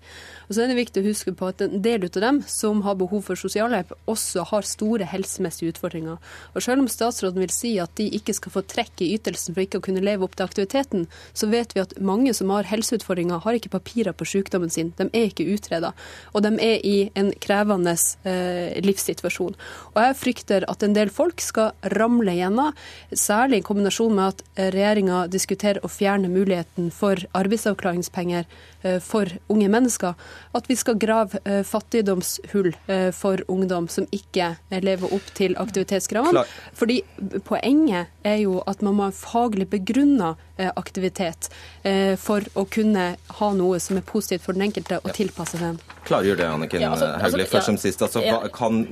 Og 0.47 0.55
så 0.55 0.63
er 0.63 0.71
det 0.71 0.77
viktig 0.77 1.01
å 1.01 1.07
huske 1.07 1.33
på 1.35 1.49
at 1.49 1.63
en 1.65 1.81
del 1.83 2.05
av 2.07 2.21
dem 2.21 2.41
som 2.49 2.83
har 2.85 2.97
behov 2.99 3.23
for 3.27 3.39
sosialhjelp, 3.39 3.93
også 4.11 4.45
har 4.51 4.67
store 4.67 5.07
helsemessige 5.09 5.73
utfordringer. 5.73 6.19
Og 6.53 6.63
selv 6.63 6.83
om 6.83 6.89
statsråden 6.91 7.41
vil 7.41 7.53
si 7.53 7.75
at 7.81 7.93
de 7.99 8.07
ikke 8.17 8.35
skal 8.37 8.53
få 8.53 8.65
trekk 8.69 9.03
i 9.03 9.11
ytelsen 9.17 9.55
for 9.55 9.65
ikke 9.65 9.81
å 9.81 9.85
kunne 9.85 10.03
leve 10.05 10.27
opp 10.27 10.37
til 10.37 10.47
aktiviteten, 10.47 11.07
så 11.33 11.49
vet 11.51 11.75
vi 11.75 11.83
at 11.83 11.95
mange 11.99 12.33
som 12.37 12.53
har 12.53 12.69
helseutfordringer, 12.69 13.41
har 13.45 13.57
ikke 13.57 13.73
papirer 13.73 14.15
på 14.15 14.27
sykdommen 14.29 14.73
sin. 14.73 14.93
De 14.99 15.09
er 15.11 15.29
ikke 15.29 15.47
utreda. 15.49 15.93
Og 16.33 16.45
de 16.45 16.53
er 16.63 16.85
i 16.85 16.95
en 17.17 17.31
krevende 17.41 17.95
eh, 18.27 18.77
livssituasjon. 18.85 19.57
Og 19.93 20.01
jeg 20.01 20.19
frykter 20.21 20.67
at 20.69 20.85
en 20.85 20.95
del 20.95 21.11
folk 21.13 21.41
skal 21.43 21.73
ramle 21.95 22.35
gjennom, 22.37 22.75
særlig 23.15 23.61
i 23.61 23.65
kombinasjon 23.65 24.15
med 24.15 24.33
at 24.33 24.43
regjeringa 24.75 25.25
diskuterer 25.31 25.83
å 25.83 25.91
fjerne 25.91 26.29
muligheten 26.31 26.91
for 26.93 27.19
arbeidsavklaringspenger 27.37 28.47
for 29.03 29.29
unge 29.51 29.69
mennesker. 29.71 30.15
At 30.57 30.69
vi 30.69 30.77
skal 30.79 30.99
grave 31.01 31.41
eh, 31.43 31.61
fattigdomshull 31.67 32.71
eh, 32.87 33.09
for 33.15 33.41
ungdom 33.51 33.87
som 33.91 34.07
ikke 34.15 34.53
lever 34.83 35.13
opp 35.15 35.31
til 35.37 35.57
aktivitetskravene. 35.61 36.45
Fordi 36.75 37.01
Poenget 37.45 38.11
er 38.25 38.39
jo 38.43 38.59
at 38.67 38.81
man 38.85 38.95
må 38.97 39.07
ha 39.09 39.13
faglig 39.15 39.67
begrunna 39.69 40.35
aktivitet 40.79 41.49
for 42.21 42.45
å 42.55 42.63
kunne 42.71 43.05
ha 43.39 43.49
noe 43.57 43.79
som 43.83 43.99
er 43.99 44.05
positivt 44.07 44.45
for 44.45 44.55
den 44.55 44.69
enkelte, 44.69 45.01
og 45.03 45.11
tilpasse 45.17 45.59
den. 45.59 45.79
Klargjør 46.05 46.37
det, 46.37 46.45
Anniken 46.53 46.83
ja, 46.83 46.91
altså, 46.93 47.07
Hauglie, 47.17 47.45
altså, 47.45 47.51
først 47.55 47.69
som 47.71 47.77
sist. 47.81 48.01
Altså, 48.05 48.21
ja. 48.21 48.37
kan, 48.53 48.83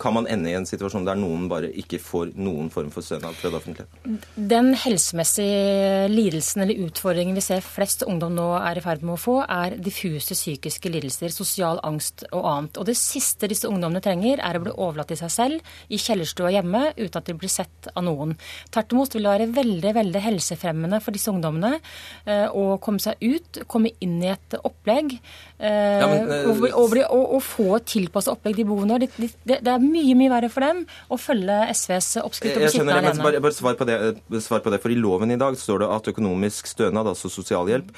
kan, 0.00 0.16
man 0.16 0.28
ende 0.30 0.48
i 0.50 0.56
en 0.56 0.66
situasjon 0.68 1.04
der 1.04 1.18
noen 1.20 1.44
bare 1.50 1.68
ikke 1.82 2.00
får 2.00 2.32
noen 2.40 2.70
form 2.72 2.88
for 2.94 3.04
stønad 3.04 3.36
fra 3.36 3.52
det 3.52 3.60
offentlige? 3.60 4.16
Den 4.36 4.72
helsemessige 4.80 6.08
lidelsen 6.12 6.64
eller 6.64 6.86
utfordringen 6.86 7.36
vi 7.36 7.44
ser 7.44 7.64
flest 7.64 8.06
ungdom 8.08 8.34
nå 8.38 8.48
er 8.60 8.80
i 8.80 8.84
ferd 8.84 9.04
med 9.04 9.18
å 9.18 9.20
få, 9.20 9.36
er 9.50 9.76
diffuse 9.82 10.36
psykiske 10.36 10.90
lidelser, 10.92 11.32
sosial 11.34 11.80
angst 11.86 12.24
og 12.30 12.46
annet. 12.48 12.78
Og 12.80 12.86
Det 12.88 12.96
siste 12.98 13.48
disse 13.50 13.68
ungdommene 13.68 14.02
trenger, 14.04 14.40
er 14.42 14.58
å 14.58 14.62
bli 14.64 14.74
overlatt 14.74 15.12
til 15.12 15.20
seg 15.20 15.32
selv 15.34 15.74
i 15.92 16.00
kjellerstua 16.00 16.52
hjemme 16.54 16.84
uten 16.96 17.18
at 17.20 17.28
de 17.28 17.36
blir 17.38 17.52
sett 17.52 17.90
av 17.94 18.04
noen. 18.06 18.36
Tvert 18.70 18.92
imot 18.94 19.16
vil 19.16 19.26
det 19.26 19.32
være 19.32 19.50
veldig 19.56 19.94
veldig 19.98 20.24
helsefremmende 20.26 21.00
for 21.02 21.14
disse 21.14 21.32
ungdommene 21.32 21.78
eh, 22.26 22.48
å 22.48 22.78
komme 22.82 23.02
seg 23.02 23.20
ut, 23.22 23.62
komme 23.66 23.94
inn 24.04 24.18
i 24.22 24.32
et 24.34 24.58
opplegg 24.62 25.16
ja, 25.62 26.06
men, 26.10 26.30
eh, 26.32 26.48
og, 26.50 26.64
og, 26.74 26.96
og, 26.98 27.34
og, 27.36 27.42
få 27.46 27.68
et 27.76 27.84
tilpasset 27.92 28.32
opplegg 28.32 28.56
de 28.58 28.64
behovene 28.66 28.96
har. 28.96 29.04
Det, 29.04 29.28
det, 29.46 29.60
det, 29.62 29.70
er 29.70 29.84
mye 29.84 30.16
mye 30.18 30.32
verre 30.32 30.50
for 30.50 30.66
dem 30.66 30.80
å 31.06 31.18
følge 31.20 31.58
SVs 31.70 32.16
oppskrift 32.24 32.56
Jeg, 32.58 32.64
jeg 32.66 32.74
skjønner 32.78 32.98
det, 32.98 33.12
men 33.12 33.22
Bare, 33.22 33.42
bare 33.44 33.54
svar, 33.54 33.76
på 33.78 33.86
det, 33.86 33.98
svar 34.42 34.64
på 34.64 34.72
det, 34.74 34.80
for 34.82 34.94
I 34.94 34.98
loven 34.98 35.30
i 35.30 35.38
dag 35.38 35.54
står 35.58 35.84
det 35.84 35.92
at 35.94 36.10
økonomisk 36.10 36.66
stønad, 36.70 37.06
altså 37.06 37.30
sosialhjelp, 37.30 37.92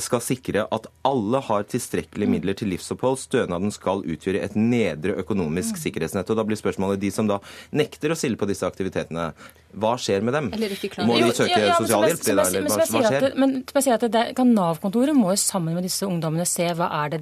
skal 0.00 0.22
sikre 0.22 0.64
at 0.70 0.86
alle 1.06 1.40
har 1.44 1.64
tilstrekkelige 1.68 2.30
midler 2.30 2.56
til 2.56 2.70
livsopphold. 2.72 3.18
Stønaden 3.20 3.74
skal 3.74 4.04
utgjøre 4.06 4.40
et 4.46 4.56
nedre 4.56 5.16
økonomisk 5.20 5.76
mm. 5.76 5.82
sikkerhetsnett. 5.82 6.30
Og 6.30 6.38
Da 6.38 6.46
blir 6.46 6.60
spørsmålet 6.60 7.02
de 7.02 7.10
som 7.12 7.28
da 7.28 7.40
nekter 7.74 8.14
å 8.14 8.18
stille 8.18 8.38
på 8.40 8.48
disse 8.48 8.64
aktivitetene, 8.68 9.32
hva 9.70 9.92
skjer 10.00 10.24
med 10.26 10.34
dem? 10.34 10.48
Må 11.06 11.16
de 11.20 11.30
søke 11.30 11.52
ja, 11.52 11.70
ja, 11.70 11.74
sosialhjelp? 11.78 12.22
Som 12.24 12.40
jeg, 12.40 12.62
hva, 12.66 12.78
hva 12.80 13.02
skjer? 13.04 13.26
At, 13.28 13.36
men 13.38 13.52
jeg 13.62 13.84
sier 13.86 13.96
at 13.96 14.06
det, 14.10 14.24
Nav-kontoret 14.50 15.14
må 15.14 15.30
jo 15.30 15.38
sammen 15.38 15.76
med 15.76 15.86
disse 15.86 16.08
ungdommene 16.08 16.46
se 16.48 16.66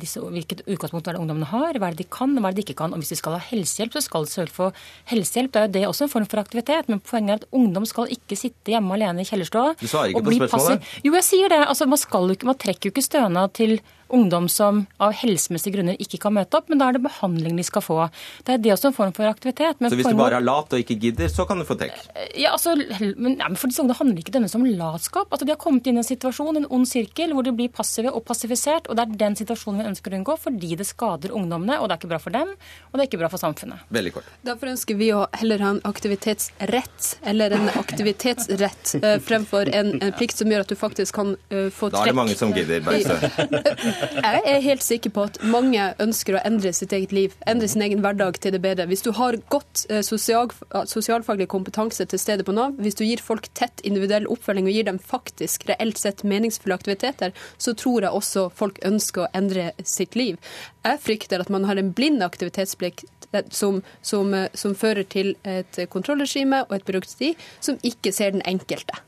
disse, 0.01 0.23
hvilket 0.23 0.63
utgangspunkt 0.65 1.11
er 1.11 1.19
det 1.19 1.23
ungdommene 1.23 1.51
har, 1.51 1.77
hva 1.77 1.91
er 1.91 1.97
det 1.97 2.07
de 2.07 2.09
kan, 2.15 2.33
og 2.33 2.45
hva 2.45 2.51
er 2.51 2.57
det 2.57 2.63
de 2.63 2.67
ikke 2.69 2.79
kan. 2.81 2.95
Og 2.97 3.03
hvis 3.03 3.13
de 3.13 3.19
skal 3.21 3.37
ha 3.37 3.43
helsehjelp, 3.51 3.93
så 3.99 4.05
skal 4.07 4.25
de 4.25 4.33
selv 4.33 4.55
få 4.55 4.71
helsehjelp. 5.13 5.53
Det 5.53 5.61
er 5.61 5.69
jo 5.69 5.75
det 5.77 5.85
også 5.91 6.09
en 6.09 6.15
form 6.15 6.31
for 6.31 6.43
aktivitet. 6.43 6.89
Men 6.89 7.05
poenget 7.05 7.35
er 7.35 7.43
at 7.43 7.61
ungdom 7.61 7.87
skal 7.89 8.15
ikke 8.17 8.39
sitte 8.39 8.73
hjemme 8.73 8.97
alene 8.97 9.25
i 9.25 9.29
kjellerstua 9.29 9.75
ikke 9.77 10.25
på 10.25 10.39
spørsmålet. 10.39 10.81
Passiv. 10.81 11.05
Jo, 11.05 11.15
jeg 11.19 11.29
sier 11.29 11.53
det. 11.53 11.63
Altså, 11.67 11.89
man, 11.91 12.01
skal, 12.01 12.35
man 12.49 12.61
trekker 12.65 12.89
jo 12.89 12.97
ikke 12.97 13.05
stønad 13.05 13.55
til 13.59 13.79
ungdom 14.15 14.49
som 14.53 14.85
av 15.03 15.13
helsemessige 15.19 15.77
grunner 15.77 15.99
ikke 16.03 16.21
kan 16.23 16.35
møte 16.37 16.59
opp, 16.59 16.69
men 16.71 16.81
da 16.81 16.89
er 16.89 16.99
det 16.99 17.05
behandling 17.05 17.59
de 17.59 17.67
skal 17.67 17.85
få. 17.85 17.99
Det 18.47 18.57
er 18.57 18.63
det 18.65 18.73
også 18.75 18.91
en 18.91 18.97
form 18.97 19.15
for 19.17 19.29
aktivitet. 19.29 19.81
så 19.81 19.95
hvis 19.99 20.09
du 20.09 20.19
bare 20.19 20.41
er 20.41 20.47
lat 20.47 20.73
og 20.73 20.83
ikke 20.83 20.99
gidder, 21.01 21.31
så 21.33 21.47
kan 21.49 21.61
du 21.61 21.67
få 21.69 21.77
trekk? 21.79 21.97
Ja, 22.39 22.55
altså, 22.57 22.75
men, 22.75 23.39
ja, 23.39 23.49
men 23.49 23.59
for 23.59 23.71
disse 23.71 23.83
ungdommene 23.83 23.99
handler 24.03 24.23
ikke 24.23 24.35
denne 24.37 24.51
som 24.53 24.65
latskap. 24.67 25.31
Altså, 25.31 25.47
de 25.49 25.55
har 25.55 25.61
kommet 25.61 25.87
inn 25.89 25.99
i 25.99 26.03
en 26.03 26.09
situasjon, 26.09 26.61
en 26.61 26.69
ond 26.75 26.89
sirkel, 26.89 27.35
hvor 27.37 27.47
de 27.47 27.55
blir 27.57 27.73
passive 27.73 28.13
og 28.13 28.25
passifisert. 28.29 28.89
Og 28.89 28.99
det 28.99 29.07
er 29.07 29.21
den 29.25 29.39
situasjonen 29.39 29.83
vi 29.83 29.89
ønsker 29.93 30.15
å 30.15 30.21
unngå, 30.21 30.39
fordi 30.41 30.75
det 30.81 30.89
skader 30.89 31.35
ungdommene. 31.37 31.79
Og 31.79 31.89
det 31.89 31.97
er 31.97 32.03
ikke 32.03 32.13
bra 32.15 32.21
for 32.23 32.35
dem, 32.35 32.55
og 32.91 32.99
det 32.99 33.05
er 33.05 33.11
ikke 33.11 33.23
bra 33.23 33.33
for 33.33 33.43
samfunnet. 33.43 33.85
Veldig 33.95 34.15
kort. 34.17 34.33
Derfor 34.47 34.73
ønsker 34.73 34.99
vi 34.99 35.11
å 35.17 35.25
heller 35.39 35.65
ha 35.65 35.75
en 35.77 35.83
aktivitetsrett, 35.89 37.11
eller 37.33 37.57
en 37.59 37.71
aktivitetsrett, 37.75 38.95
eh, 39.03 39.19
fremfor 39.25 39.71
en, 39.75 39.95
en, 40.01 40.15
plikt 40.19 40.41
som 40.41 40.51
gjør 40.51 40.65
at 40.65 40.73
du 40.73 40.79
faktisk 40.79 41.19
kan 41.19 41.35
uh, 41.37 41.69
få 41.75 41.91
trekk. 41.91 41.99
Da 41.99 42.05
er 42.05 42.13
det 42.13 42.19
mange 42.19 42.37
som 42.39 42.55
gidder, 42.57 42.83
Bergstø. 42.87 43.19
Jeg 43.99 44.43
er 44.47 44.61
helt 44.63 44.85
sikker 44.85 45.13
på 45.15 45.25
at 45.29 45.39
mange 45.43 45.83
ønsker 46.03 46.37
å 46.37 46.43
endre 46.47 46.71
sitt 46.77 46.93
eget 46.95 47.13
liv, 47.15 47.35
endre 47.51 47.69
sin 47.71 47.83
egen 47.85 48.03
hverdag 48.05 48.39
til 48.43 48.55
det 48.55 48.61
bedre. 48.63 48.87
Hvis 48.91 49.03
du 49.07 49.11
har 49.17 49.39
godt 49.51 49.85
eh, 49.91 50.03
sosial, 50.07 50.53
sosialfaglig 50.91 51.49
kompetanse 51.51 52.07
til 52.11 52.23
stede 52.23 52.47
på 52.47 52.55
Nav, 52.55 52.77
hvis 52.79 52.99
du 52.99 53.05
gir 53.07 53.23
folk 53.25 53.49
tett 53.59 53.83
individuell 53.89 54.29
oppfølging 54.31 54.69
og 54.71 54.77
gir 54.77 54.89
dem 54.89 55.01
faktisk 55.03 55.67
reelt 55.71 55.99
sett 56.01 56.25
meningsfulle 56.27 56.79
aktiviteter, 56.79 57.35
så 57.59 57.75
tror 57.79 58.07
jeg 58.07 58.21
også 58.21 58.49
folk 58.55 58.79
ønsker 58.87 59.27
å 59.27 59.33
endre 59.39 59.73
sitt 59.83 60.19
liv. 60.19 60.39
Jeg 60.87 61.03
frykter 61.05 61.43
at 61.43 61.53
man 61.53 61.67
har 61.69 61.81
en 61.81 61.93
blind 61.97 62.23
aktivitetsplikt 62.27 63.29
eh, 63.33 63.45
som, 63.51 63.83
som, 64.03 64.33
eh, 64.35 64.49
som 64.55 64.79
fører 64.79 65.09
til 65.11 65.35
et 65.49 65.83
kontrollregime 65.91 66.65
og 66.69 66.79
et 66.79 66.89
byråkrati 66.89 67.35
som 67.59 67.83
ikke 67.83 68.15
ser 68.15 68.37
den 68.37 68.47
enkelte. 68.47 69.03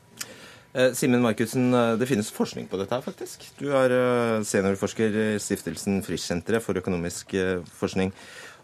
Eh, 0.70 0.92
Simen 0.94 1.22
Markussen, 1.22 1.72
eh, 1.74 1.96
det 1.98 2.06
finnes 2.06 2.30
forskning 2.30 2.68
på 2.70 2.78
dette 2.78 2.94
her, 2.94 3.02
faktisk. 3.02 3.42
Du 3.58 3.72
er 3.74 3.90
eh, 3.90 4.42
seniorforsker 4.46 5.16
i 5.18 5.26
stiftelsen 5.42 5.98
Frischsenteret 6.06 6.62
for 6.62 6.78
økonomisk 6.78 7.34
forskning. 7.74 8.12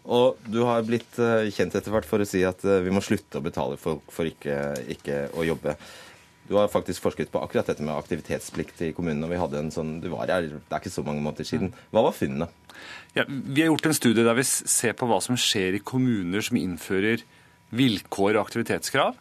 Og 0.07 0.37
du 0.47 0.61
har 0.63 0.85
blitt 0.87 1.17
kjent 1.51 1.73
etter 1.75 1.91
hvert 1.91 2.07
for 2.07 2.23
å 2.23 2.27
si 2.27 2.39
at 2.47 2.61
vi 2.63 2.93
må 2.95 3.01
slutte 3.03 3.41
å 3.41 3.43
betale 3.43 3.75
folk 3.75 4.05
for 4.15 4.29
ikke, 4.29 4.55
ikke, 4.93 5.17
å 5.35 5.43
jobbe. 5.43 5.73
Du 6.47 6.53
har 6.55 6.71
faktisk 6.71 7.03
forsket 7.03 7.27
på 7.33 7.41
akkurat 7.43 7.67
dette 7.67 7.83
med 7.83 7.91
aktivitetsplikt 7.91 8.85
i 8.87 8.93
kommunen. 8.95 9.25
og 9.27 9.33
vi 9.33 9.41
hadde 9.41 9.59
en 9.59 9.73
sånn, 9.73 9.97
du 9.99 10.07
var 10.13 10.31
her, 10.31 10.47
Det 10.47 10.71
er 10.71 10.79
ikke 10.79 10.95
så 10.95 11.03
mange 11.03 11.19
måneder 11.19 11.43
siden. 11.43 11.73
Hva 11.91 12.05
var 12.07 12.15
funnene? 12.15 12.47
Ja, 13.19 13.25
vi 13.27 13.65
har 13.65 13.67
gjort 13.73 13.91
en 13.91 13.99
studie 13.99 14.23
der 14.23 14.39
vi 14.39 14.47
ser 14.47 14.95
på 14.95 15.11
hva 15.11 15.19
som 15.19 15.35
skjer 15.35 15.75
i 15.75 15.83
kommuner 15.83 16.39
som 16.39 16.55
innfører 16.55 17.27
vilkår 17.75 18.37
og 18.37 18.45
aktivitetskrav. 18.47 19.19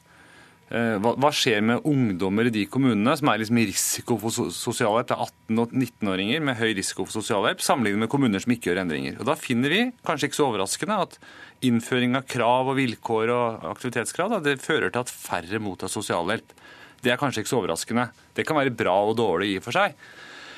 Eh, 0.67 0.97
hva, 0.99 1.13
hva, 1.15 1.29
skjer 1.31 1.61
med 1.63 1.85
ungdommer 1.87 2.49
i 2.49 2.51
de 2.51 2.65
kommunene 2.67 3.13
som 3.15 3.29
er 3.31 3.39
liksom 3.39 3.59
i 3.63 3.67
risiko 3.69 4.17
for 4.19 4.35
sosialhjelp? 4.35 5.07
Det 5.07 5.15
er 5.15 5.29
18- 5.29 5.61
og 5.63 5.75
19-åringer 5.79 6.43
med 6.43 6.59
høy 6.59 6.73
risiko 6.75 7.07
for 7.07 7.21
sosialhjelp, 7.21 7.63
sammenlignet 7.63 8.03
med 8.03 8.11
kommuner 8.11 8.43
som 8.43 8.55
ikke 8.55 8.73
gjør 8.73 8.83
endringer. 8.83 9.21
Og 9.21 9.29
Da 9.31 9.37
finner 9.39 9.71
vi, 9.71 9.85
kanskje 10.07 10.31
ikke 10.31 10.41
så 10.41 10.49
overraskende, 10.49 10.99
at 11.07 11.19
innføring 11.67 12.19
av 12.19 12.27
krav 12.27 12.73
og 12.73 12.81
vilkår 12.81 13.31
og 13.31 13.69
aktivitetskrav 13.71 14.35
da, 14.35 14.41
det 14.43 14.59
fører 14.65 14.91
til 14.91 15.05
at 15.05 15.13
færre 15.13 15.63
mottar 15.63 15.93
sosialhjelp. 15.93 16.57
Det 17.05 17.15
er 17.15 17.21
kanskje 17.21 17.45
ikke 17.45 17.53
så 17.55 17.61
overraskende. 17.61 18.09
Det 18.35 18.47
kan 18.49 18.59
være 18.59 18.75
bra 18.75 18.97
og 19.07 19.15
dårlig 19.21 19.53
i 19.53 19.61
og 19.61 19.69
for 19.69 19.79
seg. 19.79 19.95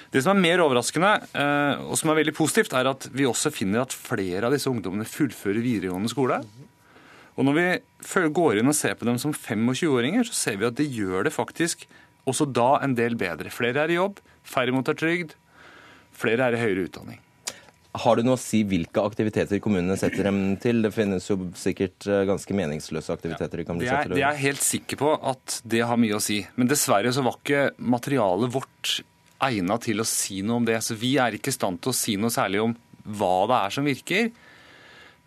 Det 0.09 0.23
som 0.25 0.33
er 0.33 0.41
mer 0.41 0.65
overraskende, 0.65 1.11
eh, 1.37 1.85
og 1.85 1.99
som 2.01 2.09
er 2.09 2.23
veldig 2.23 2.33
positivt, 2.33 2.73
er 2.73 2.89
at 2.89 3.11
vi 3.13 3.29
også 3.29 3.53
finner 3.53 3.85
at 3.85 3.93
flere 3.93 4.49
av 4.49 4.57
disse 4.57 4.71
ungdommene 4.73 5.05
fullfører 5.05 5.61
videregående 5.61 6.09
skole. 6.09 6.41
Og 7.39 7.47
når 7.47 7.55
vi 7.55 8.27
går 8.35 8.59
inn 8.59 8.71
og 8.71 8.75
ser 8.75 8.97
på 8.99 9.07
dem 9.07 9.19
som 9.23 9.31
25-åringer, 9.31 10.27
så 10.27 10.35
ser 10.35 10.59
vi 10.59 10.67
at 10.67 10.79
de 10.79 10.87
gjør 10.91 11.29
det 11.29 11.35
faktisk 11.37 11.87
også 12.29 12.49
da 12.51 12.81
en 12.83 12.97
del 12.99 13.15
bedre. 13.19 13.53
Flere 13.55 13.85
er 13.85 13.95
i 13.95 13.99
jobb, 14.01 14.19
færre 14.43 14.75
mottar 14.75 14.99
trygd, 14.99 15.37
flere 16.19 16.49
er 16.49 16.57
i 16.57 16.63
høyere 16.65 16.89
utdanning. 16.89 17.23
Har 17.99 18.19
du 18.19 18.27
noe 18.27 18.37
å 18.37 18.41
si 18.41 18.61
hvilke 18.69 19.01
aktiviteter 19.01 19.63
kommunene 19.65 19.97
setter 19.99 20.29
dem 20.29 20.59
til? 20.61 20.83
Det 20.85 20.91
finnes 20.95 21.25
jo 21.31 21.39
sikkert 21.59 22.05
eh, 22.07 22.27
ganske 22.29 22.55
meningsløse 22.55 23.15
aktiviteter 23.15 23.63
de 23.63 23.65
kan 23.67 23.79
bli 23.81 23.89
satt 23.89 24.07
til. 24.07 24.19
Det 24.19 24.23
er 24.23 24.37
jeg 24.37 24.45
helt 24.45 24.65
sikker 24.67 25.01
på 25.01 25.15
at 25.33 25.61
det 25.65 25.81
har 25.89 25.99
mye 25.99 26.19
å 26.19 26.23
si. 26.23 26.43
Men 26.61 26.71
dessverre 26.71 27.15
så 27.15 27.25
var 27.27 27.39
ikke 27.41 27.65
materialet 27.81 28.53
vårt 28.55 28.99
egna 29.49 29.79
til 29.83 30.03
å 30.03 30.07
si 30.07 30.43
noe 30.45 30.61
om 30.61 30.69
det. 30.69 30.77
Så 30.85 30.99
vi 31.01 31.15
er 31.23 31.39
ikke 31.39 31.51
i 31.51 31.57
stand 31.57 31.81
til 31.83 31.95
å 31.95 31.97
si 31.97 32.19
noe 32.21 32.35
særlig 32.35 32.61
om 32.67 32.77
hva 33.19 33.35
det 33.49 33.59
er 33.65 33.77
som 33.79 33.89
virker. 33.89 34.31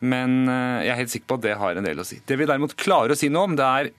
Men 0.01 0.49
eh, 0.49 0.87
jeg 0.87 0.93
er 0.93 0.99
helt 1.03 1.13
sikker 1.13 1.29
på 1.29 1.37
at 1.37 1.45
det 1.45 1.57
har 1.61 1.77
en 1.77 1.85
del 1.85 2.01
å 2.01 2.07
si. 2.07 2.19
Det 2.25 2.37
vi 2.39 2.47
derimot 2.49 2.73
klarer 2.79 3.13
å 3.13 3.17
si 3.19 3.29
noe 3.29 3.49
om, 3.49 3.55
det 3.57 3.67
er 3.67 3.91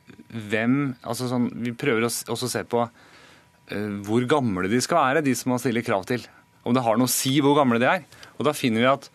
hvem 0.50 0.76
altså 1.04 1.28
sånn, 1.30 1.50
Vi 1.62 1.74
prøver 1.78 2.08
også 2.08 2.34
å 2.34 2.50
se 2.50 2.62
på 2.66 2.82
uh, 2.82 3.90
hvor 4.06 4.24
gamle 4.28 4.70
de 4.72 4.80
skal 4.82 4.98
være, 4.98 5.24
de 5.26 5.34
som 5.38 5.52
man 5.52 5.62
stiller 5.62 5.84
krav 5.86 6.06
til. 6.08 6.24
Om 6.66 6.74
det 6.74 6.84
har 6.86 6.98
noe 6.98 7.10
å 7.10 7.12
si 7.12 7.36
hvor 7.44 7.58
gamle 7.58 7.78
de 7.82 7.90
er. 7.90 8.06
Og 8.38 8.46
da 8.48 8.54
finner 8.56 8.82
vi 8.82 8.88
at, 8.90 9.10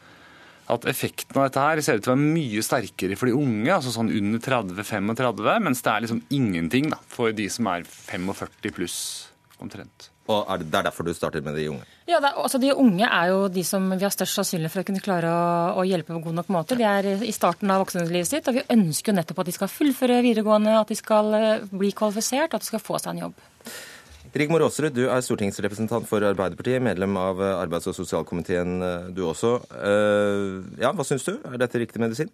at 0.71 0.87
effekten 0.87 1.39
av 1.39 1.47
dette 1.47 1.63
her 1.63 1.81
ser 1.83 1.99
ut 1.99 2.05
til 2.05 2.13
å 2.13 2.15
være 2.15 2.35
mye 2.37 2.63
sterkere 2.63 3.17
for 3.19 3.31
de 3.31 3.35
unge, 3.35 3.71
altså 3.73 3.95
sånn 3.95 4.13
under 4.13 4.43
30-35, 4.45 5.65
mens 5.67 5.83
det 5.83 5.93
er 5.93 6.05
liksom 6.05 6.21
ingenting 6.37 6.91
da, 6.93 7.01
for 7.11 7.35
de 7.35 7.49
som 7.51 7.71
er 7.73 7.87
45 7.87 8.77
pluss 8.77 8.99
omtrent. 9.63 10.09
Og 10.27 10.43
er 10.51 10.59
det, 10.59 10.67
er 10.75 10.87
derfor 10.89 11.07
du 11.07 11.13
starter 11.15 11.43
med 11.43 11.55
de 11.55 11.69
unge? 11.71 11.85
Ja, 12.07 12.19
er, 12.19 12.33
altså 12.35 12.59
De 12.59 12.73
unge 12.75 13.07
er 13.07 13.29
jo 13.31 13.47
de 13.51 13.63
som 13.67 13.85
vi 13.93 14.03
har 14.03 14.13
størst 14.13 14.39
sannsynlighet 14.39 14.73
for 14.73 14.83
å 14.83 14.87
kunne 14.89 15.03
klare 15.03 15.31
å, 15.31 15.43
å, 15.79 15.85
hjelpe 15.87 16.13
på 16.13 16.23
god 16.25 16.39
nok 16.41 16.49
måte. 16.53 16.77
De 16.79 16.87
er 16.87 17.23
i 17.23 17.35
starten 17.35 17.71
av 17.71 17.85
voksenlivet 17.85 18.29
sitt, 18.29 18.49
og 18.49 18.59
vi 18.59 18.65
ønsker 18.75 19.13
jo 19.13 19.19
nettopp 19.21 19.43
at 19.43 19.51
de 19.51 19.55
skal 19.55 19.71
fullføre 19.71 20.19
videregående, 20.25 20.75
at 20.81 20.91
de 20.91 20.99
skal 20.99 21.37
eh, 21.37 21.69
bli 21.71 21.93
kvalifisert, 21.95 22.53
at 22.53 22.65
de 22.65 22.69
skal 22.69 22.83
få 22.83 22.99
seg 22.99 23.15
en 23.15 23.27
jobb. 23.27 23.45
Rigmor 24.37 24.65
Aasrud, 24.67 24.93
du 24.93 25.07
er 25.07 25.23
stortingsrepresentant 25.23 26.05
for 26.05 26.21
Arbeiderpartiet, 26.27 26.83
medlem 26.83 27.15
av 27.17 27.39
arbeids- 27.41 27.87
og 27.89 27.95
sosialkomiteen 27.97 28.75
eh, 28.83 29.07
du 29.15 29.23
også. 29.25 29.55
Eh, 29.79 30.81
ja, 30.83 30.91
Hva 30.91 31.07
syns 31.07 31.25
du? 31.25 31.37
Er 31.47 31.57
dette 31.63 31.79
riktig 31.81 32.03
medisin? 32.03 32.29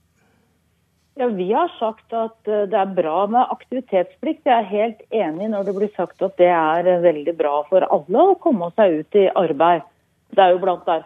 Ja, 1.19 1.27
Vi 1.29 1.51
har 1.53 1.69
sagt 1.77 2.13
at 2.17 2.37
det 2.47 2.73
er 2.73 2.93
bra 2.97 3.27
med 3.29 3.51
aktivitetsplikt. 3.53 4.47
Jeg 4.49 4.53
er 4.53 4.69
helt 4.69 5.01
enig 5.13 5.51
når 5.51 5.67
det 5.67 5.75
blir 5.77 5.91
sagt 5.93 6.21
at 6.25 6.37
det 6.41 6.49
er 6.49 6.89
veldig 7.03 7.35
bra 7.37 7.59
for 7.69 7.85
alle 7.85 8.29
å 8.31 8.37
komme 8.41 8.71
seg 8.77 9.03
ut 9.03 9.19
i 9.21 9.27
arbeid. 9.29 9.85
Det 10.33 10.41
er 10.41 10.55
jo 10.55 10.61
blant, 10.63 10.85
der, 10.87 11.03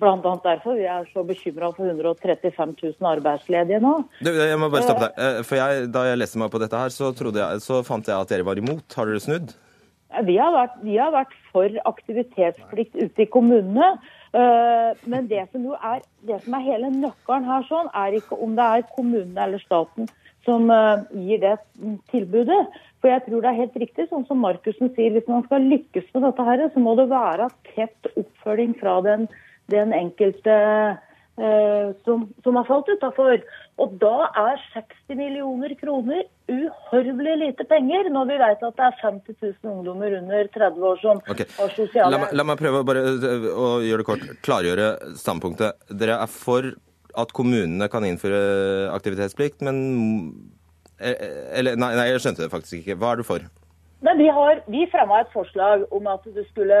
blant 0.00 0.24
annet 0.24 0.46
derfor 0.46 0.78
vi 0.78 0.86
er 0.88 1.04
så 1.12 1.24
bekymra 1.28 1.68
for 1.76 1.90
135 1.90 2.72
000 2.80 3.08
arbeidsledige 3.10 3.80
nå. 3.84 3.98
Du, 4.24 4.30
jeg 4.32 4.56
må 4.60 4.70
bare 4.72 4.86
stoppe 4.86 5.10
deg. 5.10 5.42
For 5.44 5.60
jeg, 5.60 5.90
Da 5.92 6.06
jeg 6.08 6.22
leste 6.22 6.40
meg 6.40 6.52
på 6.54 6.62
dette 6.62 6.80
her, 6.80 6.94
så, 6.94 7.10
jeg, 7.12 7.64
så 7.64 7.82
fant 7.84 8.08
jeg 8.08 8.16
at 8.16 8.32
dere 8.32 8.46
var 8.48 8.60
imot. 8.60 8.86
Har 8.96 9.10
dere 9.10 9.20
snudd? 9.20 9.52
Vi 10.26 10.38
har, 10.40 10.50
vært, 10.56 10.80
vi 10.82 10.96
har 10.98 11.12
vært 11.14 11.36
for 11.52 11.76
aktivitetsplikt 11.86 12.96
ute 12.98 13.22
i 13.22 13.28
kommunene. 13.30 13.92
Eh, 14.30 14.90
men 15.10 15.26
det 15.30 15.46
som, 15.50 15.64
er, 15.74 16.02
det 16.26 16.38
som 16.44 16.54
er 16.54 16.66
hele 16.66 16.90
nøkkelen 16.94 17.48
her, 17.48 17.66
sånn, 17.66 17.90
er 17.98 18.14
ikke 18.18 18.38
om 18.38 18.54
det 18.58 18.66
er 18.66 18.88
kommunene 18.94 19.46
eller 19.46 19.62
staten 19.62 20.10
som 20.46 20.70
eh, 20.72 21.02
gir 21.26 21.42
det 21.42 21.56
tilbudet. 22.12 22.60
For 23.00 23.10
jeg 23.10 23.24
tror 23.26 23.42
det 23.42 23.50
er 23.50 23.60
helt 23.62 23.78
riktig, 23.82 24.08
sånn 24.10 24.26
som 24.28 24.42
Markussen 24.44 24.92
sier, 24.94 25.12
hvis 25.14 25.28
man 25.30 25.44
skal 25.48 25.66
lykkes 25.72 26.10
med 26.14 26.26
dette, 26.28 26.46
her, 26.46 26.64
så 26.72 26.82
må 26.82 26.94
det 26.98 27.08
være 27.10 27.48
tett 27.72 28.10
oppfølging 28.14 28.76
fra 28.80 28.98
den, 29.06 29.26
den 29.72 29.94
enkelte 29.96 30.56
som, 32.04 32.26
som, 32.44 32.56
har 32.58 32.66
falt 32.68 32.88
utafor. 32.92 33.40
Og 33.80 33.94
da 34.02 34.28
er 34.36 34.60
60 34.74 35.16
millioner 35.16 35.72
kroner 35.80 36.26
uhorvelig 36.50 37.36
lite 37.40 37.64
penger, 37.70 38.10
når 38.12 38.28
vi 38.28 38.38
vet 38.42 38.64
at 38.66 38.76
det 38.76 38.86
er 38.88 38.98
50 39.00 39.36
000 39.40 39.72
ungdommer 39.72 40.18
under 40.18 40.50
30 40.56 40.86
år 40.90 41.00
som 41.00 41.22
okay. 41.24 41.46
har 41.56 41.72
sosiale 41.76 42.18
la, 42.18 42.28
la, 42.36 42.46
meg 42.50 42.60
prøve 42.60 42.82
bare 42.86 43.04
eh, 43.14 43.48
å 43.48 43.70
gjøre 43.86 44.02
det 44.02 44.08
kort. 44.10 44.26
Klargjøre 44.44 44.90
standpunktet. 45.20 45.80
Dere 46.02 46.18
er 46.20 46.32
for 46.32 46.72
at 47.18 47.32
kommunene 47.34 47.88
kan 47.90 48.04
innføre 48.06 48.90
aktivitetsplikt, 48.94 49.64
men 49.66 49.80
eh, 50.98 51.16
Eller 51.58 51.78
nei, 51.80 51.94
nei, 51.98 52.10
jeg 52.12 52.22
skjønte 52.26 52.44
det 52.44 52.52
faktisk 52.52 52.82
ikke. 52.82 52.98
Hva 53.00 53.14
er 53.14 53.22
du 53.22 53.26
for? 53.26 53.48
Men 54.00 54.18
vi, 54.18 54.28
har, 54.32 54.62
vi 54.66 54.86
fremma 54.88 55.18
et 55.20 55.32
forslag 55.32 55.82
om 55.92 56.06
at 56.08 56.24
det 56.32 56.46
skulle 56.48 56.76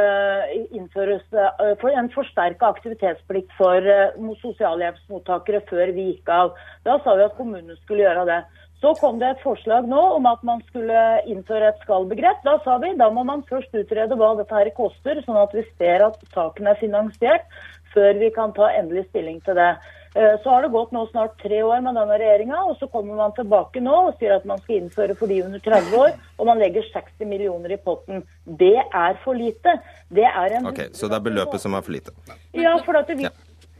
innføres 0.72 1.26
eh, 1.36 1.82
en 1.92 2.08
forsterka 2.14 2.70
aktivitetsplikt 2.72 3.52
for 3.58 3.84
eh, 3.84 4.16
sosialhjelpsmottakere 4.40 5.60
før 5.68 5.92
vi 5.96 6.06
gikk 6.14 6.32
av. 6.32 6.54
Da 6.88 6.96
sa 7.04 7.18
vi 7.18 7.26
at 7.26 7.36
kommunene 7.36 7.76
skulle 7.82 8.06
gjøre 8.06 8.24
det. 8.30 8.40
Så 8.80 8.94
kom 8.96 9.18
det 9.20 9.34
et 9.34 9.42
forslag 9.44 9.84
nå 9.92 10.00
om 10.16 10.24
at 10.30 10.40
man 10.48 10.62
skulle 10.70 11.00
innføre 11.28 11.68
et 11.68 11.82
skal-begrep. 11.84 12.40
Da 12.46 12.56
sa 12.64 12.78
vi 12.80 12.94
da 12.96 13.10
må 13.12 13.26
man 13.28 13.44
først 13.50 13.76
utrede 13.76 14.16
hva 14.16 14.32
dette 14.38 14.56
her 14.56 14.72
koster, 14.78 15.20
sånn 15.26 15.42
at 15.42 15.52
vi 15.52 15.66
ser 15.76 16.06
at 16.06 16.16
saken 16.32 16.72
er 16.72 16.80
finansiert, 16.80 17.44
før 17.92 18.16
vi 18.16 18.32
kan 18.32 18.56
ta 18.56 18.70
endelig 18.78 19.10
stilling 19.10 19.42
til 19.44 19.60
det. 19.60 19.74
Eh, 20.14 20.42
så 20.42 20.50
har 20.50 20.62
det 20.62 20.68
gått 20.68 20.90
nå 20.90 21.04
snart 21.06 21.36
tre 21.42 21.60
år 21.62 21.82
med 21.84 21.94
denne 21.94 22.16
regjeringa, 22.18 22.64
og 22.66 22.78
så 22.80 22.88
kommer 22.90 23.14
man 23.14 23.34
tilbake 23.36 23.82
nå 23.82 23.94
og 24.08 24.16
sier 24.18 24.34
at 24.34 24.46
man 24.48 24.58
skal 24.64 24.80
innføre 24.80 25.14
for 25.18 25.30
de 25.30 25.38
under 25.44 25.62
30 25.62 25.94
år, 26.00 26.16
og 26.38 26.48
man 26.48 26.58
legger 26.58 26.88
60 26.90 27.28
millioner 27.30 27.76
i 27.76 27.78
potten. 27.78 28.24
Det 28.44 28.74
er 28.82 29.20
for 29.22 29.38
lite. 29.38 29.76
Det 30.10 30.26
er 30.26 30.56
en 30.58 30.66
Ok, 30.72 30.82
Så 30.98 31.06
det 31.06 31.20
er 31.20 31.28
beløpet 31.28 31.62
som 31.62 31.78
er 31.78 31.86
for 31.86 31.94
lite? 31.94 32.16
Ja, 32.58 32.74
for 32.82 32.98
at 32.98 33.12
vi, 33.14 33.28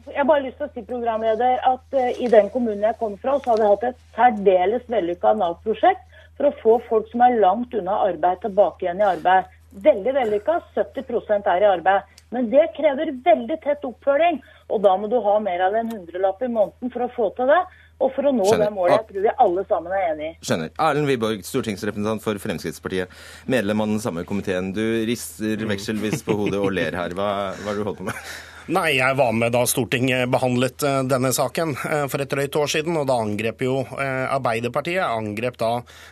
jeg 0.07 0.21
har 0.21 0.29
bare 0.29 0.47
lyst 0.47 0.61
til 0.63 0.69
å 0.69 0.73
si 0.75 0.87
programleder, 0.87 1.59
at 1.67 1.99
uh, 1.99 2.23
i 2.23 2.31
den 2.31 2.51
kommunen 2.55 2.87
jeg 2.87 2.99
kom 3.03 3.19
fra, 3.19 3.41
så 3.43 3.51
har 3.51 3.59
vi 3.59 3.73
hatt 3.73 3.89
et 3.91 4.01
særdeles 4.15 4.87
vellykka 4.87 5.35
Nav-prosjekt 5.35 6.07
for 6.39 6.49
å 6.49 6.57
få 6.63 6.77
folk 6.87 7.11
som 7.11 7.27
er 7.27 7.41
langt 7.43 7.75
unna 7.75 8.05
arbeid, 8.07 8.39
tilbake 8.45 8.87
igjen 8.87 9.03
i 9.03 9.11
arbeid. 9.11 9.51
Veldig 9.71 10.15
vellykka. 10.17 10.57
70% 10.75 11.47
er 11.53 11.63
i 11.63 11.69
arbeid. 11.71 12.17
Men 12.35 12.49
det 12.51 12.69
krever 12.77 13.13
veldig 13.25 13.59
tett 13.63 13.85
oppfølging. 13.87 14.41
Og 14.71 14.83
da 14.83 14.97
må 14.99 15.11
du 15.11 15.19
ha 15.23 15.37
mer 15.43 15.63
av 15.67 15.77
en 15.79 15.91
hundrelapp 15.95 16.43
i 16.43 16.51
måneden 16.51 16.93
for 16.95 17.07
å 17.07 17.11
få 17.15 17.31
til 17.39 17.51
det. 17.51 17.61
Og 18.01 18.13
for 18.17 18.25
å 18.25 18.33
nå 18.33 18.47
Skjønner. 18.49 18.71
det 18.71 18.73
målet 18.73 18.95
jeg 18.95 19.07
tror 19.11 19.25
vi 19.27 19.33
alle 19.45 19.65
sammen 19.69 19.93
er 19.93 20.05
enig 20.15 20.29
i. 20.31 20.37
Skjønner. 20.49 20.71
Erlend 20.87 21.11
Wiborg, 21.11 21.43
stortingsrepresentant 21.45 22.25
for 22.25 22.41
Fremskrittspartiet. 22.41 23.13
Medlem 23.53 23.83
av 23.85 23.91
den 23.93 24.01
samme 24.01 24.25
komiteen. 24.29 24.71
Du 24.73 24.85
rister 25.11 25.67
vekselvis 25.69 26.25
på 26.25 26.39
hodet 26.39 26.63
og 26.63 26.73
ler 26.73 26.97
her. 26.97 27.13
Hva, 27.19 27.29
hva 27.61 27.75
er 27.75 27.77
det 27.77 27.83
du 27.83 27.91
holder 27.91 28.01
på 28.01 28.09
med? 28.09 28.31
Nei, 28.69 28.99
jeg 28.99 29.17
var 29.17 29.33
med 29.33 29.55
da 29.55 29.63
Stortinget 29.65 30.29
behandlet 30.31 30.85
eh, 30.85 30.99
denne 31.09 31.31
saken 31.33 31.73
eh, 31.89 32.03
for 32.13 32.21
et 32.21 32.31
drøyt 32.31 32.57
år 32.61 32.69
siden. 32.69 32.99
Og 33.01 33.07
da 33.09 33.17
angrep 33.23 33.65
jo 33.65 33.79
eh, 33.97 34.27
Arbeiderpartiet 34.29 35.01
angrep 35.01 35.57
da 35.61 35.71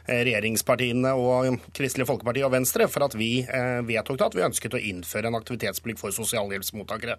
regjeringspartiene 0.09 1.13
og 1.19 1.59
Kristelig 1.77 2.07
Folkeparti 2.09 2.43
og 2.47 2.53
Venstre 2.55 2.87
for 2.89 3.05
at 3.05 3.15
vi 3.19 3.43
vedtok 3.87 4.23
at 4.25 4.35
vi 4.37 4.45
ønsket 4.47 4.75
å 4.75 4.81
innføre 4.91 5.29
en 5.29 5.37
aktivitetsplikt 5.37 6.01
for 6.01 6.15
sosialhjelpsmottakere. 6.15 7.19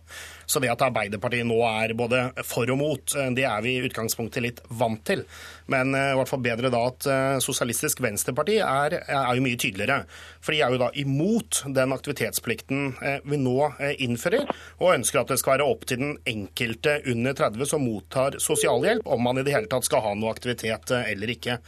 Så 0.50 0.62
det 0.64 0.72
at 0.74 0.82
Arbeiderpartiet 0.88 1.48
nå 1.48 1.60
er 1.68 1.94
både 1.98 2.24
for 2.48 2.70
og 2.74 2.80
mot, 2.80 3.16
det 3.36 3.46
er 3.46 3.64
vi 3.66 3.76
i 3.78 3.84
utgangspunktet 3.86 4.44
litt 4.46 4.62
vant 4.82 5.02
til. 5.06 5.24
Men 5.70 5.94
i 5.94 6.16
hvert 6.18 6.32
fall 6.32 6.42
bedre 6.44 6.72
da 6.74 6.82
at 6.90 7.08
Sosialistisk 7.46 8.02
Venstreparti 8.04 8.58
er, 8.66 8.98
er 9.06 9.32
jo 9.38 9.46
mye 9.46 9.60
tydeligere. 9.60 10.02
For 10.42 10.56
de 10.56 10.64
er 10.66 10.74
jo 10.74 10.82
da 10.82 10.90
imot 10.98 11.62
den 11.76 11.94
aktivitetsplikten 11.96 12.94
vi 13.30 13.42
nå 13.42 13.58
innfører, 14.02 14.50
og 14.80 14.96
ønsker 14.98 15.19
at 15.22 15.32
det 15.32 15.40
skal 15.42 15.58
være 15.58 15.68
opp 15.70 15.86
til 15.90 16.02
den 16.02 16.16
enkelte 16.30 16.98
under 17.12 17.36
30 17.38 17.70
som 17.70 17.84
mottar 17.86 18.38
sosialhjelp, 18.42 19.08
om 19.08 19.24
man 19.26 19.42
i 19.42 19.46
det 19.46 19.56
hele 19.56 19.70
tatt 19.72 19.88
skal 19.88 20.04
ha 20.06 20.14
noe 20.18 20.32
aktivitet 20.34 20.94
eh, 20.96 21.12
eller 21.14 21.34
ikke. 21.36 21.60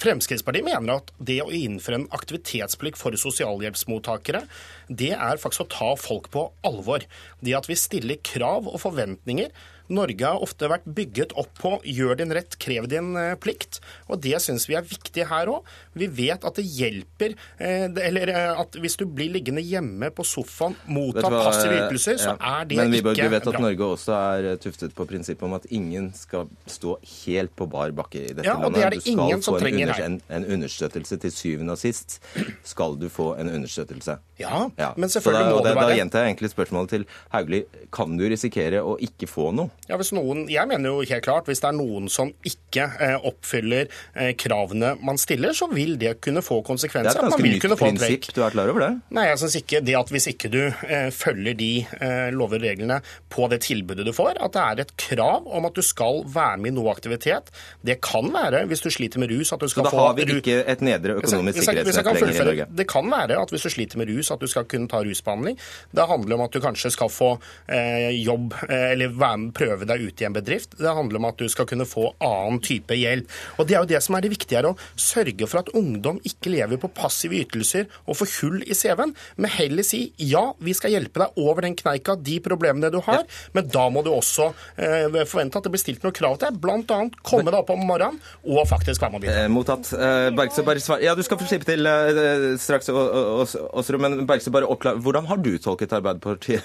Fremskrittspartiet 0.00 0.66
mener 0.66 0.98
at 0.98 1.12
det 1.18 1.40
å 1.44 1.52
innføre 1.54 2.00
en 2.00 2.08
aktivitetsplikt 2.16 2.98
for 3.00 3.14
sosialhjelpsmottakere, 3.20 4.44
det 4.88 5.12
er 5.14 5.40
faktisk 5.40 5.66
å 5.66 5.72
ta 5.76 5.92
folk 6.00 6.30
på 6.34 6.48
alvor. 6.66 7.06
Det 7.44 7.54
at 7.56 7.70
vi 7.70 7.78
stiller 7.78 8.22
krav 8.24 8.68
og 8.70 8.80
forventninger 8.82 9.52
Norge 9.92 10.24
har 10.24 10.42
ofte 10.44 10.68
vært 10.70 10.86
bygget 10.96 11.34
opp 11.40 11.52
på 11.60 11.74
gjør 11.84 12.18
din 12.20 12.32
rett, 12.34 12.56
krev 12.60 12.86
din 12.88 13.12
eh, 13.20 13.34
plikt. 13.40 13.80
Og 14.08 14.20
det 14.24 14.38
syns 14.42 14.64
vi 14.68 14.76
er 14.78 14.86
viktig 14.86 15.26
her 15.28 15.50
òg. 15.52 15.68
Vi 15.98 16.08
vet 16.08 16.44
at 16.44 16.56
det 16.58 16.64
hjelper 16.64 17.34
eh, 17.58 17.86
Eller 18.06 18.32
eh, 18.32 18.60
at 18.60 18.78
hvis 18.80 18.96
du 19.00 19.04
blir 19.06 19.32
liggende 19.34 19.62
hjemme 19.64 20.10
på 20.14 20.24
sofaen, 20.26 20.76
motta 20.88 21.28
passive 21.28 21.84
ytelser, 21.84 22.18
så 22.22 22.34
er 22.38 22.68
det 22.70 22.78
ikke 22.78 23.02
bra. 23.04 23.14
Men 23.14 23.20
du 23.20 23.36
vet 23.36 23.50
at 23.52 23.60
Norge 23.66 23.90
også 23.98 24.16
er 24.16 24.48
tuftet 24.62 24.96
på 24.96 25.06
prinsippet 25.08 25.46
om 25.46 25.56
at 25.58 25.68
ingen 25.68 26.10
skal 26.16 26.48
stå 26.70 26.96
helt 27.26 27.54
på 27.56 27.68
bar 27.70 27.92
bakke 27.96 28.22
i 28.22 28.32
dette 28.32 28.48
ja, 28.48 28.56
og 28.56 28.70
landet. 28.70 28.80
Det 28.80 28.86
er 28.86 28.96
det 28.96 29.02
ingen 29.12 29.44
få 29.44 29.58
en, 29.58 29.68
under, 29.74 30.04
En, 30.04 30.20
en 30.38 30.48
understøttelse 30.56 31.20
til 31.24 31.34
syvende 31.34 31.76
og 31.76 31.80
sist 31.80 32.18
skal 32.64 32.96
du 33.00 33.08
få 33.12 33.34
en 33.40 33.50
understøttelse. 33.52 34.18
Ja, 34.40 34.64
ja. 34.78 34.90
men 34.96 35.12
selvfølgelig 35.12 35.46
da, 35.46 35.54
må 35.54 35.62
det, 35.62 35.74
være 35.76 35.90
Da 35.92 35.98
gjentar 36.00 36.24
jeg 36.24 36.32
egentlig 36.32 36.50
spørsmålet 36.50 36.94
til 36.96 37.06
Hauglie. 37.34 37.84
Kan 37.94 38.16
du 38.18 38.24
risikere 38.30 38.80
å 38.82 38.96
ikke 39.02 39.28
få 39.30 39.50
noe? 39.54 39.70
Ja, 39.90 39.98
hvis 40.00 40.14
noen, 40.16 40.46
jeg 40.48 40.64
mener 40.70 40.94
jo 40.94 41.04
helt 41.04 41.24
klart 41.24 41.48
hvis 41.50 41.60
det 41.60 41.68
er 41.68 41.76
noen 41.76 42.08
som 42.12 42.30
ikke 42.46 42.86
eh, 43.02 43.16
oppfyller 43.28 43.90
eh, 44.16 44.32
kravene 44.40 44.94
man 45.04 45.20
stiller, 45.20 45.52
så 45.56 45.68
vil 45.72 45.98
det 46.00 46.16
kunne 46.24 46.40
få 46.44 46.62
konsekvenser. 46.64 47.12
Det 47.12 47.20
er 47.20 47.28
et 47.28 47.34
ganske 47.34 47.68
nytt 47.74 47.78
prinsipp, 47.80 48.28
du 48.32 48.40
er 48.44 48.54
klar 48.54 48.72
over 48.72 48.86
det? 48.86 48.90
Nei, 49.14 49.26
jeg 49.28 49.42
synes 49.42 49.58
ikke 49.60 49.82
det 49.84 49.96
at 49.98 50.12
hvis 50.14 50.28
ikke 50.32 50.50
du 50.52 50.60
eh, 50.64 51.10
følger 51.14 51.58
de 51.58 51.70
eh, 51.84 52.30
lover 52.34 52.54
og 52.54 52.62
reglene 52.64 53.00
på 53.32 53.48
det 53.52 53.60
tilbudet 53.66 54.06
du 54.06 54.12
får, 54.14 54.38
at 54.44 54.54
det 54.54 54.64
er 54.64 54.82
et 54.84 54.94
krav 55.00 55.48
om 55.50 55.68
at 55.68 55.76
du 55.76 55.82
skal 55.84 56.22
være 56.32 56.60
med 56.62 56.72
i 56.72 56.74
noe 56.78 56.92
aktivitet. 56.94 57.50
Det 57.84 57.98
kan 58.04 58.30
være, 58.32 58.64
hvis 58.70 58.84
du 58.84 58.90
sliter 58.94 59.22
med 59.22 59.32
rus, 59.34 59.52
at 59.52 59.60
du 59.60 59.68
skal 59.68 59.84
få 59.88 59.90
Så 59.90 59.96
da 59.96 60.06
har 60.06 60.16
vi 60.18 60.26
ikke 60.38 60.58
et 60.70 60.84
nedre 60.84 61.18
økonomisk 61.20 61.60
sikkerhetsnett 61.60 62.10
lenger 62.10 62.32
i 62.34 62.48
Norge? 62.50 62.68
Det 62.80 62.88
kan 62.90 63.10
være 63.10 63.40
at 63.42 63.54
hvis 63.54 63.66
du 63.66 63.72
sliter 63.74 64.00
med 64.00 64.12
rus, 64.12 64.30
at 64.34 64.40
du 64.40 64.48
skal 64.50 64.68
kunne 64.70 64.88
ta 64.90 65.02
rusbehandling. 65.04 65.58
Det 65.94 66.08
handler 66.08 66.38
om 66.38 66.46
at 66.46 66.54
du 66.54 66.60
kanskje 66.64 66.92
skal 66.94 67.12
få 67.12 67.34
eh, 67.68 68.10
jobb 68.22 68.54
eh, 68.68 68.92
eller 68.94 69.12
være 69.12 69.42
med, 69.44 69.54
prøve 69.56 69.73
deg 69.82 70.04
ut 70.06 70.22
i 70.22 70.28
en 70.28 70.36
bedrift. 70.36 70.76
Det 70.78 70.94
handler 70.94 71.18
om 71.18 71.28
at 71.30 71.40
du 71.40 71.48
skal 71.50 71.66
kunne 71.66 71.88
få 71.88 72.12
annen 72.22 72.60
type 72.64 72.94
hjelp. 72.94 73.30
Og 73.58 73.66
Det 73.66 73.74
er 73.74 73.82
jo 73.82 73.90
det 73.94 74.02
som 74.04 74.14
er 74.14 74.24
det 74.24 74.30
viktige 74.30 74.60
her, 74.60 74.70
å 74.70 74.78
sørge 75.00 75.48
for 75.50 75.62
at 75.64 75.72
ungdom 75.74 76.20
ikke 76.24 76.52
lever 76.54 76.78
på 76.80 76.92
passive 76.94 77.40
ytelser 77.42 77.88
og 78.06 78.18
får 78.20 78.32
hull 78.38 78.60
i 78.62 78.76
CV-en, 78.76 79.14
men 79.36 79.54
heller 79.56 79.86
si 79.86 80.06
ja, 80.22 80.44
vi 80.62 80.74
skal 80.76 80.94
hjelpe 80.94 81.24
deg 81.24 81.40
over 81.40 81.66
den 81.66 81.76
kneika, 81.78 82.14
de 82.14 82.38
problemene 82.44 82.92
du 82.92 83.00
har, 83.04 83.24
ja. 83.24 83.50
men 83.56 83.68
da 83.72 83.88
må 83.92 84.04
du 84.04 84.12
også 84.14 84.52
eh, 84.76 85.24
forvente 85.26 85.58
at 85.58 85.66
det 85.66 85.72
blir 85.74 85.82
stilt 85.82 86.04
noen 86.04 86.14
krav 86.16 86.38
til 86.38 86.50
deg, 86.52 86.60
bl.a. 86.62 87.00
komme 87.26 87.50
deg 87.50 87.60
opp 87.60 87.72
om 87.74 87.84
morgenen 87.88 88.20
og 88.44 88.66
faktisk 88.68 89.02
være 89.02 89.14
med 89.14 89.20
og 89.20 89.24
bidra. 89.24 89.44
Eh, 89.44 89.50
mottatt. 89.52 89.90
Eh, 89.96 90.28
Bergstø, 90.36 90.64
bare 90.66 90.82
svar. 90.82 91.02
Ja, 91.04 91.14
du 91.16 91.22
skal 91.26 91.40
få 91.40 91.48
slippe 91.48 91.68
til 91.68 91.88
eh, 91.88 92.46
straks, 92.60 92.90
Åsrud, 92.90 94.00
men 94.02 94.26
Bergstø, 94.28 94.52
bare 94.54 94.68
oppklar. 94.70 95.00
Hvordan 95.02 95.28
har 95.30 95.40
du 95.42 95.52
tolket 95.62 95.94
Arbeiderpartiet? 95.96 96.62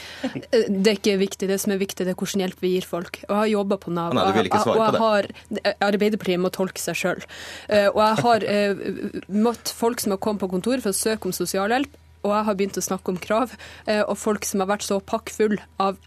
det 0.84 0.92
er 0.92 0.96
ikke 0.96 1.18
viktig. 1.20 1.50
Det 1.50 1.60
som 1.62 1.74
er 1.74 1.82
viktig, 1.82 2.06
det 2.06 2.14
er 2.14 2.18
hvordan 2.18 2.29
hjelp 2.38 2.60
vi 2.62 2.68
gir 2.76 2.86
folk. 2.86 3.18
Og 3.26 3.32
jeg 3.32 3.38
har 3.40 3.48
jobba 3.50 3.78
på 3.82 3.90
Nav. 3.90 4.14
Nei, 4.14 4.26
du 4.28 4.38
vil 4.38 4.50
ikke 4.50 4.62
svare 4.62 4.84
på 4.86 4.92
det. 4.94 5.00
Har, 5.02 5.74
Arbeiderpartiet 5.88 6.42
må 6.42 6.52
tolke 6.54 6.78
seg 6.78 6.98
sjøl. 7.00 7.24
Eh, 7.66 7.88
og 7.88 7.98
jeg 8.04 8.20
har 8.22 8.46
uh, 8.46 8.84
møtt 9.48 9.74
folk 9.74 10.04
som 10.04 10.14
har 10.14 10.22
kommet 10.22 10.44
på 10.44 10.50
kontoret 10.52 10.84
for 10.84 10.94
å 10.94 11.00
søke 11.00 11.26
om 11.26 11.34
sosialhjelp, 11.34 11.98
og 12.22 12.36
jeg 12.36 12.46
har 12.46 12.60
begynt 12.60 12.78
å 12.78 12.86
snakke 12.86 13.10
om 13.10 13.18
krav. 13.18 13.56
Uh, 13.88 14.04
og 14.04 14.14
folk 14.20 14.46
som 14.46 14.62
har 14.62 14.70
vært 14.70 14.86
så 14.86 15.02
pakkfull 15.02 15.58
av 15.82 15.98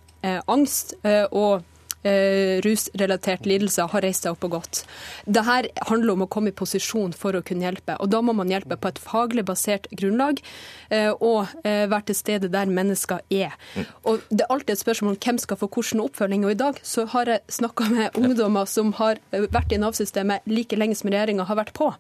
angst 0.47 0.93
og 1.36 1.65
eh, 2.04 2.62
rusrelatert 2.66 3.47
lidelse 3.49 3.88
har 3.91 4.06
reist 4.06 4.26
seg 4.26 4.36
opp 4.36 4.47
og 4.47 4.58
gått. 4.60 4.84
Dette 5.26 5.72
handler 5.88 6.14
om 6.14 6.26
å 6.26 6.30
komme 6.32 6.51
i 6.51 6.56
posisjon 6.56 7.14
for 7.18 7.36
å 7.36 7.43
kunne 7.45 7.66
hjelpe. 7.68 7.97
og 7.99 8.12
Da 8.14 8.22
må 8.22 8.36
man 8.36 8.51
hjelpe 8.51 8.78
på 8.78 8.91
et 8.91 9.01
faglig 9.01 9.45
basert 9.47 9.89
grunnlag 9.91 10.41
eh, 10.89 11.12
og 11.14 11.47
eh, 11.64 11.86
være 11.91 12.10
til 12.12 12.20
stede 12.20 12.51
der 12.54 12.72
mennesker 12.72 13.24
er. 13.30 13.56
Og 14.04 14.22
Det 14.30 14.45
er 14.45 14.54
alltid 14.54 14.76
et 14.76 14.84
spørsmål 14.84 15.16
om 15.16 15.22
hvem 15.24 15.41
skal 15.41 15.60
få 15.60 15.70
hvordan 15.70 16.06
oppfølging. 16.06 16.45
og 16.45 16.51
I 16.51 16.62
dag 16.64 16.80
så 16.84 17.08
har 17.14 17.32
jeg 17.32 17.45
snakka 17.49 17.89
med 17.89 18.20
ungdommer 18.20 18.66
som 18.70 18.93
har 18.99 19.20
eh, 19.32 19.47
vært 19.51 19.74
i 19.74 19.82
Nav-systemet 19.82 20.47
like 20.47 20.78
lenge 20.80 20.95
som 20.99 21.12
regjeringa 21.12 21.47
har 21.47 21.60
vært 21.60 21.74
på 21.78 21.93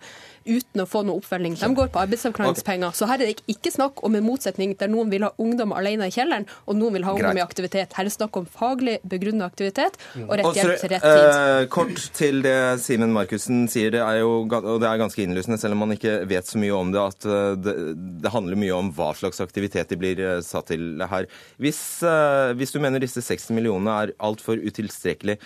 uten 0.45 0.83
å 0.83 0.87
få 0.89 1.03
noe 1.07 1.21
oppfølging. 1.21 1.57
De 1.61 1.71
går 1.75 1.91
på 1.93 2.03
arbeidsavklaringspenger. 2.03 2.95
Så 2.97 3.09
her 3.09 3.21
er 3.21 3.31
det 3.33 3.51
ikke 3.51 3.73
snakk 3.73 4.03
om 4.05 4.15
en 4.19 4.25
motsetning 4.25 4.77
der 4.79 4.91
noen 4.91 5.11
vil 5.13 5.27
ha 5.27 5.33
ungdom 5.41 5.75
alene 5.75 6.09
i 6.09 6.15
kjelleren, 6.15 6.47
og 6.67 6.79
noen 6.79 6.99
vil 6.99 7.07
ha 7.07 7.15
ungdom 7.17 7.41
i 7.41 7.45
aktivitet. 7.45 7.95
Her 7.97 8.05
er 8.05 8.11
det 8.11 8.17
snakk 8.17 8.37
om 8.39 8.49
faglig 8.49 8.99
begrunnet 9.07 9.45
aktivitet 9.47 9.63
aktivitet 9.63 9.97
og 10.23 10.33
rett 10.39 10.57
hjelp 10.57 10.81
til 10.81 10.91
rett 10.93 11.05
tid. 11.05 11.27
Eh, 11.29 11.65
kort 11.71 12.03
til 12.17 12.41
det 12.45 12.57
Simen 12.83 13.13
Markussen 13.15 13.65
sier, 13.71 13.93
det 13.93 14.01
er 14.03 14.21
jo, 14.21 14.43
og 14.45 14.81
det 14.81 14.89
er 14.89 15.01
ganske 15.01 15.23
innlysende, 15.23 15.59
selv 15.61 15.77
om 15.77 15.83
man 15.85 15.95
ikke 15.95 16.21
vet 16.29 16.49
så 16.49 16.61
mye 16.61 16.77
om 16.77 16.93
det, 16.93 17.01
at 17.01 17.27
eh, 17.27 17.49
det, 17.63 17.75
det 18.23 18.33
handler 18.33 18.59
mye 18.59 18.77
om 18.77 18.91
hva 18.95 19.11
slags 19.17 19.41
aktivitet 19.43 19.91
de 19.91 19.99
blir 19.99 20.21
eh, 20.23 20.39
satt 20.45 20.71
til 20.73 21.03
her. 21.09 21.27
Hvis, 21.61 21.81
eh, 22.07 22.53
hvis 22.59 22.73
du 22.73 22.81
mener 22.83 23.03
disse 23.03 23.23
60 23.23 23.53
millionene 23.57 23.99
er 24.03 24.15
altfor 24.23 24.61
utilstrekkelig, 24.61 25.39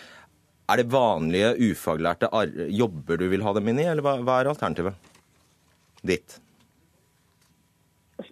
er 0.68 0.82
det 0.82 0.89
vanlige 0.91 1.53
ufaglærte 1.70 2.30
jobber 2.76 3.22
du 3.22 3.30
vil 3.32 3.45
ha 3.45 3.53
dem 3.55 3.72
inn 3.72 3.80
i, 3.80 3.88
eller 3.88 4.03
hva, 4.05 4.18
hva 4.24 4.41
er 4.41 4.51
alternativet 4.51 5.13
ditt? 6.07 6.39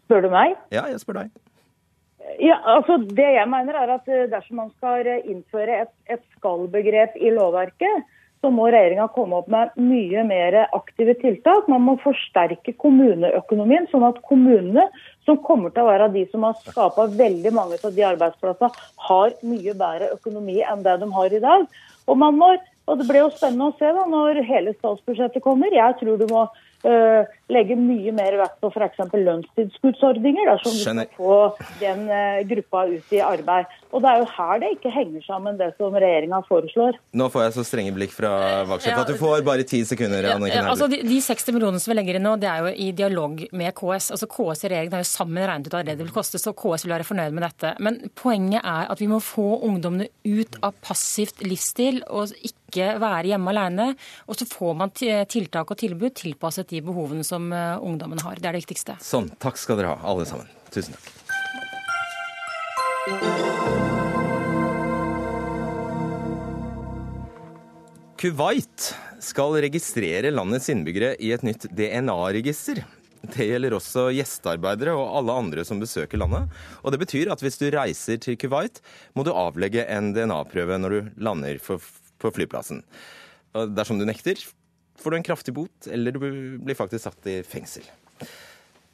Spør 0.01 0.25
du 0.25 0.31
meg? 0.33 0.55
Ja, 0.73 0.87
jeg 0.91 1.01
spør 1.03 1.23
deg. 1.23 1.33
Ja, 2.41 2.57
altså 2.75 2.97
Det 3.05 3.27
jeg 3.35 3.47
mener 3.47 3.77
er 3.77 3.91
at 3.99 4.07
eh, 4.09 4.25
Dersom 4.31 4.57
man 4.63 4.71
skal 4.79 5.07
innføre 5.29 5.83
et, 5.83 5.91
et 6.09 6.23
skal-begrep 6.35 7.15
i 7.21 7.29
lovverket, 7.33 8.05
så 8.41 8.51
må 8.53 8.67
regjeringa 8.69 9.07
komme 9.13 9.39
opp 9.39 9.47
med 9.49 9.73
mye 9.81 10.21
mer 10.27 10.57
aktive 10.65 11.15
tiltak. 11.21 11.69
Man 11.71 11.81
må 11.85 11.95
forsterke 12.03 12.75
kommuneøkonomien, 12.81 13.87
sånn 13.89 14.05
at 14.05 14.19
kommunene, 14.29 14.85
som 15.25 15.39
kommer 15.45 15.73
til 15.73 15.85
å 15.85 15.89
være 15.89 16.11
de 16.13 16.25
som 16.29 16.45
har 16.45 16.59
skapa 16.67 17.07
veldig 17.15 17.53
mange 17.55 17.79
av 17.81 17.95
de 17.95 18.05
arbeidsplassene, 18.05 18.85
har 19.07 19.33
mye 19.41 19.73
bedre 19.73 20.11
økonomi 20.13 20.59
enn 20.61 20.85
det 20.85 20.99
de 21.01 21.09
har 21.17 21.33
i 21.33 21.41
dag. 21.47 21.65
Og, 22.05 22.17
må, 22.17 22.51
og 22.85 22.99
Det 22.99 23.07
blir 23.09 23.23
jo 23.23 23.33
spennende 23.33 23.71
å 23.71 23.75
se 23.79 23.89
da, 23.97 24.05
når 24.09 24.43
hele 24.45 24.75
statsbudsjettet 24.77 25.43
kommer. 25.43 25.73
Jeg 25.73 25.97
tror 26.01 26.19
du 26.21 26.25
må 26.29 26.43
uh, 26.45 27.21
legge 27.53 27.77
mye 27.79 28.13
mer 28.15 28.37
vekt 28.43 28.59
på 28.61 28.71
f.eks. 28.73 29.01
lønnstilskuddsordninger, 29.13 30.51
dersom 30.51 30.75
du 30.75 30.83
skal 30.83 31.15
få 31.17 31.39
den 31.81 32.05
uh, 32.11 32.43
gruppa 32.49 32.85
ut 32.91 33.15
i 33.15 33.23
arbeid. 33.25 33.73
Og 33.95 34.01
Det 34.03 34.11
er 34.11 34.19
jo 34.19 34.25
her 34.35 34.59
det 34.59 34.71
ikke 34.75 34.91
henger 34.91 35.23
sammen, 35.23 35.55
det 35.59 35.69
som 35.77 35.93
regjeringa 35.95 36.41
foreslår. 36.49 36.97
Nå 37.15 37.29
får 37.31 37.45
jeg 37.45 37.53
så 37.55 37.65
strenge 37.67 37.93
blikk 37.95 38.11
fra 38.15 38.31
Vaksjef 38.67 38.99
at 39.05 39.11
du 39.13 39.15
får 39.19 39.45
bare 39.47 39.63
ti 39.67 39.79
sekunder. 39.87 40.27
Ja, 40.27 40.65
altså 40.65 40.89
de, 40.91 40.99
de, 41.05 41.19
60 41.23 41.55
millionene 41.55 41.79
som 41.79 41.93
vi 41.93 41.99
legger 41.99 42.19
inn 42.19 42.27
nå, 42.27 42.35
det 42.41 42.49
er 42.51 42.65
jo 42.65 42.73
i 42.73 42.89
dialog 42.97 43.45
med 43.55 43.75
KS. 43.77 44.09
Altså 44.17 44.27
KS 44.27 44.65
og 44.65 44.73
regjeringen 44.73 44.97
har 44.97 45.05
jo 45.05 45.09
sammen 45.11 45.47
regnet 45.47 45.69
ut 45.69 45.77
hva 45.77 45.83
det 45.85 45.95
det 45.95 46.07
vil 46.09 46.15
koste, 46.15 46.41
så 46.41 46.53
KS 46.57 46.85
vil 46.85 46.95
være 46.97 47.07
fornøyd 47.07 47.37
med 47.37 47.47
dette. 47.47 47.73
Men 47.85 48.01
poenget 48.19 48.61
er 48.65 48.91
at 48.91 49.01
vi 49.01 49.09
må 49.11 49.21
få 49.23 49.47
ungdommene 49.63 50.09
ut 50.27 50.59
av 50.65 50.75
passivt 50.83 51.45
livsstil 51.45 52.03
og 52.09 52.35
ikke 52.43 52.97
være 52.99 53.31
hjemme 53.31 53.53
alene. 53.53 53.87
Og 54.27 54.35
så 54.41 54.49
får 54.49 54.75
man 54.81 54.91
tiltak 54.91 55.71
og 55.71 55.79
tilbud 55.79 56.17
tilpasset 56.19 56.73
de 56.73 56.83
behovene 56.83 57.23
som 57.23 57.35
som 57.35 57.53
eh, 57.53 57.83
ungdommen 57.83 58.19
har. 58.19 58.35
Det 58.35 58.47
er 58.47 58.51
det 58.55 58.63
viktigste. 58.63 58.97
Sånn. 59.03 59.29
Takk 59.39 59.57
skal 59.59 59.79
dere 59.79 59.95
ha, 59.95 59.97
alle 60.11 60.25
sammen. 60.29 60.47
Tusen 60.73 60.95
takk. 60.95 61.13
Kuwait 68.25 68.95
skal 69.21 69.53
registrere 69.61 70.31
landets 70.33 70.71
innbyggere 70.73 71.11
i 71.21 71.27
et 71.35 71.43
nytt 71.45 71.67
DNA-register. 71.77 72.79
Det 73.21 73.45
gjelder 73.45 73.75
også 73.77 74.07
gjestearbeidere 74.15 74.95
og 74.97 75.19
alle 75.19 75.35
andre 75.43 75.65
som 75.67 75.77
besøker 75.77 76.17
landet. 76.17 76.49
Og 76.81 76.89
det 76.89 77.03
betyr 77.03 77.29
at 77.29 77.43
hvis 77.45 77.59
du 77.61 77.67
reiser 77.75 78.17
til 78.23 78.33
Kuwait, 78.41 78.81
må 79.13 79.21
du 79.27 79.29
avlegge 79.29 79.85
en 79.93 80.09
DNA-prøve 80.15 80.79
når 80.81 80.95
du 80.95 81.11
lander 81.21 81.61
på 81.61 82.31
flyplassen. 82.33 82.81
Dersom 83.77 84.01
du 84.01 84.07
nekter, 84.09 84.41
får 84.97 85.13
du 85.13 85.19
en 85.19 85.27
kraftig 85.29 85.53
bot, 85.59 85.85
eller 85.85 86.17
du 86.17 86.25
blir 86.65 86.79
faktisk 86.81 87.05
satt 87.05 87.29
i 87.29 87.43
fengsel. 87.45 87.85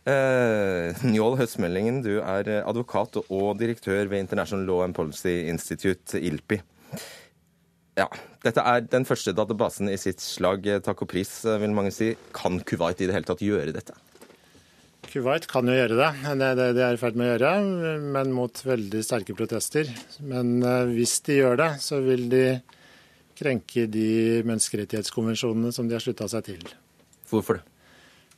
Uh, 0.01 0.91
Njål 1.07 1.39
Høstmeldingen, 1.39 2.03
du 2.03 2.17
er 2.19 2.51
advokat 2.65 3.21
og 3.21 3.55
direktør 3.63 4.11
ved 4.11 4.25
International 4.25 4.67
Law 4.67 4.83
and 4.89 4.97
Policy 4.97 5.45
Institute, 5.47 6.19
ILPI. 6.19 6.59
Ja, 8.01 8.09
Dette 8.41 8.63
er 8.65 8.81
den 8.89 9.05
første 9.05 9.35
databasen 9.37 9.91
i 9.91 9.99
sitt 10.01 10.23
slag. 10.23 10.65
Takk 10.85 11.03
og 11.05 11.11
pris, 11.11 11.29
vil 11.45 11.75
mange 11.77 11.91
si. 11.93 12.15
Kan 12.33 12.57
Kuwait 12.65 13.03
i 13.03 13.09
det 13.09 13.13
hele 13.13 13.27
tatt 13.27 13.43
gjøre 13.45 13.75
dette? 13.75 13.93
Kuwait 15.11 15.45
kan 15.49 15.67
jo 15.69 15.75
gjøre 15.75 15.97
det. 15.99 16.09
Det, 16.39 16.51
det, 16.57 16.67
det 16.77 16.85
er 16.85 16.97
i 16.97 17.01
ferd 17.01 17.19
med 17.19 17.27
å 17.27 17.31
gjøre, 17.35 17.51
men 18.15 18.33
mot 18.33 18.61
veldig 18.65 19.01
sterke 19.05 19.35
protester. 19.37 19.89
Men 20.25 20.55
uh, 20.65 20.89
hvis 20.89 21.19
de 21.27 21.41
gjør 21.41 21.59
det, 21.61 21.71
så 21.83 21.99
vil 22.05 22.29
de 22.31 22.45
krenke 23.37 23.85
de 23.89 24.41
menneskerettighetskonvensjonene 24.47 25.73
som 25.75 25.89
de 25.89 25.97
har 25.97 26.03
slutta 26.03 26.29
seg 26.31 26.47
til. 26.49 26.65
Hvorfor 27.29 27.59
det? 27.59 27.67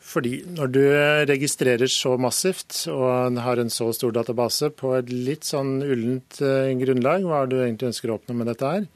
Fordi 0.04 0.34
når 0.52 0.72
du 0.76 0.82
registrerer 1.30 1.88
så 1.88 2.18
massivt 2.20 2.82
og 2.92 3.38
har 3.40 3.62
en 3.62 3.72
så 3.72 3.88
stor 3.96 4.12
database 4.16 4.68
på 4.76 4.92
et 4.98 5.08
litt 5.14 5.48
sånn 5.48 5.78
ullent 5.80 6.42
eh, 6.44 6.74
grunnlag, 6.82 7.24
hva 7.24 7.38
er 7.40 7.48
det 7.48 7.56
du 7.56 7.64
egentlig 7.64 7.92
ønsker 7.94 8.12
å 8.12 8.18
oppnå 8.18 8.36
med 8.36 8.52
dette 8.52 8.68
her, 8.68 8.90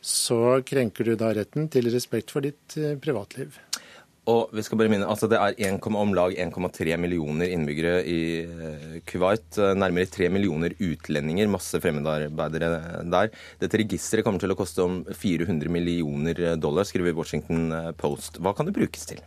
så 0.00 0.60
krenker 0.66 1.04
du 1.04 1.16
da 1.18 1.32
retten 1.36 1.68
til 1.72 1.90
respekt 1.92 2.32
for 2.32 2.44
ditt 2.44 2.76
eh, 2.80 2.96
privatliv. 3.00 3.58
Og 4.30 4.52
vi 4.54 4.62
skal 4.62 4.78
bare 4.78 4.90
minne, 4.92 5.08
altså 5.08 5.26
Det 5.30 5.38
er 5.40 5.56
1, 5.72 5.80
om 5.96 6.12
lag 6.14 6.34
1,3 6.36 6.96
millioner 7.00 7.50
innbyggere 7.50 8.02
i 8.04 8.20
eh, 8.44 8.94
Kuwait. 9.08 9.58
Eh, 9.58 9.74
nærmere 9.76 10.10
3 10.12 10.28
millioner 10.32 10.76
utlendinger, 10.76 11.50
masse 11.50 11.80
fremmedarbeidere 11.82 13.02
der. 13.10 13.32
Dette 13.60 13.82
registeret 13.82 14.24
kommer 14.26 14.42
til 14.42 14.54
å 14.54 14.58
koste 14.58 14.86
om 14.86 15.02
400 15.10 15.72
millioner 15.72 16.56
dollar, 16.60 16.88
skriver 16.88 17.16
Washington 17.16 17.68
Post. 18.00 18.40
Hva 18.40 18.54
kan 18.56 18.68
det 18.68 18.76
brukes 18.76 19.08
til? 19.12 19.20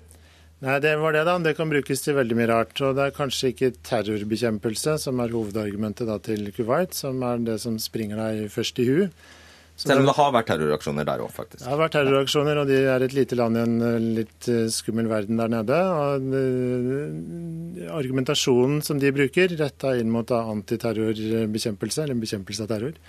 Nei, 0.64 0.80
Det 0.80 0.96
var 0.96 1.12
det, 1.12 1.26
da. 1.28 1.38
Det 1.44 1.58
kan 1.58 1.70
brukes 1.70 2.02
til 2.02 2.16
veldig 2.16 2.40
mye 2.40 2.50
rart. 2.54 2.78
Og 2.82 2.96
det 2.96 3.10
er 3.10 3.18
kanskje 3.18 3.52
ikke 3.52 3.74
terrorbekjempelse 3.84 4.96
som 5.06 5.20
er 5.20 5.34
hovedargumentet 5.36 6.08
da 6.08 6.18
til 6.24 6.48
Kuwait, 6.56 6.96
som 6.96 7.20
er 7.28 7.44
det 7.44 7.60
som 7.60 7.76
springer 7.82 8.22
deg 8.22 8.46
først 8.54 8.80
i 8.80 8.88
huet. 8.88 9.26
Selv 9.76 10.04
om 10.04 10.06
det 10.06 10.14
har 10.14 10.34
vært 10.36 10.48
terroraksjoner 10.52 11.08
der 11.08 11.22
òg, 11.26 11.32
faktisk. 11.34 11.64
Det 11.64 11.72
har 11.72 11.80
vært 11.82 11.96
terroraksjoner, 11.96 12.60
og 12.62 12.70
de 12.70 12.78
er 12.94 13.04
et 13.04 13.16
lite 13.18 13.38
land 13.40 13.58
i 13.58 13.64
en 13.64 13.74
eh, 13.82 14.06
litt 14.20 14.48
eh, 14.52 14.68
skummel 14.72 15.10
verden 15.10 15.42
der 15.42 15.50
nede. 15.50 15.80
Og 15.98 16.36
eh, 16.38 17.90
argumentasjonen 17.98 18.84
som 18.86 19.02
de 19.02 19.12
bruker, 19.16 19.56
retta 19.58 19.96
inn 19.98 20.14
mot 20.14 20.30
antiterrorbekjempelse, 20.38 22.06
eller 22.06 22.22
bekjempelse 22.22 22.68
av 22.68 22.74
terror, 22.76 23.02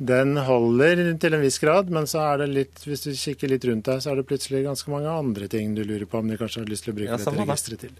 Den 0.00 0.38
holder 0.40 1.02
til 1.20 1.34
en 1.36 1.42
viss 1.44 1.60
grad, 1.60 1.90
men 1.92 2.08
så 2.08 2.24
er 2.30 2.38
det 2.40 2.50
litt, 2.54 2.84
hvis 2.88 3.04
du 3.04 3.10
kikker 3.12 3.52
litt 3.52 3.68
rundt 3.68 3.84
deg, 3.84 4.00
så 4.00 4.14
er 4.14 4.16
det 4.22 4.28
plutselig 4.30 4.64
ganske 4.64 4.88
mange 4.90 5.12
andre 5.12 5.48
ting 5.52 5.74
du 5.76 5.84
lurer 5.84 6.08
på 6.08 6.22
om 6.22 6.32
de 6.32 6.40
kanskje 6.40 6.62
har 6.62 6.70
lyst 6.72 6.88
til 6.88 6.94
å 6.94 6.96
bruke 6.96 7.12
ja, 7.12 7.20
dette 7.20 7.36
registeret 7.44 7.84
til. 7.84 7.98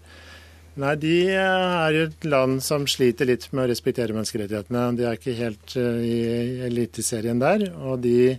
Nei, 0.79 0.93
De 0.95 1.15
er 1.35 1.95
jo 1.95 2.05
et 2.07 2.29
land 2.29 2.61
som 2.63 2.87
sliter 2.87 3.27
litt 3.27 3.49
med 3.51 3.65
å 3.65 3.71
respektere 3.71 4.15
menneskerettighetene. 4.15 4.85
De 4.95 5.07
er 5.07 5.19
ikke 5.19 5.35
helt 5.35 5.75
uh, 5.75 5.99
i 5.99 6.61
eliteserien 6.69 7.41
der. 7.41 7.67
Og 7.83 7.99
de 8.05 8.37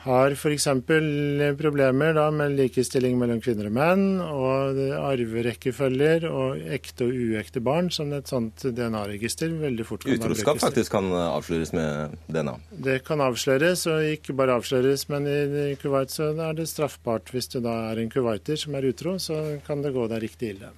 har 0.00 0.32
f.eks. 0.32 0.66
problemer 1.58 2.14
da, 2.16 2.26
med 2.32 2.54
likestilling 2.56 3.18
mellom 3.20 3.40
kvinner 3.44 3.68
og 3.68 3.74
menn, 3.76 4.04
og 4.22 4.78
arverekkefølger 4.96 6.24
og 6.30 6.62
ekte 6.72 7.08
og 7.08 7.18
uekte 7.34 7.60
barn, 7.64 7.90
som 7.92 8.12
et 8.16 8.30
sånt 8.30 8.64
DNA-register 8.64 9.52
veldig 9.60 9.84
fort 9.84 10.06
kan 10.06 10.16
Utroskap 10.16 10.62
faktisk 10.62 10.96
kan 10.96 11.10
avsløres 11.12 11.74
med 11.76 12.16
DNA? 12.32 12.56
Det 12.88 13.00
kan 13.04 13.20
avsløres, 13.26 13.84
og 13.92 14.08
ikke 14.14 14.36
bare 14.38 14.56
avsløres, 14.56 15.04
men 15.12 15.28
i 15.28 15.74
Kuwait 15.82 16.14
så 16.14 16.30
er 16.32 16.56
det 16.56 16.70
straffbart. 16.70 17.34
Hvis 17.34 17.52
du 17.52 17.60
da 17.60 17.76
er 17.90 18.00
en 18.00 18.08
kuwaiter 18.12 18.56
som 18.56 18.78
er 18.78 18.88
utro, 18.88 19.18
så 19.20 19.60
kan 19.66 19.84
det 19.84 19.92
gå 19.92 20.08
deg 20.08 20.24
riktig 20.24 20.54
ille. 20.54 20.72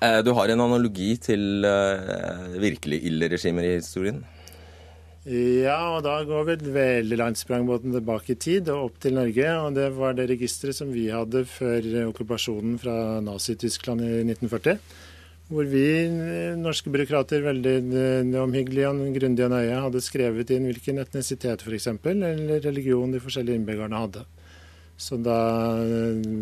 Eh, 0.00 0.20
du 0.24 0.32
har 0.32 0.48
en 0.48 0.62
analogi 0.64 1.14
til 1.20 1.66
uh, 1.66 2.56
virkelig 2.60 3.02
ille 3.10 3.28
regimer 3.28 3.66
i 3.68 3.74
historien? 3.76 4.22
Ja, 5.28 5.98
og 5.98 6.06
da 6.06 6.14
går 6.24 6.46
vi 6.48 6.54
et 6.54 6.64
veldig 6.72 7.18
langt 7.20 7.38
sprangmåten 7.38 7.92
tilbake 7.92 8.32
i 8.32 8.38
tid 8.40 8.70
og 8.72 8.86
opp 8.86 8.96
til 9.04 9.18
Norge. 9.18 9.50
Og 9.60 9.76
det 9.76 9.90
var 9.98 10.16
det 10.16 10.30
registeret 10.30 10.78
som 10.78 10.88
vi 10.94 11.10
hadde 11.12 11.44
før 11.44 11.84
okkupasjonen 12.06 12.80
fra 12.80 12.96
Nazi-Tyskland 13.26 14.00
i 14.06 14.24
1940. 14.24 14.80
Hvor 15.50 15.66
vi 15.68 15.84
norske 16.56 16.92
byråkrater 16.94 17.42
veldig 17.42 17.76
eh, 18.00 18.34
omhyggelige 18.40 18.88
og 18.88 19.16
grundige 19.18 19.48
og 19.48 19.52
nøye 19.52 19.80
hadde 19.84 20.02
skrevet 20.06 20.52
inn 20.54 20.68
hvilken 20.70 21.02
etnisitet 21.02 21.64
f.eks. 21.66 21.88
eller 22.06 22.60
religion 22.64 23.12
de 23.12 23.20
forskjellige 23.20 23.60
innbyggerne 23.60 24.00
hadde. 24.00 24.24
Så 25.00 25.16
da 25.16 25.38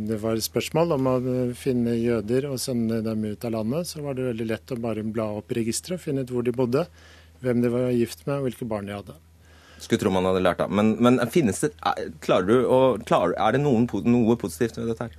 det 0.09 0.17
var 0.19 0.41
spørsmål 0.43 0.97
om 0.97 1.07
å 1.07 1.15
finne 1.55 1.95
jøder 1.95 2.49
og 2.51 2.59
sende 2.59 2.99
dem 3.07 3.23
ut 3.29 3.45
av 3.47 3.55
landet, 3.55 3.87
så 3.87 4.03
var 4.03 4.19
det 4.19 4.27
veldig 4.33 4.49
lett 4.51 4.75
å 4.75 4.81
bare 4.83 5.05
bla 5.07 5.29
opp 5.39 5.55
registeret 5.55 6.01
og 6.01 6.03
finne 6.03 6.25
ut 6.27 6.33
hvor 6.35 6.47
de 6.47 6.55
bodde 6.57 6.83
hvem 7.45 7.63
de 7.63 7.71
var 7.71 7.93
gift 7.95 8.25
med, 8.27 8.41
og 8.41 8.49
hvilke 8.49 8.67
barn 8.67 8.91
de 8.91 8.97
hadde. 8.97 9.15
Skulle 9.79 10.03
tro 10.03 10.11
man 10.11 10.27
hadde 10.27 10.43
lært 10.43 10.65
av. 10.65 10.73
Men, 10.75 10.97
men 10.99 11.21
finnes 11.31 11.63
det, 11.63 11.71
klarer 12.25 12.49
du 12.49 12.57
å, 12.67 12.81
klarer, 13.07 13.37
er 13.39 13.55
det 13.55 13.63
noen, 13.63 13.87
noe 14.11 14.35
positivt 14.41 14.81
ved 14.81 14.91
dette 14.91 15.07
her? 15.07 15.15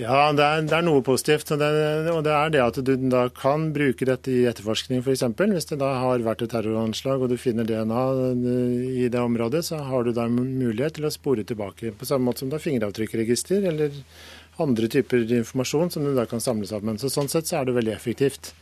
Ja, 0.00 0.30
det 0.32 0.44
er, 0.44 0.62
det 0.64 0.76
er 0.78 0.84
noe 0.86 1.02
positivt. 1.04 1.50
Og 1.52 1.60
det, 1.60 1.68
og 2.08 2.22
det, 2.24 2.32
er 2.32 2.52
det 2.54 2.62
at 2.64 2.78
du 2.86 2.92
da 3.12 3.26
kan 3.36 3.68
bruke 3.74 4.08
dette 4.08 4.32
i 4.32 4.46
etterforskning 4.48 5.02
f.eks. 5.04 5.26
Hvis 5.36 5.68
det 5.68 5.80
da 5.82 5.90
har 6.00 6.24
vært 6.24 6.46
et 6.46 6.52
terroranslag 6.54 7.20
og 7.20 7.32
du 7.32 7.36
finner 7.40 7.68
DNA 7.68 8.04
i 9.04 9.10
det 9.12 9.20
området, 9.20 9.64
så 9.68 9.82
har 9.84 10.06
du 10.06 10.14
da 10.16 10.24
mulighet 10.30 10.96
til 10.96 11.08
å 11.08 11.12
spore 11.12 11.44
tilbake. 11.44 11.92
På 11.92 12.08
samme 12.08 12.30
måte 12.30 12.44
som 12.44 12.52
det 12.52 12.60
er 12.60 12.66
fingeravtrykkregister 12.68 13.68
eller 13.74 14.00
andre 14.60 14.88
typer 14.92 15.24
informasjon 15.40 15.92
som 15.92 16.04
du 16.04 16.14
da 16.16 16.24
kan 16.28 16.40
samle 16.40 16.68
sammen. 16.68 17.00
Så 17.00 17.12
sånn 17.12 17.28
sett 17.32 17.48
så 17.50 17.60
er 17.60 17.68
det 17.68 17.76
veldig 17.76 17.96
effektivt. 17.96 18.54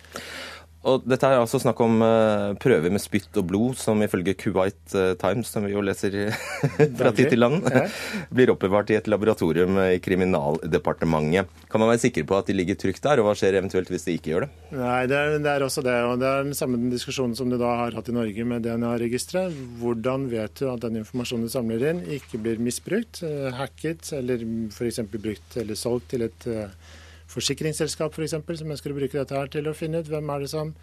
Og 0.88 1.04
dette 1.08 1.28
er 1.28 1.38
altså 1.38 1.60
snakk 1.60 1.80
om 1.84 2.00
uh, 2.00 2.54
prøver 2.60 2.92
med 2.92 3.02
spytt 3.02 3.36
og 3.40 3.48
blod, 3.50 3.76
som 3.80 4.00
ifølge 4.04 4.34
Kuwait 4.38 4.78
uh, 4.94 5.12
Times, 5.20 5.50
som 5.52 5.66
vi 5.66 5.74
jo 5.74 5.82
leser 5.84 6.16
fra 6.98 7.12
tid 7.14 7.32
til 7.34 7.44
ja. 7.44 7.84
blir 8.36 8.52
oppbevart 8.54 8.92
i 8.92 8.98
et 8.98 9.10
laboratorium 9.10 9.78
i 9.84 9.98
Kriminaldepartementet. 10.02 11.50
Kan 11.68 11.82
man 11.82 11.92
være 11.92 12.04
sikker 12.06 12.24
på 12.28 12.38
at 12.38 12.48
de 12.48 12.56
ligger 12.56 12.78
trygt 12.80 13.04
der, 13.04 13.20
og 13.20 13.28
hva 13.28 13.34
skjer 13.38 13.58
eventuelt 13.60 13.90
hvis 13.92 14.06
de 14.08 14.16
ikke 14.18 14.32
gjør 14.32 14.46
det? 14.46 14.50
Nei, 14.78 15.00
det 15.10 15.18
er, 15.18 15.34
det 15.44 15.52
er 15.54 15.66
også 15.66 15.84
det. 15.86 15.98
Og 16.08 16.22
det 16.22 16.30
er 16.30 16.46
den 16.46 16.58
samme 16.58 16.80
diskusjonen 16.92 17.36
som 17.38 17.50
du 17.52 17.58
da 17.60 17.74
har 17.84 17.98
hatt 17.98 18.08
i 18.08 18.16
Norge 18.16 18.46
med 18.48 18.64
DNA-registeret. 18.64 19.58
Hvordan 19.82 20.28
vet 20.32 20.62
du 20.62 20.70
at 20.72 20.86
den 20.86 21.02
informasjonen 21.02 21.48
du 21.48 21.52
samler 21.52 21.84
inn, 21.90 22.04
ikke 22.18 22.40
blir 22.44 22.62
misbrukt, 22.62 23.22
hacket 23.58 24.12
eller 24.16 24.42
f.eks. 24.72 25.02
brukt 25.12 25.60
eller 25.60 25.78
solgt 25.78 26.10
til 26.14 26.24
et 26.28 26.48
forsikringsselskap 27.38 28.14
for 28.14 28.26
eksempel, 28.26 28.58
som 28.60 28.70
ønsker 28.74 28.94
å 28.94 29.00
bruke 29.00 29.18
dette 29.18 29.36
her 29.36 29.52
til 29.52 29.70
å 29.70 29.76
finne 29.76 30.02
ut 30.02 30.10
hvem 30.10 30.34
er 30.34 30.44
det 30.44 30.52
som 30.54 30.74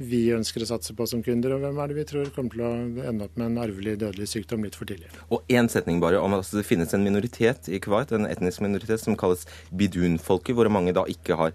vi 0.00 0.22
ønsker 0.34 0.64
å 0.64 0.68
satse 0.68 0.94
på 0.96 1.04
som 1.08 1.22
kunder, 1.24 1.54
og 1.54 1.62
hvem 1.62 1.78
er 1.82 1.90
det 1.90 1.96
vi 1.98 2.04
tror 2.08 2.30
kommer 2.34 2.54
til 2.54 2.62
å 2.64 2.70
ende 3.06 3.26
opp 3.26 3.36
med 3.38 3.50
en 3.50 3.60
arvelig 3.62 3.94
dødelig 4.00 4.28
sykdom 4.30 4.64
litt 4.64 4.76
for 4.78 4.88
tidlig. 4.88 5.10
Og 5.28 5.44
én 5.52 5.68
setning 5.70 6.00
bare 6.02 6.20
om 6.22 6.34
at 6.36 6.48
det 6.54 6.64
finnes 6.66 6.92
en 6.96 7.04
minoritet 7.04 7.68
i 7.70 7.80
Kuwait, 7.82 8.14
en 8.16 8.28
etnisk 8.28 8.64
minoritet 8.64 9.02
som 9.02 9.18
kalles 9.20 9.44
bidun-folket, 9.78 10.56
hvor 10.56 10.70
mange 10.72 10.94
da 10.96 11.04
ikke 11.10 11.38
har 11.38 11.52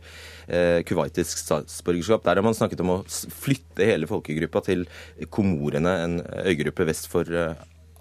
eh, 0.47 0.83
kuwaitisk 0.87 1.41
statsborgerskap. 1.41 2.25
Der 2.27 2.39
har 2.39 2.45
man 2.45 2.57
snakket 2.57 2.83
om 2.85 2.93
å 2.97 3.01
flytte 3.07 3.89
hele 3.89 4.09
folkegruppa 4.09 4.63
til 4.69 4.85
Komorene, 5.33 5.97
en 6.05 6.21
øygruppe 6.45 6.87
vest 6.87 7.09
for 7.11 7.27
eh, 7.33 7.57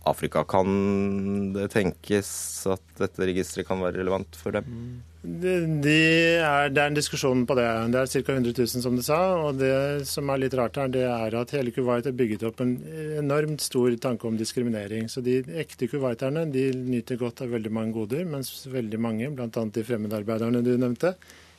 Afrika. 0.07 0.45
Kan 0.47 1.53
det 1.57 1.71
tenkes 1.75 2.31
at 2.71 2.85
dette 3.01 3.27
registeret 3.33 3.67
kan 3.69 3.83
være 3.83 4.03
relevant 4.03 4.39
for 4.39 4.55
dem? 4.55 4.69
De, 4.69 5.16
de 5.27 5.95
er, 6.39 6.69
det 6.71 6.81
er 6.81 6.91
en 6.91 6.97
diskusjon 6.97 7.43
på 7.49 7.57
det. 7.59 7.67
Det 7.91 7.99
er 7.99 8.11
ca. 8.13 8.35
100 8.37 8.53
000, 8.55 8.83
som 8.85 8.97
du 8.97 9.03
sa. 9.03 9.19
Og 9.43 9.59
det 9.59 10.07
som 10.07 10.31
er 10.31 10.43
litt 10.45 10.55
rart 10.55 10.79
her, 10.79 10.91
det 10.93 11.03
er 11.09 11.37
at 11.41 11.55
hele 11.57 11.73
Kuwait 11.75 12.07
er 12.07 12.15
bygget 12.17 12.45
opp 12.47 12.63
en 12.63 12.77
enormt 13.19 13.65
stor 13.65 13.91
tanke 14.03 14.29
om 14.29 14.39
diskriminering. 14.39 15.11
Så 15.11 15.25
de 15.27 15.41
ekte 15.59 15.91
kuwaiterne 15.91 16.47
de 16.53 16.69
nyter 16.79 17.19
godt 17.21 17.43
av 17.43 17.55
veldig 17.57 17.73
mange 17.75 17.97
goder, 17.97 18.23
mens 18.29 18.53
veldig 18.71 19.01
mange, 19.03 19.31
bl.a. 19.35 19.51
de 19.51 19.87
fremmedarbeiderne 19.87 20.63
du 20.65 20.77
nevnte, 20.79 21.17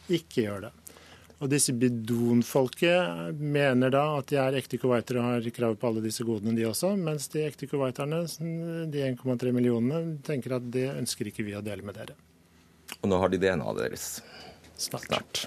ikke 0.07 0.45
gjør 0.47 0.67
det. 0.67 0.73
Og 1.37 1.51
disse 1.51 1.75
bidonfolket 1.77 3.35
mener 3.37 3.91
da 3.93 4.05
at 4.17 4.31
de 4.31 4.39
er 4.41 4.57
ekte 4.57 4.79
kuwaitere 4.81 5.21
og 5.21 5.27
har 5.27 5.49
krav 5.53 5.75
på 5.77 5.91
alle 5.91 6.01
disse 6.07 6.25
godene, 6.25 6.55
de 6.57 6.65
også. 6.65 6.95
Mens 6.97 7.27
de 7.33 7.43
ekte 7.45 7.69
kuwaiterne, 7.69 8.23
de 8.89 9.03
1,3 9.11 9.53
millionene, 9.53 10.17
tenker 10.25 10.57
at 10.57 10.71
det 10.73 10.87
ønsker 10.95 11.29
ikke 11.29 11.45
vi 11.45 11.53
å 11.59 11.61
dele 11.65 11.85
med 11.85 11.99
dere. 11.99 12.17
Og 13.01 13.11
nå 13.11 13.19
har 13.21 13.33
de 13.33 13.39
DNA-et 13.41 13.81
deres. 13.81 14.07
Snart. 14.77 15.07
Snart. 15.09 15.45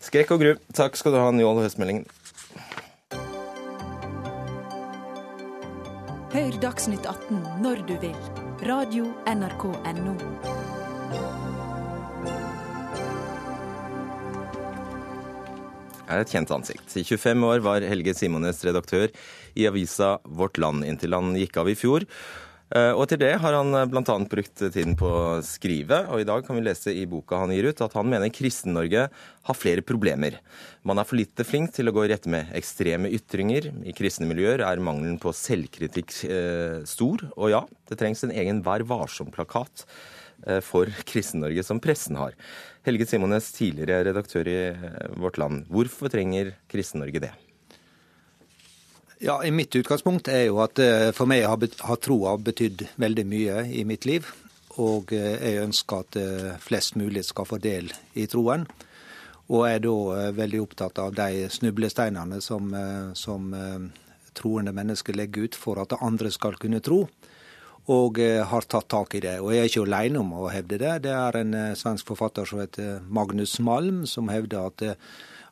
Skrekk 0.00 0.34
og 0.36 0.42
gru. 0.42 0.52
Takk 0.76 0.98
skal 0.98 1.14
du 1.14 1.20
ha, 1.20 1.28
Njål 1.34 1.62
Høstmeldingen. 1.64 2.06
Hør 6.30 6.60
Dagsnytt 6.62 7.06
18 7.10 7.42
når 7.64 7.82
du 7.88 7.96
vil. 8.02 8.16
Radio 8.68 9.10
NRK 9.26 9.64
Radio.nrk.no. 9.72 10.60
er 16.10 16.22
et 16.22 16.32
kjent 16.32 16.50
ansikt. 16.54 16.96
I 16.98 17.04
25 17.06 17.46
år 17.46 17.64
var 17.64 17.86
Helge 17.86 18.14
Simones 18.18 18.62
redaktør 18.66 19.10
i 19.58 19.66
avisa 19.70 20.16
Vårt 20.24 20.58
Land 20.62 20.86
inntil 20.86 21.14
han 21.16 21.36
gikk 21.38 21.60
av 21.62 21.70
i 21.70 21.76
fjor. 21.78 22.06
Eh, 22.70 22.92
og 22.94 23.08
til 23.10 23.18
det 23.18 23.32
har 23.42 23.56
han 23.56 23.74
eh, 23.74 23.88
bl.a. 23.90 24.02
brukt 24.30 24.60
tiden 24.60 24.94
på 24.98 25.08
å 25.10 25.40
skrive, 25.42 26.04
og 26.06 26.22
i 26.22 26.26
dag 26.28 26.44
kan 26.46 26.54
vi 26.54 26.62
lese 26.62 26.94
i 26.94 27.02
boka 27.10 27.40
han 27.42 27.50
gir 27.54 27.66
ut 27.72 27.82
at 27.82 27.96
han 27.98 28.06
mener 28.12 28.30
Kristen-Norge 28.30 29.08
har 29.10 29.58
flere 29.58 29.82
problemer. 29.82 30.38
Man 30.86 31.02
er 31.02 31.08
for 31.08 31.18
lite 31.18 31.46
flink 31.46 31.74
til 31.74 31.90
å 31.90 31.94
gå 31.96 32.06
i 32.06 32.12
rette 32.12 32.30
med 32.30 32.54
ekstreme 32.54 33.10
ytringer. 33.10 33.72
I 33.82 33.96
kristne 33.96 34.30
miljøer 34.30 34.62
er 34.68 34.84
mangelen 34.86 35.18
på 35.22 35.34
selvkritikk 35.34 36.14
eh, 36.30 36.78
stor. 36.86 37.26
Og 37.34 37.50
ja, 37.56 37.64
det 37.90 37.98
trengs 37.98 38.22
en 38.26 38.34
egen 38.36 38.62
Vær 38.66 38.86
varsom-plakat 38.86 39.86
for 40.64 40.88
Kristen-Norge 41.04 41.60
som 41.66 41.82
pressen 41.84 42.16
har. 42.16 42.32
Helge 42.88 43.04
Simones, 43.10 43.50
tidligere 43.52 44.06
redaktør 44.08 44.48
i 44.48 44.58
Vårt 45.20 45.36
Land. 45.42 45.66
Hvorfor 45.68 46.08
trenger 46.08 46.54
Kristen-Norge 46.72 47.26
det? 47.28 47.34
Ja, 49.20 49.36
i 49.44 49.50
Mitt 49.52 49.76
utgangspunkt 49.76 50.30
er 50.32 50.46
jo 50.46 50.62
at 50.64 50.80
eh, 50.80 51.10
for 51.16 51.28
meg 51.28 51.44
har, 51.44 51.60
har 51.84 51.98
troa 52.00 52.36
betydd 52.40 52.86
veldig 53.00 53.26
mye 53.28 53.64
i 53.68 53.84
mitt 53.84 54.08
liv. 54.08 54.28
Og 54.80 55.12
jeg 55.12 55.60
ønsker 55.60 56.04
at 56.06 56.16
flest 56.62 56.94
mulig 56.96 57.24
skal 57.26 57.44
få 57.44 57.58
del 57.60 57.90
i 58.16 58.24
troen. 58.30 58.62
Og 59.50 59.66
er 59.66 59.82
da 59.82 60.30
veldig 60.32 60.60
opptatt 60.62 61.00
av 61.02 61.10
de 61.18 61.50
snublesteinene 61.52 62.38
som, 62.40 62.70
som 63.18 63.50
troende 64.32 64.72
mennesker 64.72 65.18
legger 65.18 65.50
ut 65.50 65.58
for 65.58 65.82
at 65.82 65.98
andre 66.00 66.30
skal 66.32 66.56
kunne 66.62 66.80
tro 66.86 67.02
og 67.90 68.20
eh, 68.22 68.42
har 68.46 68.66
tatt 68.68 68.88
tak 68.92 69.16
i 69.16 69.22
det. 69.24 69.38
Og 69.40 69.54
jeg 69.54 69.64
er 69.64 69.70
ikke 69.70 69.86
alene 69.86 70.22
om 70.22 70.32
å 70.36 70.50
hevde 70.52 70.78
det. 70.80 70.94
Det 71.06 71.14
er 71.16 71.40
en 71.40 71.56
eh, 71.56 71.76
svensk 71.78 72.12
forfatter 72.12 72.48
som 72.48 72.60
heter 72.62 73.00
Magnus 73.08 73.56
Malm, 73.64 74.04
som 74.06 74.30
hevder 74.30 74.68
at 74.70 74.84
eh, 74.84 75.10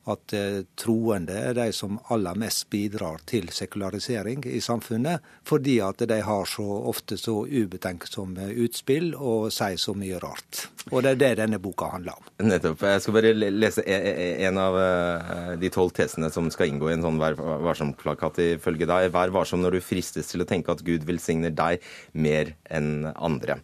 at 0.08 0.34
eh, 0.36 0.62
troende 0.78 1.36
er 1.50 1.56
de 1.56 1.68
som 1.74 1.98
aller 2.12 2.38
mest 2.38 2.68
bidrar 2.72 3.20
til 3.28 3.50
sekularisering 3.54 4.44
i 4.48 4.60
samfunnet, 4.64 5.24
fordi 5.46 5.78
at 5.84 6.02
de 6.08 6.20
har 6.24 6.48
så 6.48 6.66
ofte 6.90 7.18
så 7.20 7.42
ubetenksomme 7.44 8.50
utspill 8.64 9.12
og 9.14 9.50
sier 9.54 9.80
så 9.80 9.94
mye 9.98 10.20
rart. 10.22 10.64
Og 10.88 11.04
det 11.04 11.14
er 11.14 11.20
det 11.20 11.32
denne 11.42 11.60
boka 11.62 11.90
handler 11.92 12.16
om. 12.16 12.30
Nettopp. 12.48 12.84
Jeg 12.88 13.04
skal 13.04 13.18
bare 13.18 13.34
lese 13.34 13.84
e, 13.84 13.98
e, 13.98 14.28
en 14.48 14.60
av 14.62 14.78
eh, 14.80 15.52
de 15.60 15.72
tolv 15.74 15.92
tesene 15.96 16.32
som 16.32 16.48
skal 16.54 16.72
inngå 16.72 16.90
i 16.90 16.96
en 16.96 17.04
sånn 17.04 17.18
Vær 17.18 17.34
varsom-plakat 17.66 18.38
ifølge 18.44 18.86
deg. 18.88 19.10
Vær 19.14 19.34
varsom 19.34 19.62
når 19.64 19.78
du 19.78 19.84
fristes 19.84 20.30
til 20.30 20.44
å 20.44 20.48
tenke 20.48 20.72
at 20.72 20.84
Gud 20.86 21.04
velsigner 21.08 21.52
deg 21.52 21.82
mer 22.14 22.54
enn 22.70 23.08
andre. 23.16 23.58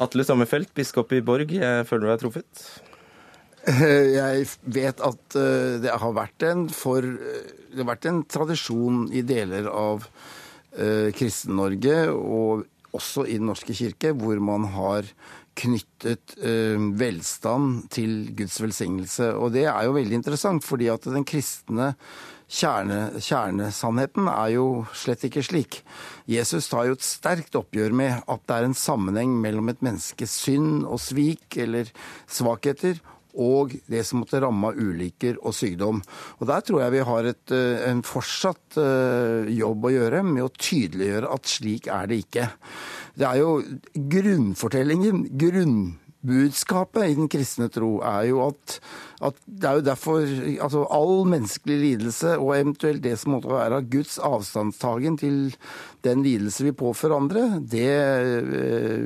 Atle 0.00 0.24
Sommerfelt, 0.26 0.72
biskop 0.74 1.12
i 1.14 1.22
Borg, 1.22 1.52
føler 1.86 2.02
du 2.02 2.10
deg 2.10 2.22
truffet? 2.22 2.62
Jeg 4.18 4.48
vet 4.76 5.00
at 5.04 5.36
eh, 5.40 5.76
det 5.80 5.92
har 6.00 6.16
vært 6.16 6.44
en, 6.48 6.66
for, 6.72 7.04
det 7.04 7.80
har 7.80 7.88
vært 7.94 8.08
en 8.10 8.20
tradisjon 8.28 9.06
i 9.14 9.24
deler 9.24 9.70
av 9.70 10.04
eh, 10.76 11.08
Kristen-Norge, 11.16 11.96
og 12.12 12.66
også 12.94 13.24
i 13.26 13.38
Den 13.40 13.48
norske 13.50 13.74
kirke, 13.74 14.12
hvor 14.14 14.38
man 14.44 14.68
har 14.74 15.08
knyttet 15.58 16.36
eh, 16.42 16.76
velstand 16.98 17.88
til 17.94 18.34
Guds 18.36 18.60
velsignelse. 18.60 19.32
Og 19.38 19.54
det 19.54 19.66
er 19.70 19.86
jo 19.86 19.96
veldig 19.96 20.20
interessant, 20.20 20.66
fordi 20.66 20.90
at 20.92 21.08
den 21.08 21.26
kristne 21.26 21.94
kjerne, 22.54 23.16
kjernesannheten 23.22 24.28
er 24.30 24.50
jo 24.58 24.66
slett 24.92 25.24
ikke 25.26 25.44
slik. 25.46 25.80
Jesus 26.30 26.68
tar 26.70 26.90
jo 26.90 26.98
et 26.98 27.06
sterkt 27.06 27.56
oppgjør 27.58 27.96
med 27.96 28.28
at 28.28 28.44
det 28.44 28.58
er 28.58 28.68
en 28.68 28.76
sammenheng 28.76 29.38
mellom 29.40 29.72
et 29.72 29.82
menneskes 29.84 30.36
synd 30.44 30.84
og 30.84 31.00
svik 31.02 31.56
eller 31.64 31.90
svakheter 32.28 33.00
og 33.34 33.74
det 33.90 34.04
som 34.06 34.22
måtte 34.22 34.40
ramme 34.42 34.70
av 34.70 34.78
ulykker 34.78 35.40
og 35.42 35.54
sykdom. 35.56 36.02
Og 36.38 36.46
Der 36.46 36.60
tror 36.60 36.82
jeg 36.84 36.94
vi 36.94 37.04
har 37.10 37.24
et, 37.24 37.50
eh, 37.50 37.90
en 37.90 38.02
fortsatt 38.02 38.78
eh, 38.78 39.50
jobb 39.54 39.84
å 39.84 39.94
gjøre 39.94 40.22
med 40.22 40.44
å 40.44 40.52
tydeliggjøre 40.54 41.32
at 41.34 41.50
slik 41.50 41.88
er 41.88 42.06
det 42.06 42.22
ikke. 42.24 42.48
Det 43.14 43.26
er 43.26 43.42
jo 43.42 43.62
grunnfortellingen, 43.94 45.26
grunn 45.38 45.98
budskapet 46.24 47.10
i 47.10 47.16
den 47.18 47.28
kristne 47.32 47.68
tro 47.72 47.98
er 48.04 48.28
jo 48.30 48.40
at, 48.46 48.78
at, 49.24 49.40
det 49.46 49.68
er 49.68 49.78
jo 49.78 49.84
derfor 49.86 50.24
altså 50.66 50.84
all 50.92 51.24
menneskelig 51.30 51.78
lidelse, 51.82 52.36
og 52.38 52.54
eventuelt 52.56 53.02
det 53.04 53.16
som 53.20 53.36
måtte 53.36 53.52
være 53.52 53.82
Guds 53.92 54.16
avstandstagen 54.18 55.18
til 55.20 55.38
den 56.04 56.24
lidelse 56.24 56.66
vi 56.68 56.74
påfører 56.76 57.16
andre, 57.16 57.44
det 57.60 57.90
eh, 57.90 59.04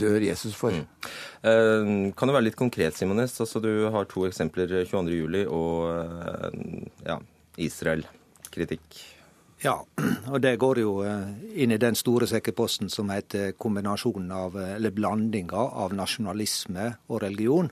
dør 0.00 0.26
Jesus 0.26 0.56
for. 0.58 0.74
Mm. 0.74 1.12
Eh, 1.42 1.92
kan 2.16 2.30
du 2.30 2.36
være 2.36 2.48
litt 2.48 2.58
konkret, 2.58 2.98
Simonis? 2.98 3.38
Altså, 3.42 3.62
du 3.62 3.90
har 3.90 4.10
to 4.10 4.26
eksempler, 4.28 4.70
22.07. 4.90 5.46
og 5.46 5.88
eh, 5.94 6.84
ja, 7.06 7.20
Israel-kritikk. 7.60 9.00
Ja, 9.60 9.74
og 10.32 10.40
det 10.40 10.54
går 10.60 10.78
jo 10.80 10.92
eh, 11.04 11.32
inn 11.60 11.74
i 11.74 11.80
den 11.80 11.96
store 11.98 12.24
sekkeposten 12.30 12.88
som 12.92 13.10
heter 13.12 13.52
kombinasjonen 13.60 14.30
av, 14.32 14.54
eh, 14.56 14.76
eller 14.78 14.94
blandinga 14.96 15.66
av 15.84 15.92
nasjonalisme 15.96 16.86
og 17.10 17.20
religion, 17.26 17.68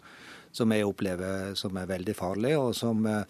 som 0.53 0.72
jeg 0.74 0.84
opplever 0.84 1.55
som 1.57 1.76
er 1.80 1.89
veldig 1.89 2.16
farlig, 2.18 2.53
og 2.61 2.74
som 2.76 3.07
eh, 3.09 3.22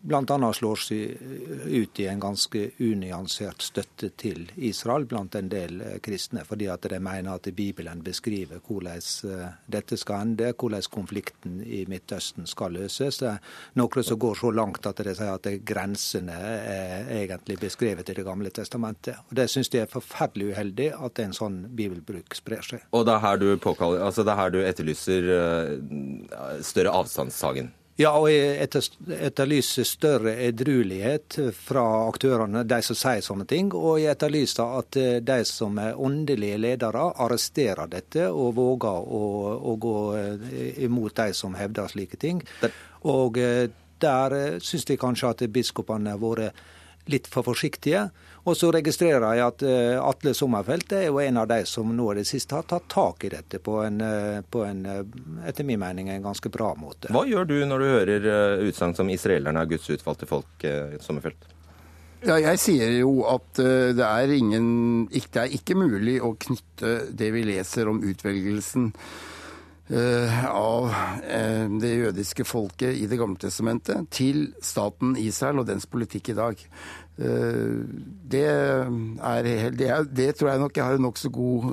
bl.a. 0.00 0.52
slår 0.52 0.76
seg 0.76 1.22
ut 1.66 2.00
i 2.00 2.06
en 2.06 2.20
ganske 2.20 2.60
unyansert 2.78 3.62
støtte 3.62 4.10
til 4.16 4.46
Israel 4.56 5.06
blant 5.10 5.34
en 5.34 5.48
del 5.50 5.80
eh, 5.82 5.96
kristne, 6.04 6.44
fordi 6.46 6.68
at 6.70 6.86
de 6.90 7.00
mener 7.02 7.34
at 7.34 7.48
Bibelen 7.54 8.02
beskriver 8.06 8.62
hvordan 8.64 9.00
eh, 9.28 9.46
dette 9.66 9.98
skal 9.98 10.26
ende, 10.26 10.52
hvordan 10.54 10.86
konflikten 10.92 11.60
i 11.64 11.84
Midtøsten 11.90 12.46
skal 12.46 12.76
løses. 12.78 13.20
Noen 13.78 14.06
som 14.06 14.20
går 14.20 14.38
så 14.38 14.52
langt 14.54 14.86
at 14.86 15.02
de 15.02 15.14
sier 15.18 15.34
at 15.34 15.50
grensene 15.66 16.36
er 16.38 17.10
egentlig 17.18 17.58
beskrevet 17.60 18.08
i 18.08 18.18
Det 18.18 18.26
gamle 18.26 18.50
testamentet. 18.54 19.18
Og 19.30 19.36
Det 19.36 19.48
syns 19.50 19.70
de 19.72 19.82
er 19.82 19.90
forferdelig 19.90 20.52
uheldig 20.52 20.92
at 20.94 21.18
en 21.22 21.34
sånn 21.34 21.58
bibelbruk 21.74 22.34
sprer 22.38 22.62
seg. 22.62 22.86
Og 22.92 23.06
det 23.06 23.14
er 23.16 23.24
her 23.24 23.42
du, 23.42 23.50
påkaller, 23.58 24.02
altså 24.04 24.24
det 24.24 24.34
er 24.34 24.42
her 24.42 24.54
du 24.54 24.62
etterlyser 24.62 25.28
eh, 25.34 26.62
større 26.62 26.94
avstandstagen? 26.94 27.72
Ja, 27.98 28.12
og 28.14 28.28
jeg 28.30 28.62
etterlyser 28.62 29.86
større 29.88 30.36
edruelighet 30.46 31.34
fra 31.58 31.82
aktørene, 32.06 32.62
de 32.62 32.78
som 32.86 32.94
sier 32.94 33.24
sånne 33.26 33.42
ting. 33.50 33.72
Og 33.74 33.98
jeg 33.98 34.14
etterlyser 34.14 34.76
at 34.78 34.98
eh, 35.00 35.16
de 35.18 35.38
som 35.48 35.80
er 35.82 35.98
åndelige 35.98 36.60
ledere, 36.62 37.08
arresterer 37.24 37.90
dette 37.90 38.28
og 38.30 38.52
våger 38.54 39.10
å, 39.18 39.24
å 39.58 39.74
gå 39.82 39.96
eh, 40.14 40.78
imot 40.86 41.16
de 41.18 41.34
som 41.34 41.58
hevder 41.58 41.90
slike 41.90 42.20
ting. 42.22 42.44
Og 43.10 43.42
eh, 43.42 43.66
der 43.98 44.38
syns 44.62 44.86
jeg 44.86 45.02
kanskje 45.02 45.34
at 45.34 45.46
biskopene 45.50 46.14
har 46.14 46.22
vært 46.22 46.62
litt 47.10 47.26
for 47.26 47.42
forsiktige. 47.50 48.06
Og 48.48 48.56
så 48.56 48.70
registrerer 48.72 49.26
jeg 49.36 49.44
at 49.44 49.64
uh, 49.66 49.98
Atle 50.08 50.32
Sommerfelt 50.36 50.94
er 50.96 51.08
jo 51.08 51.20
en 51.20 51.40
av 51.42 51.50
de 51.50 51.60
som 51.68 51.90
nå 51.92 52.06
i 52.12 52.20
det 52.20 52.26
siste 52.28 52.56
har 52.56 52.64
tatt 52.68 52.88
tak 52.88 53.26
i 53.28 53.32
dette 53.34 53.60
på 53.60 53.76
en, 53.84 54.00
uh, 54.00 54.40
på 54.40 54.64
en 54.64 54.80
uh, 54.88 55.02
etter 55.48 55.66
min 55.68 55.80
mening, 55.82 56.08
en 56.08 56.24
ganske 56.30 56.48
bra 56.52 56.70
måte. 56.78 57.12
Hva 57.12 57.26
gjør 57.28 57.48
du 57.50 57.56
når 57.68 57.84
du 57.84 57.88
hører 57.92 58.28
utsagn 58.64 58.96
som 58.96 59.10
'israelerne 59.12 59.60
er 59.60 59.70
Guds 59.70 59.90
utvalgte 59.92 60.28
folk', 60.30 60.66
Sommerfelt? 61.04 61.48
Ja, 62.24 62.34
jeg 62.40 62.58
sier 62.58 62.90
jo 62.96 63.22
at 63.30 63.60
det 63.94 64.02
er, 64.02 64.32
ingen, 64.34 65.06
det 65.06 65.38
er 65.38 65.52
ikke 65.54 65.76
mulig 65.78 66.16
å 66.18 66.32
knytte 66.34 67.12
det 67.14 67.28
vi 67.30 67.44
leser 67.46 67.86
om 67.86 68.00
utvelgelsen 68.02 68.88
av 69.88 70.90
det 71.80 71.90
jødiske 71.94 72.44
folket 72.44 72.98
i 73.00 73.06
Det 73.08 73.16
gamle 73.16 73.40
testamentet 73.40 74.10
til 74.12 74.50
staten 74.60 75.14
Israel 75.16 75.62
og 75.62 75.68
dens 75.70 75.86
politikk 75.88 76.28
i 76.28 76.36
dag. 76.36 76.64
Eh, 77.18 77.78
det, 78.30 78.44
er, 78.44 79.42
det, 79.72 79.88
er, 79.88 80.04
det 80.04 80.34
tror 80.36 80.50
jeg 80.52 80.60
nok 80.62 80.76
jeg 80.76 80.84
har 80.84 80.98
en 80.98 81.06
nokså 81.08 81.30
god 81.34 81.64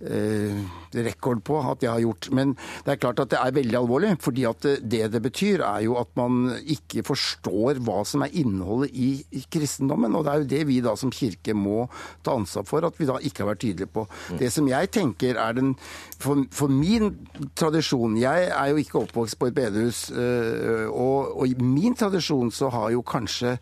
rekord 0.00 1.42
på 1.44 1.58
at 1.58 1.82
jeg 1.82 1.90
har 1.90 2.02
gjort. 2.02 2.28
Men 2.34 2.54
det 2.86 2.94
er 2.94 3.00
klart 3.02 3.22
at 3.22 3.32
det 3.32 3.40
er 3.40 3.54
veldig 3.56 3.78
alvorlig. 3.78 4.14
fordi 4.20 4.44
at 4.44 4.62
det 4.62 5.12
det 5.12 5.22
betyr, 5.22 5.60
er 5.60 5.80
jo 5.84 5.96
at 5.98 6.08
man 6.16 6.54
ikke 6.66 7.02
forstår 7.02 7.80
hva 7.84 8.04
som 8.06 8.22
er 8.22 8.34
innholdet 8.34 8.90
i, 8.94 9.24
i 9.30 9.44
kristendommen. 9.50 10.14
Og 10.14 10.24
det 10.24 10.32
er 10.32 10.38
jo 10.38 10.50
det 10.54 10.66
vi 10.68 10.80
da 10.80 10.94
som 10.96 11.10
kirke 11.10 11.54
må 11.54 11.88
ta 12.22 12.36
ansvar 12.36 12.66
for, 12.68 12.86
at 12.86 12.98
vi 12.98 13.08
da 13.08 13.18
ikke 13.18 13.44
har 13.44 13.52
vært 13.52 13.64
tydelige 13.64 13.92
på. 13.92 14.06
Mm. 14.30 14.38
Det 14.38 14.52
som 14.52 14.68
jeg 14.68 14.90
tenker 14.94 15.38
er 15.38 15.52
den 15.58 15.74
For, 16.18 16.40
for 16.50 16.68
min 16.68 17.12
tradisjon 17.54 18.16
Jeg 18.18 18.48
er 18.50 18.70
jo 18.72 18.80
ikke 18.80 18.98
oppvokst 18.98 19.38
på 19.38 19.46
et 19.46 19.54
bedehus, 19.54 20.10
øh, 20.10 20.88
og, 20.90 21.38
og, 21.38 21.46
i 21.46 21.54
min 21.54 21.94
tradisjon 21.94 22.50
så 22.50 22.68
har 22.74 22.90
jo 22.90 23.02
kanskje 23.02 23.58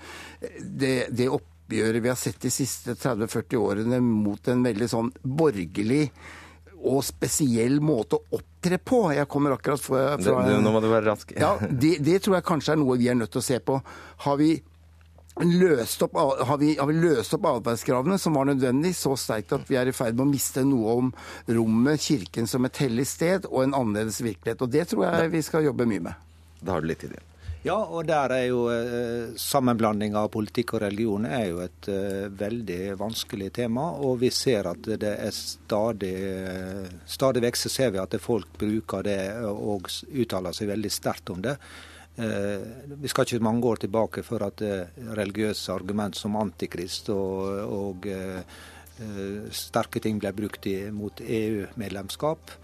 det, 0.61 1.09
det 1.13 1.29
oppgjøret 1.67 2.03
vi 2.03 2.09
har 2.09 2.19
sett 2.19 2.41
de 2.41 2.51
siste 2.51 2.95
30-40 2.95 3.57
årene 3.59 4.01
mot 4.01 4.49
en 4.49 4.63
veldig 4.63 4.89
sånn 4.89 5.11
borgerlig 5.23 6.07
og 6.87 7.03
spesiell 7.03 7.81
måte 7.83 8.21
å 8.21 8.39
opptre 8.39 8.79
på. 8.79 9.11
Jeg 9.17 9.27
kommer 9.27 9.57
akkurat 9.57 9.83
fra, 9.83 10.05
fra 10.21 10.45
det, 10.47 10.61
Nå 10.63 10.71
må 10.71 10.81
du 10.85 10.89
være 10.93 11.09
rask. 11.09 11.33
ja, 11.35 11.57
det, 11.67 11.97
det, 12.05 12.21
tror 12.23 12.39
jeg 12.39 12.47
kanskje 12.47 12.77
er 12.77 12.81
noe 12.81 12.99
vi 13.01 13.11
er 13.11 13.19
nødt 13.19 13.33
til 13.35 13.43
å 13.43 13.47
se 13.49 13.59
på. 13.59 13.81
Har 14.23 14.39
vi 14.39 14.53
løst 15.43 16.05
opp, 16.07 16.15
har 16.17 16.61
vi, 16.61 16.77
har 16.79 16.87
vi 16.89 16.97
løst 17.01 17.35
opp 17.37 17.49
arbeidskravene 17.51 18.21
som 18.21 18.39
var 18.39 18.47
nødvendig, 18.49 18.95
så 18.97 19.17
sterkt 19.19 19.57
at 19.57 19.67
vi 19.69 19.81
er 19.81 19.91
i 19.91 19.97
ferd 19.97 20.15
med 20.15 20.29
å 20.29 20.31
miste 20.31 20.63
noe 20.65 20.95
om 21.03 21.11
rommet, 21.59 22.01
kirken 22.07 22.47
som 22.49 22.65
et 22.69 22.85
hellig 22.87 23.09
sted, 23.11 23.49
og 23.51 23.65
en 23.67 23.75
annerledes 23.77 24.23
virkelighet. 24.23 24.63
Og 24.63 24.73
det 24.73 24.87
tror 24.93 25.09
jeg 25.11 25.33
vi 25.35 25.43
skal 25.45 25.67
jobbe 25.67 25.89
mye 25.91 26.07
med. 26.07 26.29
Da 26.63 26.77
har 26.77 26.85
du 26.85 26.89
litt 26.93 27.03
tid 27.03 27.17
igjen. 27.17 27.33
Ja, 27.67 27.81
og 27.83 28.05
der 28.07 28.31
er 28.31 28.45
jo 28.47 28.61
eh, 28.71 29.33
sammenblanding 29.43 30.15
av 30.15 30.29
politikk 30.31 30.77
og 30.77 30.85
religion 30.85 31.25
er 31.27 31.49
jo 31.49 31.59
et 31.65 31.89
eh, 31.91 32.29
veldig 32.31 32.95
vanskelig 33.01 33.49
tema. 33.57 33.89
Og 34.07 34.21
vi 34.21 34.31
ser 34.31 34.69
at 34.71 34.87
det 34.87 35.11
er 35.17 35.35
stadig 35.35 36.13
eh, 36.15 36.87
Stadig 37.11 37.43
vekk 37.43 37.59
så 37.59 37.73
ser 37.73 37.91
vi 37.95 37.99
at 37.99 38.15
folk 38.23 38.55
bruker 38.61 39.03
det 39.07 39.19
og 39.51 39.91
uttaler 40.15 40.55
seg 40.55 40.71
veldig 40.71 40.93
sterkt 40.95 41.35
om 41.35 41.43
det. 41.43 41.57
Eh, 42.23 42.63
vi 43.03 43.11
skal 43.11 43.27
ikke 43.27 43.43
mange 43.45 43.67
år 43.67 43.83
tilbake 43.83 44.23
før 44.25 44.47
at 44.47 44.63
eh, 44.63 45.03
religiøse 45.19 45.75
argument 45.75 46.17
som 46.17 46.39
antikrist 46.39 47.11
og, 47.13 47.51
og 47.67 48.07
eh, 48.09 48.63
sterke 49.53 50.01
ting 50.01 50.23
ble 50.23 50.31
brukt 50.39 50.71
i, 50.71 50.79
mot 50.95 51.19
EU-medlemskap. 51.21 52.55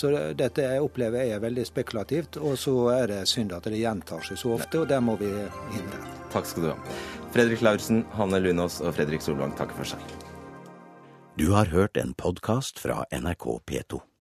Så 0.00 0.10
dette 0.32 0.64
opplever 0.80 1.26
jeg 1.26 1.36
er 1.36 1.42
veldig 1.42 1.66
spekulativt, 1.68 2.38
og 2.40 2.56
så 2.56 2.74
er 2.94 3.10
det 3.10 3.20
synd 3.28 3.52
at 3.52 3.68
det 3.68 3.82
gjentar 3.82 4.24
seg 4.24 4.40
så 4.40 4.54
ofte, 4.56 4.80
og 4.80 4.88
det 4.88 5.00
må 5.04 5.18
vi 5.20 5.28
hindre. 5.74 6.00
Takk 6.32 6.48
skal 6.48 6.64
du 6.64 6.70
ha. 6.72 6.76
Fredrik 7.34 7.60
Laursen, 7.66 8.04
Hanne 8.16 8.40
Lunås 8.40 8.80
og 8.80 8.94
Fredrik 8.96 9.20
Solvang 9.24 9.52
takker 9.58 9.76
for 9.82 9.92
seg. 9.92 10.14
Du 11.36 11.50
har 11.52 11.68
hørt 11.72 12.00
en 12.00 12.14
podkast 12.16 12.80
fra 12.80 13.02
NRK 13.12 13.60
P2. 13.68 14.00